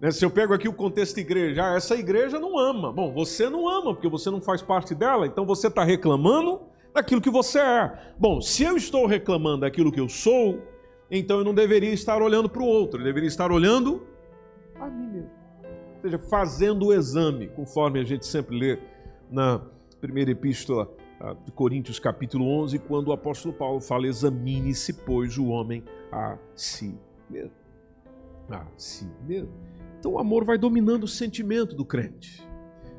Né? 0.00 0.12
Se 0.12 0.24
eu 0.24 0.30
pego 0.30 0.54
aqui 0.54 0.68
o 0.68 0.72
contexto 0.72 1.18
igreja, 1.18 1.72
ah, 1.72 1.74
essa 1.74 1.96
igreja 1.96 2.38
não 2.38 2.56
ama. 2.56 2.92
Bom, 2.92 3.12
você 3.12 3.50
não 3.50 3.68
ama, 3.68 3.92
porque 3.92 4.08
você 4.08 4.30
não 4.30 4.40
faz 4.40 4.62
parte 4.62 4.94
dela, 4.94 5.26
então 5.26 5.44
você 5.44 5.66
está 5.66 5.82
reclamando 5.82 6.60
daquilo 6.94 7.20
que 7.20 7.28
você 7.28 7.58
é. 7.58 8.14
Bom, 8.16 8.40
se 8.40 8.62
eu 8.62 8.76
estou 8.76 9.04
reclamando 9.04 9.62
daquilo 9.62 9.90
que 9.90 9.98
eu 9.98 10.08
sou, 10.08 10.62
então 11.10 11.38
eu 11.38 11.44
não 11.44 11.52
deveria 11.52 11.92
estar 11.92 12.22
olhando 12.22 12.48
para 12.48 12.62
o 12.62 12.66
outro, 12.66 13.00
eu 13.00 13.04
deveria 13.04 13.26
estar 13.26 13.50
olhando 13.50 14.06
a 14.78 14.86
mim 14.86 15.08
mesmo 15.08 15.37
esteja 15.98 16.18
fazendo 16.18 16.86
o 16.86 16.92
exame, 16.92 17.48
conforme 17.48 18.00
a 18.00 18.04
gente 18.04 18.24
sempre 18.24 18.56
lê 18.56 18.78
na 19.30 19.60
primeira 20.00 20.30
epístola 20.30 20.90
ah, 21.20 21.34
de 21.44 21.50
Coríntios, 21.52 21.98
capítulo 21.98 22.46
11, 22.62 22.78
quando 22.78 23.08
o 23.08 23.12
apóstolo 23.12 23.52
Paulo 23.52 23.80
fala: 23.80 24.06
examine-se, 24.06 24.92
pois, 24.92 25.36
o 25.36 25.46
homem 25.46 25.84
a 26.10 26.38
si 26.54 26.96
mesmo. 27.28 27.52
A 28.48 28.64
si 28.76 29.06
mesmo. 29.26 29.52
Então 29.98 30.12
o 30.12 30.18
amor 30.18 30.44
vai 30.44 30.56
dominando 30.56 31.04
o 31.04 31.08
sentimento 31.08 31.74
do 31.74 31.84
crente. 31.84 32.46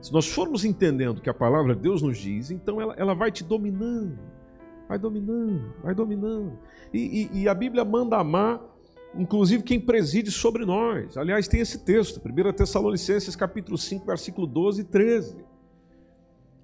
Se 0.01 0.13
nós 0.13 0.27
formos 0.27 0.63
entendendo 0.63 1.21
que 1.21 1.29
a 1.29 1.33
palavra 1.33 1.75
de 1.75 1.81
Deus 1.81 2.01
nos 2.01 2.17
diz, 2.17 2.51
então 2.51 2.79
ela, 2.79 2.93
ela 2.97 3.13
vai 3.13 3.31
te 3.31 3.43
dominando, 3.43 4.17
vai 4.87 4.99
dominando, 4.99 5.73
vai 5.81 5.95
dominando. 5.95 6.59
E, 6.93 7.29
e, 7.33 7.41
e 7.41 7.49
a 7.49 7.53
Bíblia 7.53 7.83
manda 7.83 8.17
amar 8.17 8.61
inclusive 9.15 9.63
quem 9.63 9.79
preside 9.79 10.31
sobre 10.31 10.65
nós. 10.65 11.17
Aliás, 11.17 11.47
tem 11.47 11.61
esse 11.61 11.79
texto, 11.79 12.21
1 12.23 12.53
Tessalonicenses 12.53 13.35
capítulo 13.35 13.77
5, 13.77 14.05
versículo 14.05 14.45
12 14.45 14.81
e 14.81 14.83
13. 14.83 15.37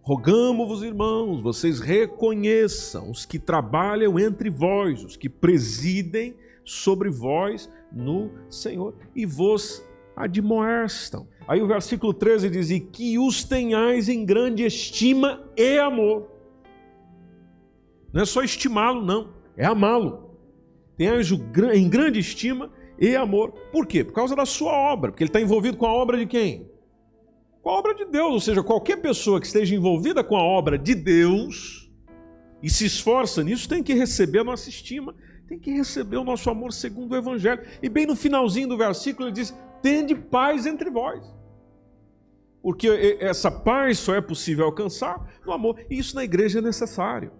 Rogamos-vos, 0.01 0.83
irmãos, 0.83 1.41
vocês 1.41 1.79
reconheçam 1.79 3.09
os 3.09 3.25
que 3.25 3.39
trabalham 3.39 4.19
entre 4.19 4.51
vós, 4.51 5.03
os 5.03 5.17
que 5.17 5.27
presidem 5.27 6.35
sobre 6.63 7.09
vós 7.09 7.69
no 7.91 8.29
Senhor, 8.49 8.93
e 9.15 9.25
vos 9.25 9.83
admoestam. 10.15 11.27
Aí 11.47 11.61
o 11.61 11.67
versículo 11.67 12.13
13 12.13 12.49
diz: 12.49 12.69
E 12.69 12.79
que 12.79 13.17
os 13.17 13.43
tenhais 13.43 14.07
em 14.07 14.23
grande 14.23 14.63
estima 14.63 15.43
e 15.57 15.79
amor. 15.79 16.29
Não 18.13 18.21
é 18.21 18.25
só 18.25 18.43
estimá-lo, 18.43 19.03
não, 19.03 19.33
é 19.57 19.65
amá-lo 19.65 20.24
tem 20.97 21.07
anjo 21.07 21.39
em 21.73 21.89
grande 21.89 22.19
estima 22.19 22.71
e 22.99 23.15
amor. 23.15 23.51
Por 23.71 23.85
quê? 23.85 24.03
Por 24.03 24.13
causa 24.13 24.35
da 24.35 24.45
sua 24.45 24.71
obra, 24.71 25.11
porque 25.11 25.23
ele 25.23 25.29
está 25.29 25.41
envolvido 25.41 25.77
com 25.77 25.85
a 25.85 25.93
obra 25.93 26.17
de 26.17 26.25
quem? 26.25 26.69
Com 27.61 27.69
a 27.69 27.73
obra 27.73 27.93
de 27.93 28.05
Deus, 28.05 28.33
ou 28.33 28.39
seja, 28.39 28.63
qualquer 28.63 28.97
pessoa 28.97 29.39
que 29.39 29.47
esteja 29.47 29.75
envolvida 29.75 30.23
com 30.23 30.35
a 30.35 30.43
obra 30.43 30.77
de 30.77 30.93
Deus 30.93 31.89
e 32.61 32.69
se 32.69 32.85
esforça 32.85 33.43
nisso 33.43 33.67
tem 33.67 33.83
que 33.83 33.93
receber 33.93 34.39
a 34.39 34.43
nossa 34.43 34.69
estima, 34.69 35.15
tem 35.47 35.59
que 35.59 35.71
receber 35.71 36.17
o 36.17 36.23
nosso 36.23 36.49
amor 36.49 36.71
segundo 36.73 37.11
o 37.11 37.15
Evangelho. 37.15 37.61
E 37.81 37.89
bem 37.89 38.05
no 38.05 38.15
finalzinho 38.15 38.67
do 38.67 38.77
versículo 38.77 39.27
ele 39.27 39.35
diz: 39.35 39.53
Tende 39.81 40.15
paz 40.15 40.65
entre 40.65 40.89
vós. 40.89 41.23
Porque 42.61 43.17
essa 43.19 43.51
paz 43.51 43.99
só 43.99 44.15
é 44.15 44.21
possível 44.21 44.65
alcançar 44.65 45.39
no 45.45 45.51
amor, 45.51 45.79
e 45.87 45.99
isso 45.99 46.15
na 46.15 46.23
igreja 46.23 46.57
é 46.57 46.61
necessário. 46.61 47.31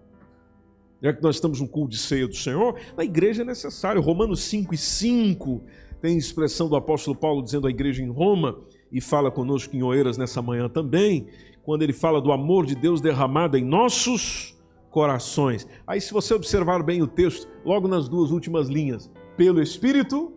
Já 1.06 1.14
que 1.14 1.22
nós 1.22 1.36
estamos 1.36 1.62
no 1.62 1.68
culto 1.68 1.92
de 1.92 2.00
ceia 2.00 2.28
do 2.28 2.36
Senhor, 2.36 2.80
na 2.98 3.04
igreja 3.04 3.44
é 3.44 3.46
necessário. 3.46 4.02
Romanos 4.02 4.42
5 4.42 4.74
e 4.74 4.78
5 4.78 5.62
tem 6.02 6.18
expressão 6.18 6.68
do 6.68 6.76
apóstolo 6.76 7.16
Paulo 7.16 7.44
dizendo 7.44 7.68
à 7.68 7.70
igreja 7.70 8.02
em 8.02 8.10
Roma, 8.10 8.60
e 8.92 9.00
fala 9.00 9.30
conosco 9.30 9.76
em 9.76 9.84
Oeiras 9.84 10.18
nessa 10.18 10.42
manhã 10.42 10.68
também, 10.68 11.28
quando 11.62 11.84
ele 11.84 11.94
fala 11.94 12.20
do 12.20 12.32
amor 12.32 12.66
de 12.66 12.74
Deus 12.74 13.02
derramado 13.02 13.56
em 13.56 13.64
nossos 13.64 14.58
corações. 14.90 15.68
Aí, 15.86 16.02
se 16.02 16.12
você 16.12 16.34
observar 16.34 16.82
bem 16.82 17.04
o 17.04 17.08
texto, 17.08 17.48
logo 17.64 17.88
nas 17.88 18.10
duas 18.10 18.32
últimas 18.32 18.68
linhas, 18.68 19.12
pelo 19.38 19.62
Espírito 19.62 20.34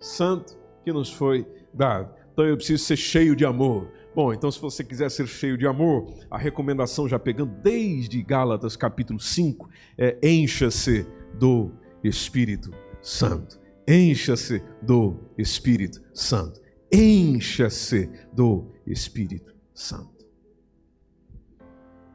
Santo 0.00 0.58
que 0.84 0.92
nos 0.92 1.12
foi 1.12 1.46
dado. 1.72 2.12
Então 2.32 2.44
eu 2.44 2.56
preciso 2.56 2.82
ser 2.82 2.96
cheio 2.96 3.36
de 3.36 3.44
amor. 3.44 3.92
Bom, 4.12 4.32
então 4.32 4.50
se 4.50 4.60
você 4.60 4.82
quiser 4.82 5.08
ser 5.08 5.28
cheio 5.28 5.56
de 5.56 5.68
amor, 5.68 6.12
a 6.28 6.36
recomendação 6.36 7.08
já 7.08 7.16
pegando 7.16 7.54
desde 7.62 8.20
Gálatas 8.22 8.74
capítulo 8.74 9.20
5 9.20 9.70
é 9.96 10.18
encha-se 10.20 11.06
do 11.34 11.70
Espírito 12.02 12.72
Santo. 13.00 13.60
Encha-se 13.86 14.62
do 14.82 15.16
Espírito 15.38 16.02
Santo. 16.12 16.60
Encha-se 16.92 18.10
do 18.32 18.72
Espírito 18.84 19.54
Santo. 19.72 20.26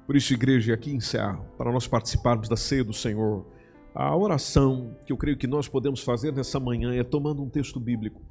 Por 0.06 0.18
isso, 0.18 0.34
igreja, 0.34 0.74
aqui 0.74 0.92
encerro, 0.92 1.46
para 1.58 1.72
nós 1.72 1.88
participarmos 1.88 2.50
da 2.50 2.58
ceia 2.58 2.84
do 2.84 2.94
Senhor. 2.94 3.48
A 3.94 4.16
oração 4.16 4.98
que 5.06 5.14
eu 5.14 5.18
creio 5.18 5.38
que 5.38 5.48
nós 5.48 5.70
podemos 5.70 6.02
fazer 6.02 6.34
nessa 6.34 6.60
manhã 6.60 6.94
é 6.94 7.04
tomando 7.06 7.42
um 7.42 7.50
texto 7.50 7.80
bíblico 7.80 8.22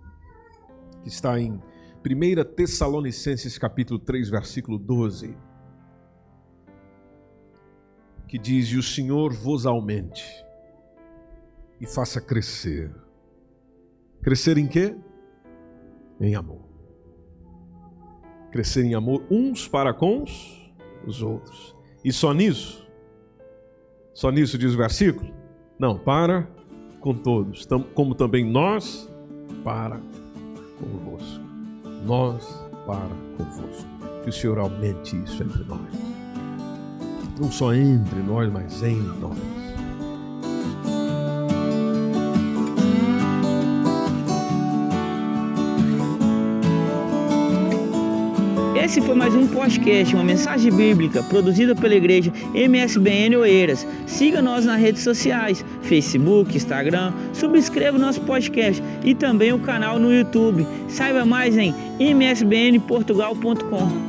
que 1.03 1.09
está 1.09 1.41
em 1.41 1.61
1 2.05 2.44
Tessalonicenses 2.55 3.57
capítulo 3.57 3.98
3, 3.98 4.28
versículo 4.28 4.78
12, 4.78 5.36
que 8.28 8.38
diz: 8.38 8.68
"E 8.68 8.76
o 8.76 8.82
Senhor 8.82 9.32
vos 9.32 9.64
aumente 9.64 10.24
e 11.80 11.86
faça 11.86 12.20
crescer". 12.20 12.94
Crescer 14.22 14.59
em 14.59 14.66
quê? 14.66 14.96
Em 16.20 16.34
amor. 16.34 16.62
Crescer 18.50 18.84
em 18.84 18.94
amor 18.94 19.24
uns 19.30 19.66
para 19.66 19.92
com 19.94 20.22
os 20.22 20.64
os 21.07 21.22
outros. 21.22 21.74
E 22.05 22.12
só 22.12 22.32
nisso? 22.32 22.86
Só 24.12 24.30
nisso 24.30 24.59
diz 24.59 24.74
o 24.74 24.76
versículo? 24.76 25.32
Não, 25.78 25.98
para 25.98 26.48
com 27.00 27.14
todos, 27.14 27.66
como 27.94 28.14
também 28.14 28.44
nós 28.44 29.09
para 29.62 30.00
convosco. 30.78 31.43
Nós 32.05 32.64
para 32.86 33.09
convosco. 33.36 33.88
Que 34.22 34.30
o 34.30 34.32
Senhor 34.32 34.59
aumente 34.59 35.16
isso 35.22 35.42
entre 35.42 35.64
nós. 35.64 35.80
Não 37.40 37.50
só 37.50 37.74
entre 37.74 38.20
nós, 38.20 38.50
mas 38.52 38.82
em 38.82 39.00
nós. 39.20 39.53
Esse 48.85 49.01
foi 49.01 49.14
mais 49.14 49.35
um 49.35 49.47
podcast, 49.47 50.14
uma 50.14 50.22
mensagem 50.22 50.70
bíblica 50.70 51.22
produzida 51.22 51.74
pela 51.74 51.95
igreja 51.95 52.30
MSBN 52.55 53.35
Oeiras. 53.35 53.87
Siga 54.07 54.43
nós 54.43 54.66
nas 54.66 54.78
redes 54.78 55.03
sociais, 55.03 55.64
Facebook, 55.80 56.55
Instagram, 56.55 57.14
subscreva 57.32 57.97
o 57.97 58.01
nosso 58.01 58.20
podcast 58.20 58.82
e 59.03 59.14
também 59.14 59.55
o 59.55 59.59
canal 59.59 59.99
no 59.99 60.12
YouTube. 60.12 60.66
Saiba 60.87 61.24
mais 61.24 61.57
em 61.57 61.74
msbnportugal.com. 61.99 64.03